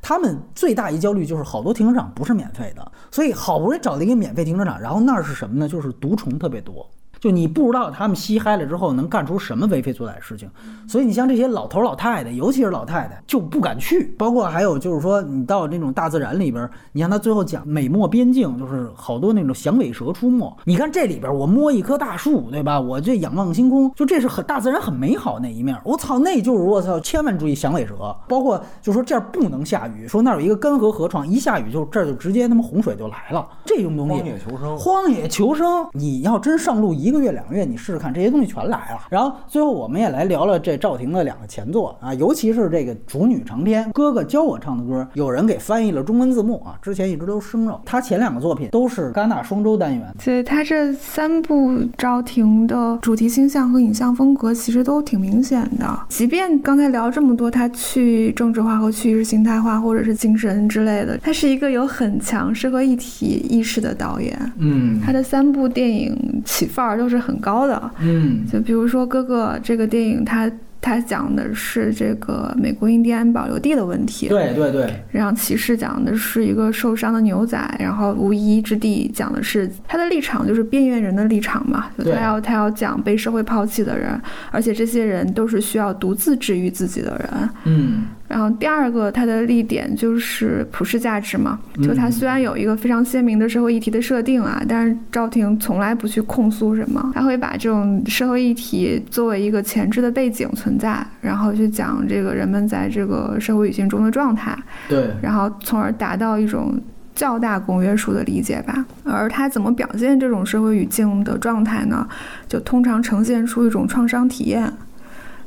[0.01, 5.69] 他们最大一焦虑就是好多停车场不是免费的，所以好不容易找了一个免费停车场，然后那儿是什么呢？
[5.69, 6.89] 就是毒虫特别多。
[7.21, 10.49] 就你不知道他们吸嗨了之后能干出什么为非作歹的事情，
[10.89, 14.15] 所以你像这些老头老太太，尤其是老太太就不敢去。
[14.17, 20.57] 包括还有就是说，你到那种大自然里边，你像他最后讲美墨边境，就是好多那种响尾蛇出没。
[20.65, 22.81] 你看这里边，我摸一棵大树，对吧？
[22.81, 25.77] 我这仰望星空，就这是很大自然很美好那一面。
[25.85, 28.15] 我操，那就是我操，千万注意响尾蛇。
[28.29, 33.45] 包括就说这儿不能下雨，说那儿有一个干涸河床，一下雨就这儿就直接他妈洪水就来了。
[33.65, 37.08] 这种东西，荒野求生，荒野求生，你要真上路一。
[37.09, 39.01] 一个月两个月，你试试看，这些东西全来了。
[39.09, 46.77] 然后最后我们也来聊了这赵婷的两个前作啊，尤其是这个《主女长篇》，哥哥教我唱的歌，有人给翻译了中文字幕啊。
[46.83, 47.81] 之前一直都生肉。
[47.87, 50.07] 他前两个作品都是戛纳双周单元。
[50.19, 55.99] 所以他这三部赵婷的主题倾向和影像风格其实都挺明显的。
[56.11, 64.39] 即便刚才聊这么多，他去政治化和去意识形态化，或者是精神之类的，他是一个有很强社会一体意识的导演。
[64.59, 66.98] 嗯，他的三部电影起范儿。
[66.99, 70.51] 都是很高的，嗯，就比如说《哥哥》这个电影，它
[70.81, 74.93] 它讲的是这个美国印第安保留地的问题，对对对。
[75.11, 84.21] 然后《骑士》讲的是一个受伤的牛仔，然后《无依之地》讲的是他的立场，就是边缘人的立场嘛，就他要他要讲被社会抛弃的人，
[84.51, 88.03] 而且这些人都是需要独自治愈自己的人，嗯。
[88.29, 91.59] 然后第二个，它的立点就是普世价值嘛。
[91.83, 104.57] 就它虽然有一个非常鲜明的社会议题的设定啊，但是赵婷从来不去控诉什么，他会把这种社会议题作为一个前置的背景存在，然后去讲这个人们在这个社会语境中的状态。
[104.89, 105.09] 对。
[105.23, 106.79] 然后从而达到一种
[107.15, 108.85] 较大公约数的理解吧。
[109.05, 112.07] 而他怎么表现这种社会语境的状态呢？
[112.47, 114.71] 就通常呈现出一种创伤体验。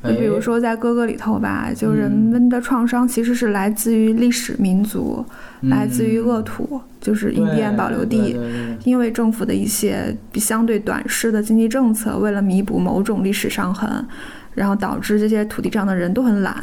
[0.03, 5.23] 就比如说在哥哥里头吧，就人们的创伤其实是来自于历史、民族，
[5.61, 8.35] 来自于恶土，就是印第安保留地。
[8.83, 14.05] 因为政府的一些比相对短视的经济政策，为了弥补某种历史伤痕。
[14.53, 16.53] 然后导致这些土地上的人都很懒，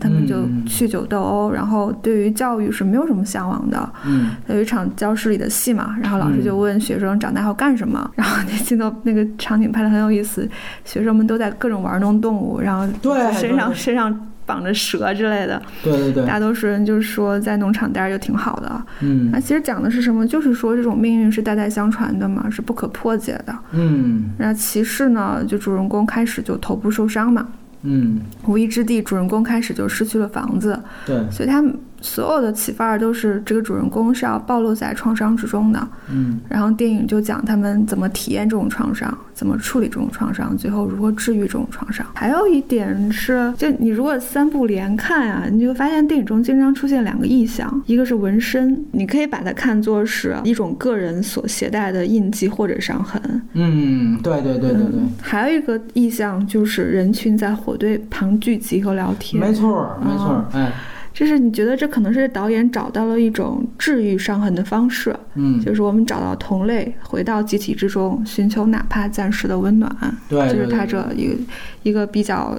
[0.00, 3.92] 他们就酗酒斗殴，然后对于教育是没有什么向往的。
[4.06, 10.48] 嗯，有一场教室里的戏嘛，然后老师就问学生长大后干什么，然后那镜头那个场景拍的很有意思，
[10.84, 14.28] 学生们都在各种玩弄动物，然后对身上身上。
[14.48, 20.26] 绑着蛇之类的，对对对，大多数人就是说在农场待着就挺好的，嗯，那其实讲的是什么？
[20.26, 24.30] 就是说这种命运是代代相传的嘛，是不可破解的，嗯。
[24.38, 27.46] 然后骑士呢，就主人公开始就头部受伤嘛，
[27.82, 31.78] 嗯，无意之地，主人公开始就失去了房子，对，所以他们。
[32.00, 42.06] 所有的启发都是这个主人公是要暴露在创伤之中的，嗯，然后电影就讲他们怎么体验这种创伤，怎么处理这种创伤，最后如何治愈这种创伤。
[42.14, 53.20] 还有一点是，就你如果三部连看啊，你就发现电影中经常出现两个意象，一个是纹身，你可以把它看作是一种个人所携带的印记或者伤痕，
[53.54, 55.00] 嗯，对对对对对。
[55.20, 60.70] 还有一个意象就是人群在火堆旁聚集和聊天，没错没错，哎。
[61.18, 69.90] 就是你觉得这可能是导演找到了一种治愈伤痕的方式，嗯，就是我们找到同类，回到集体之中，寻求哪怕暂时的温暖，
[70.28, 71.34] 对，就是他这一个
[71.82, 72.56] 一个比较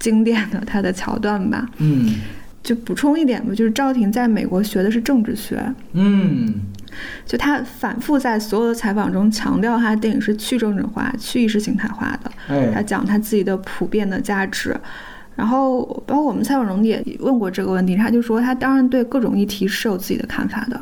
[0.00, 2.16] 经典的他的桥段吧，嗯，
[2.64, 6.52] 就补充一点吧，就是赵婷在美国学的是政治学，嗯，
[7.24, 14.76] 就他反复在所有的采访中强调，他电影是去政治化、去意识形态化的，哎，他讲他自己的普遍的价值。
[15.40, 20.78] 然后，包括我们采访荣也问过这个问题，他就说他当然对各种议题是有自己的看法的，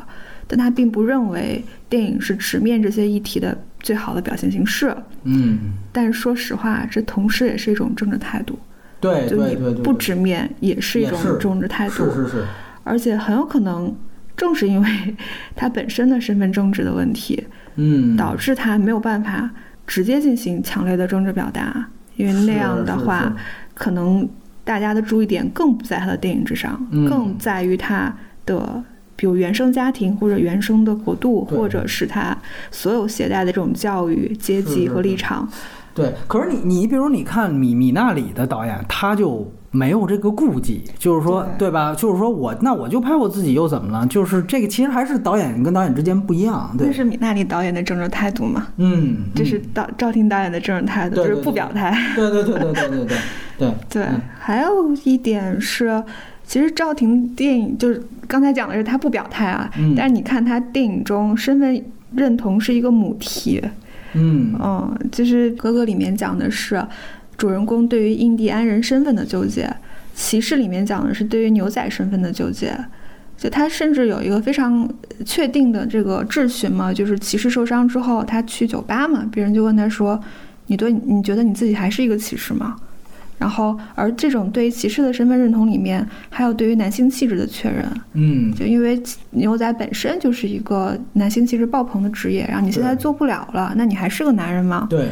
[0.47, 4.93] 但他并不认为电影是直面这些议题的最好的表现形式。
[5.23, 5.59] 嗯，
[5.93, 8.59] 但说实话，这同时也是一种政治态度。
[8.99, 12.11] 对对对，不直面也是一种政治态度。
[12.11, 12.45] 是是是。
[12.83, 13.95] 而且很有可能，
[14.35, 15.15] 正是因为
[15.55, 17.41] 他本身的身份政治的问题，
[17.77, 19.49] 嗯，导致他没有办法
[19.87, 21.87] 直接进行强烈的政治表达，
[22.17, 23.33] 因为那样的话，
[23.73, 24.27] 可能。
[24.69, 26.79] 大家的注意点更不在他的电影之上，
[27.09, 28.15] 更在于他
[28.45, 28.83] 的，
[29.19, 32.35] 比如原生家庭或者原生的国度，或者是他
[32.71, 35.45] 所有携带的这种教育阶级和立场。
[35.93, 41.93] 对，可是你你比如你看米米纳里的导演，他就没有这个顾忌，就是说，对吧？
[41.93, 44.07] 就是说我那我就拍我自己又怎么了？
[44.07, 46.73] 就是这个其实还是导演跟导演之间不一样。
[46.79, 48.67] 那是米纳里导演的政治态度嘛？
[48.77, 51.93] 嗯，这是导赵婷导演的政治态度，就是不表态。
[52.15, 53.17] 对对对对对对对。
[53.57, 54.07] 对对，
[54.39, 56.01] 还有一点是，
[56.49, 61.79] 其实赵婷电影就是刚才讲的是她不表态啊，但是你看她电影中身份
[62.15, 63.61] 认同是一个母题，
[64.13, 64.55] 嗯。
[64.59, 66.83] 嗯，就是《哥哥》里面讲的是
[67.37, 69.65] 主人公对于印第安人身份的纠结，
[70.15, 72.75] 《骑士》里面讲的是对于牛仔身份的纠结，
[73.37, 74.89] 就他甚至有一个非常
[75.23, 80.19] 确定的这个质询嘛，就是骑士受伤之后他去酒吧嘛，别人就问他说
[80.65, 82.75] ：“你对你觉得你自己还是一个骑士吗？”
[83.39, 87.85] 然后，而这种对于骑士的身份认同里面，还有对于男性气质的确认。
[88.13, 89.01] 嗯，就因为
[89.31, 94.85] 牛仔本身就是一个男性气质爆棚的职业，然后你现在做不了了，那你还是个男人吗？
[94.89, 95.07] 对。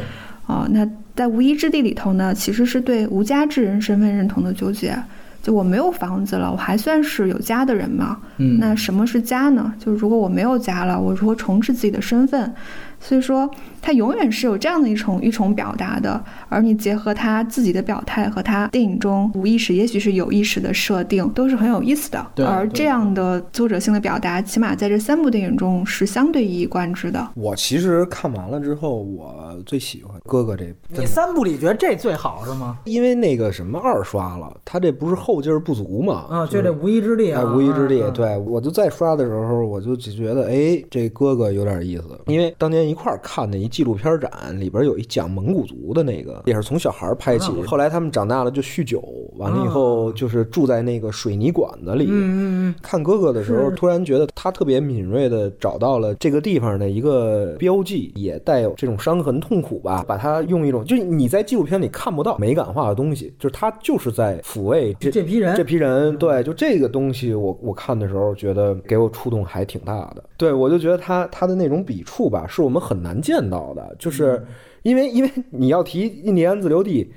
[0.46, 4.96] 哦，那在无依之地里头呢，其实是对无家之人身份认同的纠结。
[5.42, 8.18] 就我没有房子了，我还算是有家的人吗？
[8.36, 8.58] 嗯。
[8.58, 9.72] 那什么是家呢？
[9.78, 12.52] 就是如果我没有家了，我如何重置自己的身份？
[13.00, 13.48] 所以说，
[13.80, 22.26] 他永远是有这样的一种一种表达的，而你结合他自己的表态和他电影中无意识，也许是有意识的设定，都是很有意思的。
[22.46, 27.28] 而这样的作者性的表达，起码在这三部电影中是相对一以贯之的。
[27.34, 30.74] 我其实看完了之后，我最喜欢哥哥这。
[30.88, 32.78] 你三部里觉得这最好是吗？
[32.84, 36.24] 因为那个什么二刷了，他这不是后劲儿不足嘛？
[36.28, 38.02] 啊，就这无一之力啊，无一之力。
[38.12, 42.88] 对我就再刷的时候，我就觉得，哎，这哥哥有点意思，因为当年。
[42.88, 47.52] 一块儿看的一纪录片展，里边有一讲蒙古族的那个，也是从小孩拍起。
[47.66, 49.02] 后来他们长大了就酗酒，
[49.36, 52.06] 完了以后就是住在那个水泥管子里。
[52.08, 52.40] 嗯嗯
[52.70, 52.74] 嗯。
[52.80, 60.02] 看哥哥的时候，突然觉得他特别敏锐的找到了这个地方的一个标记，也带有这种伤痕痛苦吧。
[60.08, 65.54] 把它用一种，就是你在纪录片里看不到美感化的东西，就是他就是在抚慰这这批人。
[65.54, 70.24] 这批人，对，就这个东西，我我看的时候觉得给我触动还挺大的。
[70.38, 72.78] 对我就觉得他他的那种笔触吧，是我们。
[72.78, 74.44] 很难见到的，就是
[74.82, 77.12] 因为因为你要提印第安自留地，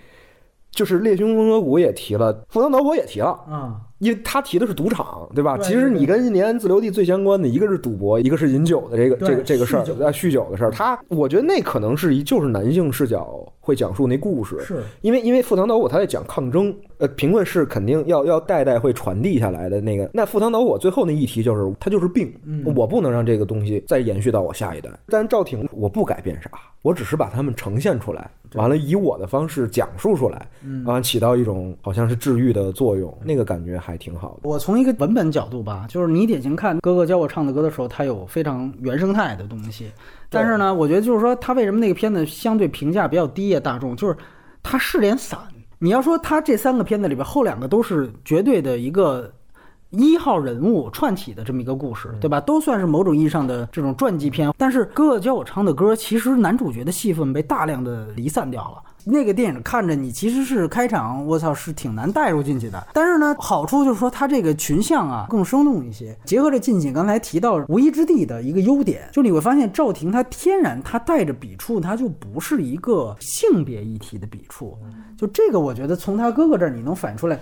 [0.72, 3.82] 就是猎凶风河谷也提了，赴汤蹈火也提了啊。
[4.00, 5.56] 因为他提的是赌场，对吧？
[5.56, 10.72] 对其实你跟印第安自留地最相关的一个是赌博，一个是饮酒的这个这个这个事儿酗酒，呃，酗酒的事儿。
[10.72, 20.08] 他我觉得那可能是一就是男性视角会讲述那故事，是因为因为赴汤蹈火他在讲抗争，呃，贫困是肯定要要代代会传递下来的那个。
[20.14, 24.90] 那赴汤蹈火最后那议题就是它就是病，嗯我不能让这个东西再延续到我下一代。
[25.08, 26.52] 但赵挺我不改变啥，
[26.84, 34.48] 我只是把他们呈现出来，完了以我的方式讲述出来，嗯啊，起到一种好像是治愈的作用，那个感觉还挺好的。
[34.48, 39.88] 我从一个文本角度吧，就是你典型看哥哥教我唱的歌的时候，他有非常原生态的东西。
[40.30, 43.60] 但是呢，我觉得就是说，他为什么那个片子相对评价比较低呀？
[43.60, 44.16] 大众就是
[44.62, 45.40] 他是点散。
[45.84, 49.34] 你要说他这三个片子里边后两个都是绝对的一个
[49.90, 52.40] 一号人物串起的这么一个故事，对吧？
[52.40, 54.54] 都算是某种意义上的这种传记片。
[54.60, 58.91] 但是哥哥教我唱的歌，其实男主角的戏份被大量的离散掉了。
[59.06, 62.88] 那个电影看着你其实是开场，我操是挺难带入进去的。
[62.94, 66.18] 但是呢，好处就是说它这个群像啊更生动一些。
[66.24, 74.78] 结合着近景刚才提到无一之地的一个优点，就你会发现赵婷她天然她带着笔触，她就不是一个性别议题的笔触。
[75.18, 77.40] 就这个，我觉得从他哥哥这儿你能反出来。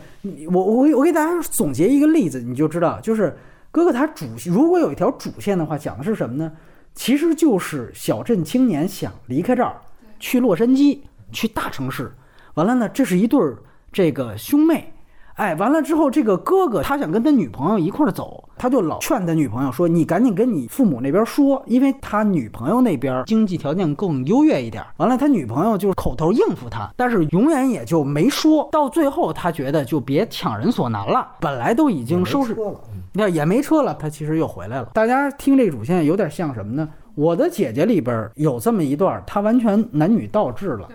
[0.51, 3.37] 我我我给大家总结一个例子，你就知道，就是
[3.71, 6.51] 哥哥他主如果有一条主线的话，讲的是什么呢？
[6.95, 9.79] 其实就是小镇青年想离开这儿，
[10.19, 10.99] 去洛杉矶，
[11.31, 12.11] 去大城市。
[12.55, 13.57] 完了呢，这是一对儿
[13.91, 14.93] 这个兄妹。
[15.35, 32.81] 哎，完了之后，这个哥哥他想跟他女朋友一块儿走，他就老劝他女朋友说：“你赶紧跟你父母那边说，因为他女朋友那边经济条件更优越一点。”完了，他女朋友就口头应付他，但是永远也就没说到最后，他觉得就别强人所难了，本来都已经收拾车了，
[33.13, 34.89] 那也没车了，他其实又回来了。
[34.93, 36.89] 大家听这个主线有点像什么呢？
[37.15, 40.89] 我的姐姐里边有这么一段，她完全男女倒置了。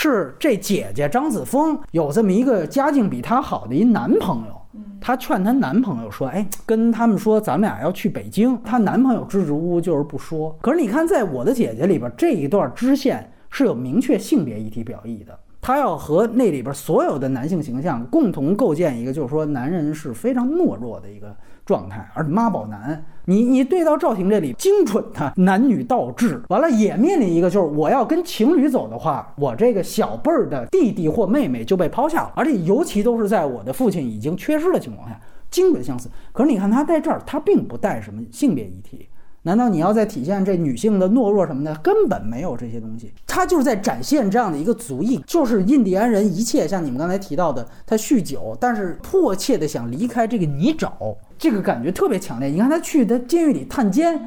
[0.00, 4.54] 是这姐姐张子枫有这么一个家境比她好的一男朋友，
[5.00, 10.56] 她劝她男朋友说：“哎，跟他们说咱们俩要去北京。”她男朋友支支吾吾就是不说。
[10.62, 15.36] 可是你看，在我的姐姐里边这一段支线是有明确性别议题表意的。
[15.60, 21.36] 他要和那里边所有的男性形象共同构建一个，就是说男人是非常懦弱的一个
[21.68, 35.20] 状态，而妈宝男，你你对到赵婷这里，精准的男女倒置，完了也面临一个，就是我要跟情侣走的话，我这个小辈儿的弟弟或妹妹就被抛下了，而且尤其都是在我的父亲已经缺失的情况下，
[35.50, 36.08] 精准相似。
[36.32, 39.06] 可是你看他在这儿，他并不带什么性别议题。
[39.48, 41.74] 难道你要再体现这女性的懦弱什么的？
[41.76, 52.50] 根本没有这些东西，他就是在展现这样的一个足印，就是印第安人一切像你们刚才提到的，他酗酒，但是迫切的想离开这个泥沼，这个感觉特别强烈。
[52.50, 54.20] 你看他去他监狱里探监，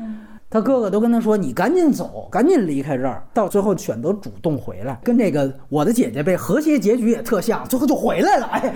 [0.52, 8.46] 他哥哥都跟他说：“你赶紧走，赶紧离开这儿。”到最后选择主动回来，跟这个我的姐姐被和谐结局也特像，最后就回来了。
[8.48, 8.76] 哎，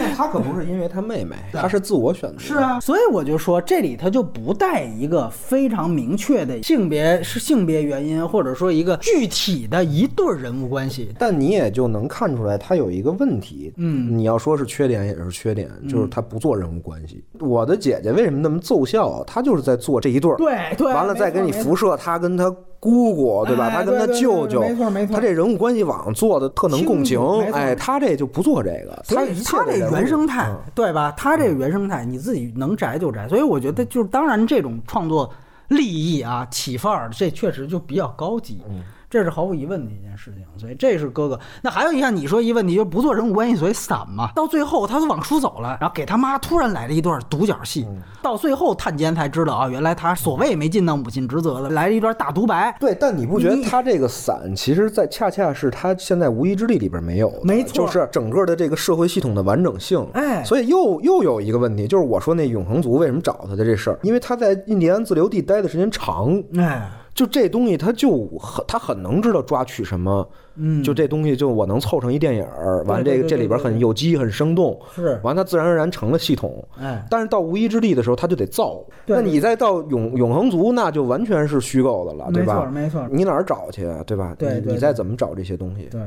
[0.00, 2.38] 但他可不是因为他妹妹，他是自我选择。
[2.38, 11.12] 是啊，所以我就说这里他就不带一个非常明确的性别是性别原因，或者说一个具体的一对儿人物关系。
[11.18, 13.72] 但你也就能看出来，他有一个问题。
[13.76, 17.24] 嗯，你要说是缺点也是缺点，就是他不做人物关系。
[17.40, 19.24] 我的姐姐为什么那么奏效？
[19.26, 23.70] 她就是在做这一对儿，对对，完了再给你辐射他跟他姑姑，对吧？
[23.70, 27.20] 他跟她对对舅舅，对没错没错他这人物关系网做的特能共情
[27.52, 31.12] 哎，他这就不做这个，所以她一切他这原生态嗯，对吧？
[31.16, 33.28] 他这原生态，你自己能摘就摘。
[33.28, 35.28] 所以我觉得，就是当然这种创作
[35.68, 38.62] 立意啊、起范儿，这确实就比较高级。
[39.10, 41.40] 这是毫无疑问的一件事情，所以这是哥哥。
[41.62, 44.30] 那还有一项，你说一问题，就是不做人物关系，所以散嘛。
[44.34, 47.86] 到最后他都往出走了，然后给他妈突然来了一段独角戏，
[48.22, 52.76] 到最后探监才知道啊，原来他所谓没尽到母亲职责了，来了一段大独白。
[52.78, 60.06] 对，但你不觉得他这个散，其实，在恰恰是他现在《无依之地》里边没有的，没错就是整个的这个社会系统的完整性。
[60.12, 70.24] 哎所以又又有一个问题，就是我说那永恒族为什么找他的这事儿，因为他在印第安自留地待的时间长，哎，就这东西他就很他很能知道抓取什么，
[70.54, 76.64] 嗯，就这东西就我能凑成一电影儿，完这个这里边很有机很生动，是，完它自然而然成了系统。
[76.80, 78.80] 哎，但是到无依之地的时候，他就得造。
[79.04, 82.70] 对那你再到永永恒族，那就完全是虚构的了，对没错吧？
[82.72, 84.00] 没错，你哪儿找去啊？
[84.06, 84.36] 对吧？
[84.38, 85.88] 对你你再怎么找这些东西？
[85.90, 86.00] 对。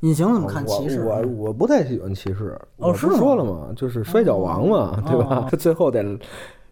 [0.00, 1.00] 隐形怎么看我骑士？
[1.04, 3.68] 我我不太喜欢骑士，我不哦是吗说了吗？
[3.76, 5.48] 就是摔跤王嘛，哦对吧哦？
[5.48, 6.02] 他 最后得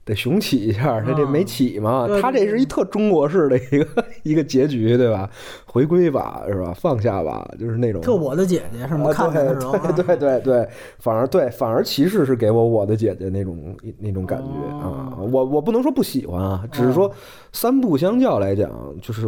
[0.04, 5.28] 得雄起一下，他这哦没起嘛他这是一特中国式的一个一个结局，对吧？
[5.64, 6.74] 回归吧，是吧？
[6.74, 9.10] 放下吧，就是那种特我的姐姐是吗？
[9.10, 10.68] 啊看的时候啊，对对对对，
[10.98, 15.14] 反而对，反而骑士是给我我的姐姐那种那种感觉啊。
[15.16, 17.10] 哦我我不能说不喜欢啊，只是说
[17.52, 18.70] 三部相较来讲，
[19.00, 19.26] 就是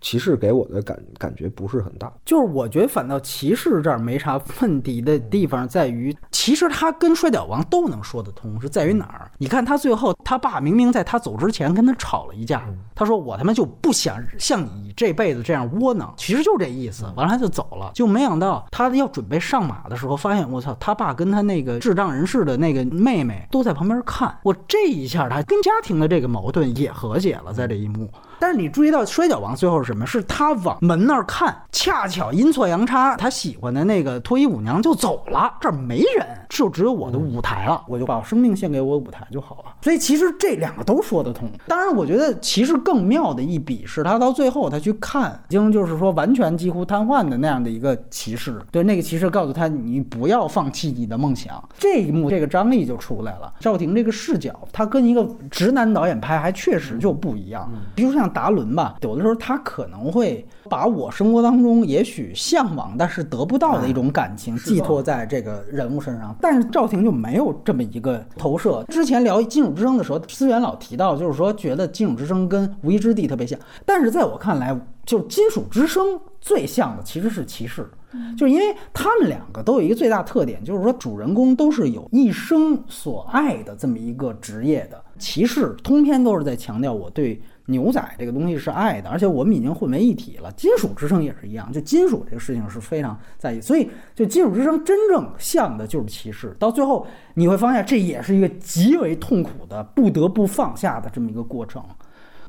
[0.00, 2.12] 骑士给我的感感觉不是很大。
[2.24, 9.30] 就是我觉得反倒骑士这儿没啥问题的地方在于，其实他跟摔跤王都能说得通，是在于哪儿？
[9.38, 12.64] 你看他最后他爸明明在他走之前跟他吵了一架，
[12.94, 17.04] 他说我他妈就不想像你这辈子这样窝囊，其实就这意思。
[17.16, 28.08] 完了他就走了，就没想到他要准备上马的时候，发现我操，他爸跟他那个智障人士的那个妹妹都在旁边看，我这一下他跟家庭的这个矛盾也和解了，在这一幕。
[28.40, 30.06] 但是你注意到摔跤王最后是什么？
[30.06, 39.74] 是他往门那儿看，恰巧阴错阳差，他喜欢的那个脱衣舞娘就走了，这儿没人，就只有我的舞台了，我就把生命献给我舞台就好了。
[39.82, 41.50] 所以其实这两个都说得通。
[41.66, 51.62] 当然，我觉得其实更妙的一笔是他到最后他去看，已经就是说完全几乎瘫痪的那样的一个骑士，对那个骑士告诉他你不要放弃你的梦想。
[51.76, 53.52] 这一幕这个张力就出来了。
[53.60, 57.70] 赵婷这个视角，他跟一个直男导演拍还确实就不一样。
[57.94, 58.29] 比如像。
[58.30, 68.84] 达伦吧，有的时候他可能会把我生活当中也许向往但是得不到的一种感情寄托在这个人物身上，但是赵婷就没有这么一个投射。
[68.88, 76.06] 之前聊《金属之声》的时候，思源老提到，就是说觉得《金属之声》跟《无依之地》特别像，但是在我看来，就是《金属之声》
[76.40, 77.88] 最像的其实是骑士，
[78.36, 85.02] 就是因为他们两个都有一个最大特点，就是说主人公都是有一生所爱的这么一个职业的。
[85.18, 87.40] 骑士通篇都是在强调我对。
[87.66, 90.50] 牛仔这个东西是爱的，而且我们已经混为一体了。
[90.52, 96.56] 金属之声也是一样，就金属这个事情是非常在意，所以就金属之声真正像的就是骑士。
[96.58, 101.84] 到最后你会发现，这也是一个极为痛苦的、不得不放下的这么一个过程，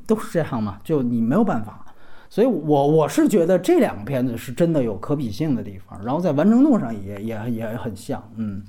[0.08, 0.80] 都是这样嘛？
[0.84, 1.86] 就你没有办法。
[2.30, 8.64] 所以我我是觉得这两个片子是真的有可比性的地方，然后在完成度上也也也很像，嗯。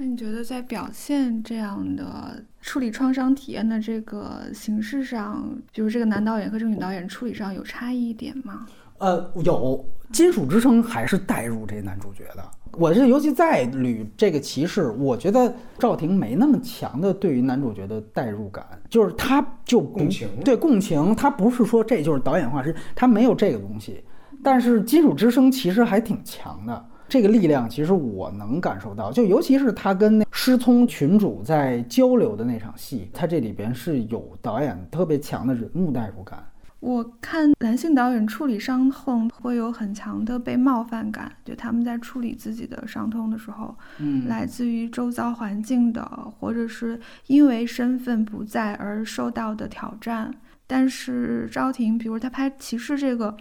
[0.00, 8.64] 那你觉得在表现这样的处理创伤体验的这个形式上，比如这个男导演和这个女导演处理上有差异一点吗？
[8.98, 9.84] 呃，有
[10.14, 12.44] 《金属之声》还是带入这男主角的。
[12.74, 24.04] 我是尤其在捋这个骑士，我觉得赵婷没那么强的对于男主角的代入感，就是他就共情，对共情，他不是说这就是导演化，是他没有这个东西。
[24.44, 26.87] 但是《金属之声》其实还挺强的。
[27.08, 36.44] 这个力量其实我能感受到，就尤其是他跟那失聪群主在交流的那场戏，他这里边是有导演特别强的人物代入感。
[36.80, 46.04] 我看男性导演处理伤痛会有很强的被冒犯感，就他们在处理自己的伤痛的时候，嗯，来自于周遭环境的，
[46.38, 50.32] 或者是因为身份不在而受到的挑战。
[50.68, 53.36] 但是赵婷，比如他拍骑士这个。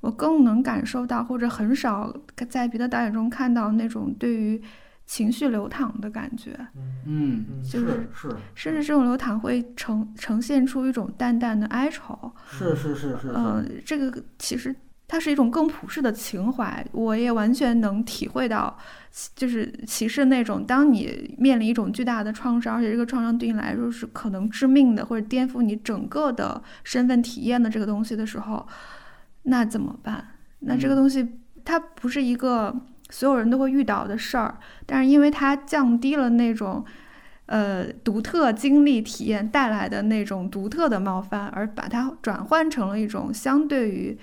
[0.00, 2.14] 我更能感受到，或者很少
[2.50, 4.60] 在别的导演中看到那种对于
[5.06, 6.54] 情绪流淌的感觉。
[7.06, 12.30] 嗯，就是是，甚至这种流淌会呈呈现出一种淡淡的哀愁。
[12.50, 13.32] 是是是是。
[13.34, 14.74] 嗯，这个其实
[15.10, 18.78] 它是一种更普世的情怀，我也完全能体会到，
[19.34, 28.64] 就是骑士那种，当你面临一种巨大的创伤，而且这个创伤对你来说是可能致命的，或者颠覆你整个的身份体验的这个东西的时候。
[29.42, 30.28] 那怎么办？
[30.60, 31.26] 那这个东西
[31.64, 32.72] 它不是一个
[33.08, 36.84] 所有人都会遇到的事儿，但是因为它降低了那种，
[37.46, 44.16] 呃，独特经历体验带来的那种独特的冒犯，而把它转换成了一种相对于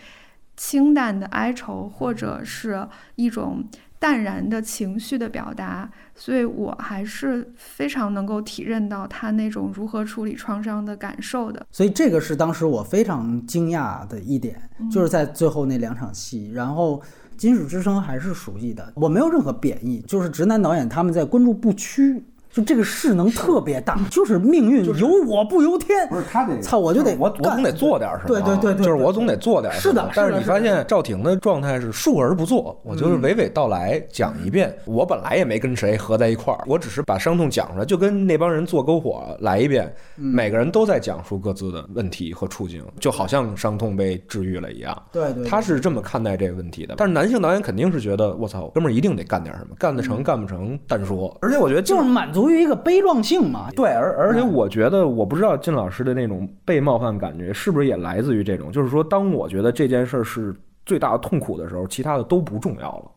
[0.58, 2.86] 清淡的哀愁，或者是
[3.16, 3.64] 一种。
[4.00, 11.66] 淡然的情绪的表达，所以我还是非常能够体认到他那种如何处理创伤的感受的。
[11.72, 14.56] 所以这个是当时我非常惊讶的一点，
[14.92, 17.00] 就是在最后那两场戏，然后
[17.36, 22.24] 《金属之声》还是熟悉的，我没有任何贬义，就是直男导演他们在关注不屈。
[22.52, 26.07] 就这个势能特别大，就是命运由我不由天。
[26.07, 28.28] 不是他得操，我就得我我总得做点什么。
[28.28, 29.82] 对对对对，就是我总得做点什么。
[29.82, 34.76] 是的，但是你发现赵婷的状态是述而不作，我就是娓娓道来讲一遍。
[34.86, 45.03] 我本来也没跟谁合在一块儿，我只是把伤痛讲出来，就跟那帮人做篝火来一遍，每个人都在讲述各自的问题和处境，就好像伤痛被治愈了一样。
[45.11, 46.95] 对对，他是这么看待这个问题的。
[46.98, 51.36] 但是男性导演肯定是觉得，我操，哥们儿一定得干点什么，干得成干不成单说。
[51.41, 53.07] 而且我觉得就是满足于一个悲壮。
[53.23, 60.55] 性嘛，对，而而且我觉得，我不知道金老师的那种被冒犯感觉是不是也来自于这种，就是说，当我觉得这件事是
[60.85, 63.11] 最大的痛苦的时候，其他的都不重要了。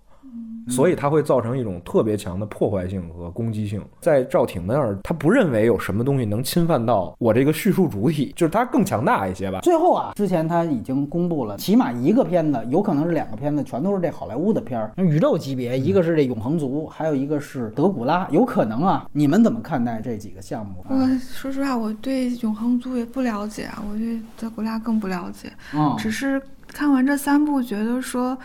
[0.70, 3.82] 所以它会造成一种特别强的破坏性和攻击性。
[4.01, 9.60] 在赵挺那儿，他不认为有什么东西能侵犯到我这个叙述主体，就是他更强大一些吧。
[9.60, 19.06] 最后啊，之前他已经公布了，起码一个片子，有可能是两个片子，全都是这好莱坞的片儿，宇宙级别，一个是这永恒族，还有一个是德古拉，有可能啊。
[19.12, 20.84] 你们怎么看待这几个项目？
[20.88, 25.51] 我说实话，我对永恒族也不了解啊，我对德古拉更不了解。
[25.74, 28.36] 嗯，只是看完这三部，觉得说，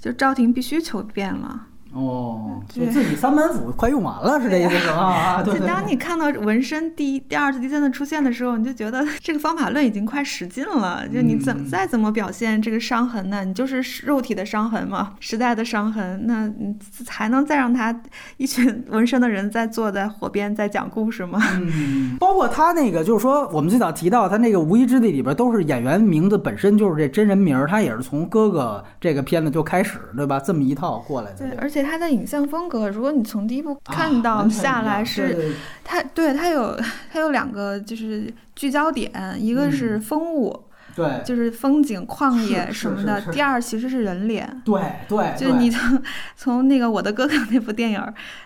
[0.00, 1.66] 就赵婷必须求变了。
[1.94, 5.40] 哦，就自己三板斧快用完了，是这意思是吧？
[5.44, 5.58] 对。
[5.66, 11.08] 当你看到纹身第一、第二次、第三次出现的时候，你就觉得这个方法论已经快使尽了。
[11.08, 13.42] 就你怎么再怎么表现这个伤痕呢？
[13.42, 16.26] 你就是肉体的伤痕嘛，时代的伤痕。
[16.26, 16.76] 那你
[17.08, 17.98] 还能再让他
[18.36, 21.40] 一群纹身的人在坐在火边在讲故事吗？
[21.56, 22.18] 嗯。
[22.20, 30.38] 包括他那个，就是说我们最早提到他那个《无依之地》里边都是演员名字本身就是这真人名，他也是从哥哥这个片子就开始，对吧？
[30.38, 31.38] 这么一套过来的。
[31.38, 31.77] 对，而且。
[31.82, 36.78] 他的影像风格，如果你从第一部看到下来，是他对他有
[37.12, 40.64] 他有两个就是聚焦点，一个是风物，
[40.94, 46.02] 对，就是风景旷野什么的；第二其实是人脸，对对，就是你从
[46.36, 48.02] 从那个我的哥哥那部电影，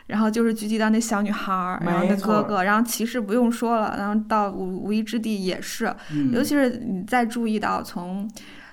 [0.07, 5.95] 然后就是聚集到那小女孩，然后那哥哥，然后骑士不用说了，然后到无无依之地也是，
[6.33, 8.31] 尤其是你再注意到从。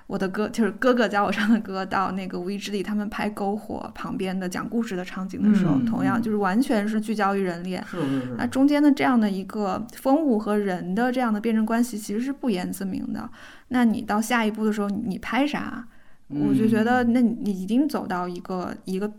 [0.09, 7.85] 我的歌就是哥哥教我唱的歌，到那个无意之地，他们拍篝火旁边的讲故事的场景的时候，同样就是完全是聚焦于人脸。
[7.85, 8.35] 是是是。
[8.35, 13.29] 那中间的这样的一个风物和人的这样的辩证关系，其实是不言自明的。
[13.67, 15.87] 那你到下一步的时候，你拍啥？
[16.29, 19.13] 我就觉得，那你已经走到一个一个，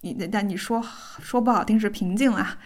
[0.00, 0.82] 你但你说
[1.20, 2.56] 说不好听是瓶颈啊。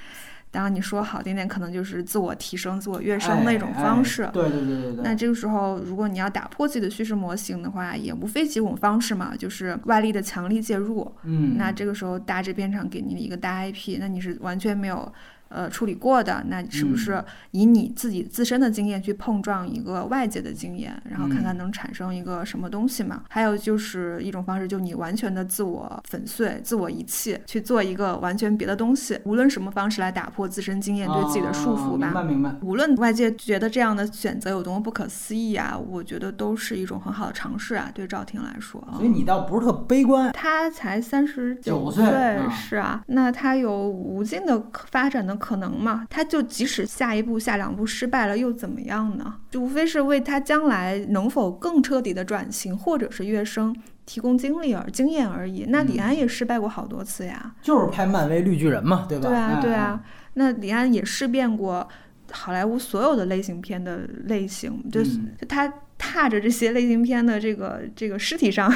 [0.55, 4.31] 当然你说好听点，可能就是自我提升、自我跃升的一种方式。
[4.33, 5.03] 对对对对对。
[5.03, 11.11] 那这个时候，如果你要打破自己的叙事模型的话，也无非几种方式嘛，就是外力的强力介入。
[11.25, 11.57] 嗯。
[11.59, 15.13] 那这个时候大致片厂给你一个大 IP，那你是完全没有。
[15.55, 23.23] 呃，处理过的那是不是以你自己自身的经验去碰撞一个外界的经验，然后看看能产生一个什么东西嘛？
[23.29, 29.17] 还有就是一种方式，就你完全的自我粉碎、自我遗弃，去做一个完全别的东西。
[29.23, 32.07] 无论什么方式来打破自身经验对自己的束缚吧。
[32.07, 32.53] 明白明白。
[32.61, 37.89] 无论外界觉得这样的选择有多么不可思议啊，我觉得都是一种很好的尝试啊。
[37.95, 40.33] 对赵婷来说，所以你倒不是特悲观。
[40.33, 42.05] 他才三十九岁，
[42.51, 44.61] 是啊，那他有无尽的
[44.91, 45.39] 发展的。
[45.45, 46.07] 可能嘛？
[46.09, 49.35] 他就即使下一步、下两步失败了，又怎么样呢？
[49.51, 53.77] 就无非是为他将来能否更彻底的转型，或者是跃升
[54.07, 55.67] 提供经历而经验而已。
[55.69, 59.29] 那李安也失败过好多次呀，就是拍漫威绿巨人嘛，对吧？
[59.29, 60.03] 对啊，对啊。
[60.33, 61.87] 那李安也试遍过
[62.31, 65.71] 好莱坞所有的类型片的类型，就是他。
[65.97, 68.71] 踏着这些类型片的这个 这个尸体上，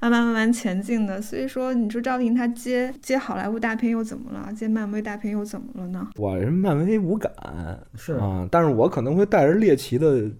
[0.00, 1.20] 慢慢慢慢前进的。
[1.20, 4.52] 所以说，你说赵婷她接接好莱坞大片又怎么了？
[4.52, 6.08] 接漫威大片又怎么了呢？
[6.16, 7.32] 我是漫威无感，
[7.96, 10.30] 是啊，但是我可能会带着猎奇的。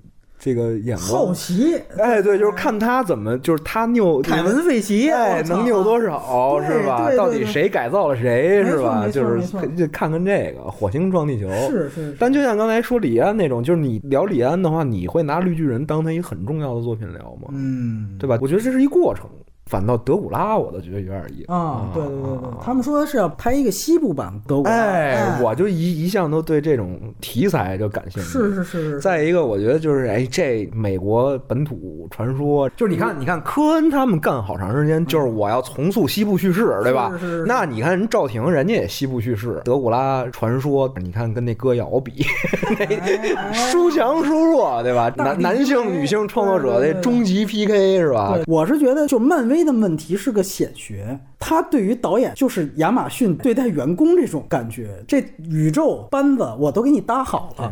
[0.44, 7.10] 这个眼光，好奇，哎，对，就是看他怎么，就是他拗凯文费奇，哎，能拗多少，是吧？
[7.16, 9.08] 到底谁改造了谁，是吧？
[9.08, 9.40] 就是
[9.74, 12.14] 就看看这个火星撞地球，是是。
[12.18, 17.48] 但就像刚才说李安那种，就是你聊李安的话，你会拿绿巨人当他一个很重要的作品聊吗？
[17.54, 18.38] 嗯，对吧？
[18.42, 19.24] 我觉得这是一过程。
[19.66, 21.90] 反倒德古拉，我都觉得有点意思啊！
[21.94, 24.70] 对对对对，他们说是要拍一个西部版德古拉。
[24.70, 28.28] 哎，我就一一向都对这种题材就感兴趣。
[28.28, 29.00] 是是是。
[29.00, 37.10] 再一个，我觉得就是哎，这美国本土传说，就是你看，你看科恩他们干好长时间，就是我要重塑西部叙事，对吧？
[37.18, 37.44] 是是。
[37.46, 42.22] 那你看人赵婷，人家也西部叙事，德古拉传说，你看跟那歌谣比，
[43.72, 45.10] 孰强孰弱，对吧？
[45.16, 48.38] 男男性女性创作者的终极 PK 是吧？
[48.46, 49.53] 我是觉得就漫威。
[49.62, 57.70] 的问题是个显学，他对于导演就是亚马逊对待员工这种感觉，这宇宙班子我都给你搭好了，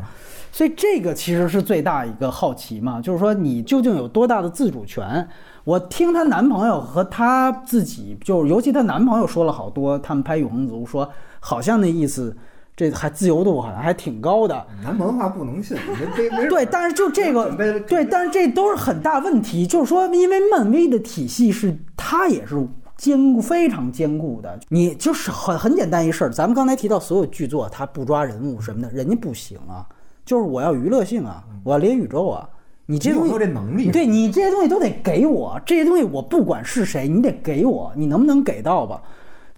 [0.52, 5.26] 所以这个其实是最大一个好奇嘛，就是说你究竟有多大的自主权？
[5.64, 11.10] 我听她男朋友和她自己，就尤其她男朋友说了好多，他们拍《永恒族》说
[11.40, 12.36] 好像那意思。
[12.74, 15.76] 这还自由度好像还挺高的，男朋友话不能信，
[16.48, 17.54] 对，但是就这个
[17.86, 22.66] 对，但是这都是很大问题，就是说，因为漫威的体系是它也是
[22.96, 29.86] 坚固非常坚固的，你就是很很简单一事儿，咱们刚才提到所有剧作，它不抓人物什么的，人家不行啊，
[30.24, 32.48] 就是我要娱乐性啊，我要连宇宙啊，
[32.86, 39.02] 你这东西这能力，对你这些东西都得给我，这些东西我不管是谁，你得给我，你能不能给到吧？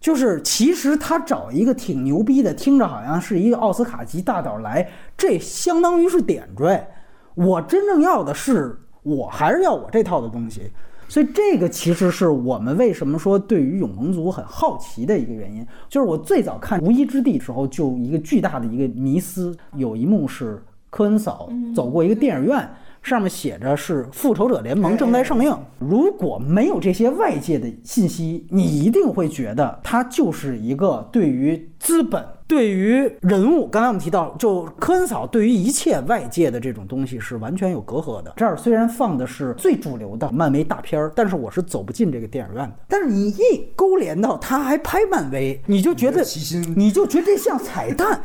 [0.04, 4.86] 就是其实他找一个挺牛逼的，听着好像是一个奥斯卡级大导来，
[5.16, 6.86] 这相当于是点缀。
[7.34, 10.70] 我真正要的是，我还是要我这套的东西。
[11.08, 15.66] 所以这个其实是我们为什么说对于永恒族很好奇的一个原因。
[15.88, 22.68] 就是我最早看《无依之地》时候，就一个巨大的一个迷思，有一幕是科恩嫂走过一个电影院。
[23.04, 25.54] 上面写着是《复仇者联盟》正在上映。
[25.78, 32.24] 如果没有这些外界的信息，你一定会觉得它就是一个对于资本。
[32.46, 38.34] 对于人物，刚才我们提到，就科恩嫂对于一切外界的这种东西是完全有隔阂的。
[38.36, 42.74] 这儿虽然放的是最主流的漫威大片儿，但是我是走不进这个电影院的。
[42.86, 46.22] 但是你一勾连到他还拍漫威，你就觉得
[46.76, 48.20] 你就觉得这像彩蛋，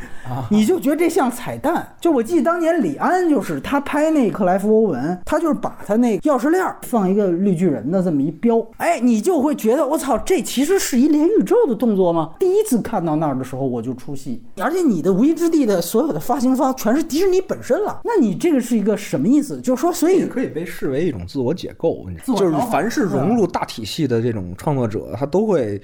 [0.49, 1.95] 你就觉得这像彩蛋。
[2.01, 12.31] 就我记得当年李安就是他拍那克莱夫·欧文，他就是把他那钥匙链放一个绿巨人的这么一标，哎，你就会觉得我操，这其实是一连宇宙的动作吗？
[12.37, 14.08] 第一次看到那儿的时候，我就出。
[14.09, 19.61] 出戏，而且你的无意之地的所有的发行方全是迪士尼本身了，那你这个是一个什么意思？
[19.61, 25.79] 就是说，所以可以被视为一种自我解构，就是凡是融入大体系的这种创作者，他都会。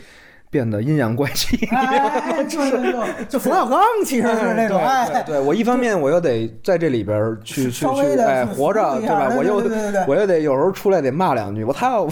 [0.56, 1.58] 变得阴阳怪气，
[2.48, 2.60] 就
[3.28, 4.80] 就冯小刚其实是那种，
[5.12, 9.34] 对对，我一方面我又得在这里边去去去哎活着，对吧？
[9.38, 9.56] 我又
[10.08, 12.08] 我又得有时候出来得骂两句，我操！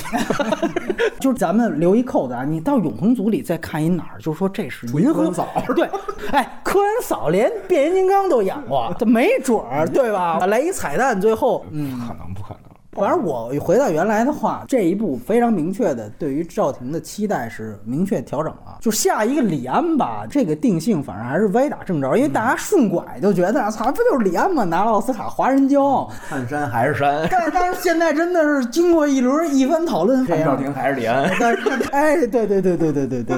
[1.22, 5.88] 就是咱们留一扣子啊，你到永恒组里再看一哪儿，就说这是银河嫂，对，
[6.34, 10.38] 哎，科恩嫂连变形金刚都演过，这没准儿，对吧？
[10.48, 12.73] 来一彩蛋，最后，嗯，不可能，不可能。
[12.96, 18.78] 反正我回到原来的话，这一步非常明确的对于赵婷的期待是明确调整了。
[18.82, 24.64] 就下一个李安吧，这个定性反正还是歪打正着，因为大家顺拐就觉得，操，不就是李安吗？
[24.64, 27.28] 拿了奥斯卡华人骄傲，看山还是山。
[27.32, 31.30] 但但是现在真的是经过一轮一番讨论， 赵婷还是李安。
[31.40, 33.38] 但是哎，对对对对对对对，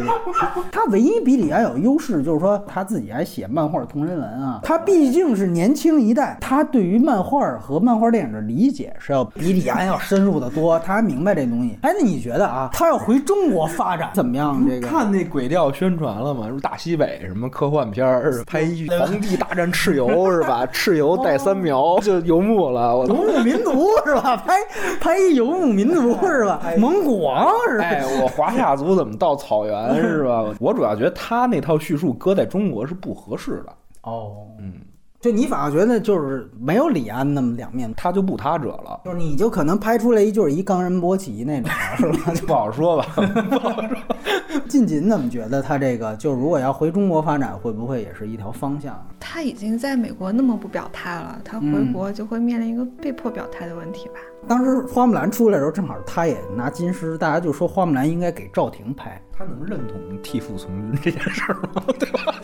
[0.72, 9.26] 他唯一比李安有优势就是说他自己还写漫画同人文啊，他毕竟是年轻一代，他对于漫画和漫画电影的理解是要。
[9.46, 11.78] 比李安要深入的多，他还明白这东西。
[11.84, 14.66] 哎，那你觉得啊，他要回中国发展怎么样？
[14.68, 16.48] 这个看那鬼调宣传了吗？
[16.48, 20.66] 什么大西北什么科幻片儿，拍一皇帝大战蚩尤 是吧？
[20.74, 24.36] 蚩尤带三苗就游牧了，游牧民族是吧？
[24.38, 24.56] 拍
[25.00, 26.60] 拍一游牧民族是吧？
[26.80, 27.84] 蒙古王是吧？
[27.86, 30.44] 哎，我华夏族怎么到草原是吧？
[30.60, 33.72] 我主要觉得他那套叙述搁在中国是不合适的。
[34.02, 34.74] 哦，嗯。
[35.26, 39.02] 就你反而觉得就是没有李安那么两面，他就不他者了。
[39.04, 42.32] 就是你就可能拍出来一就是一冈仁波齐那种， 是吧？
[42.32, 43.08] 就不好说吧，
[43.50, 43.98] 不好说。
[44.70, 49.04] 近 锦怎么觉得他这个就如果要回中国发展，会不会也是一条方向？
[49.20, 54.20] 他已经在美国那么不表态了，他回国就会面临一个被迫表态的问题吧？
[54.48, 59.20] 当时花木兰出来的时候，正好他也拿金狮，大家就说花木兰应该给赵婷拍。
[59.38, 61.84] 他能认同替父从军 这件事儿吗？
[62.00, 62.36] 对吧？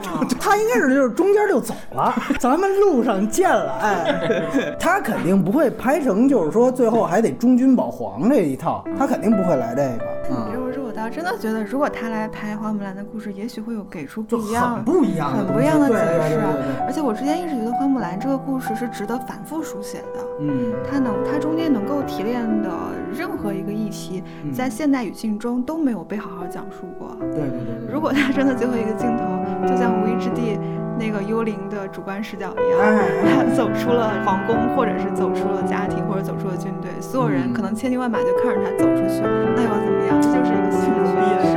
[0.00, 3.72] 就是他应该是就是中间就走了，咱们路上见了。
[3.82, 10.04] 哎， 他肯定不会拍成就是说最后还得忠君保皇这一套，他肯定不会来这个。
[10.30, 10.52] 嗯。
[10.94, 15.96] 倒真的觉得，如果他来拍花木兰的故事，也许会有给出不一样、很不一样、很不一样的解
[16.28, 16.40] 释。
[16.86, 20.20] 而且我之前一直觉得花木兰这个故事是值得反复书写的。
[20.40, 22.70] 嗯，它能，它中间能够提炼的
[23.12, 24.22] 任何一个议题，
[24.52, 27.16] 在现代语境中都没有被好好讲述过。
[27.20, 27.92] 对对对。
[27.92, 30.56] 如果他真的最后一个镜头，就像《无依之地》
[30.98, 32.80] 那个幽灵的主观视角一样，
[33.36, 39.20] 他走出了皇宫，或者是走出了家庭，或者走出了军队，所有人可能千军万马就看着他走出去，
[39.56, 40.20] 那又怎么样？
[40.22, 41.53] 这就是一个。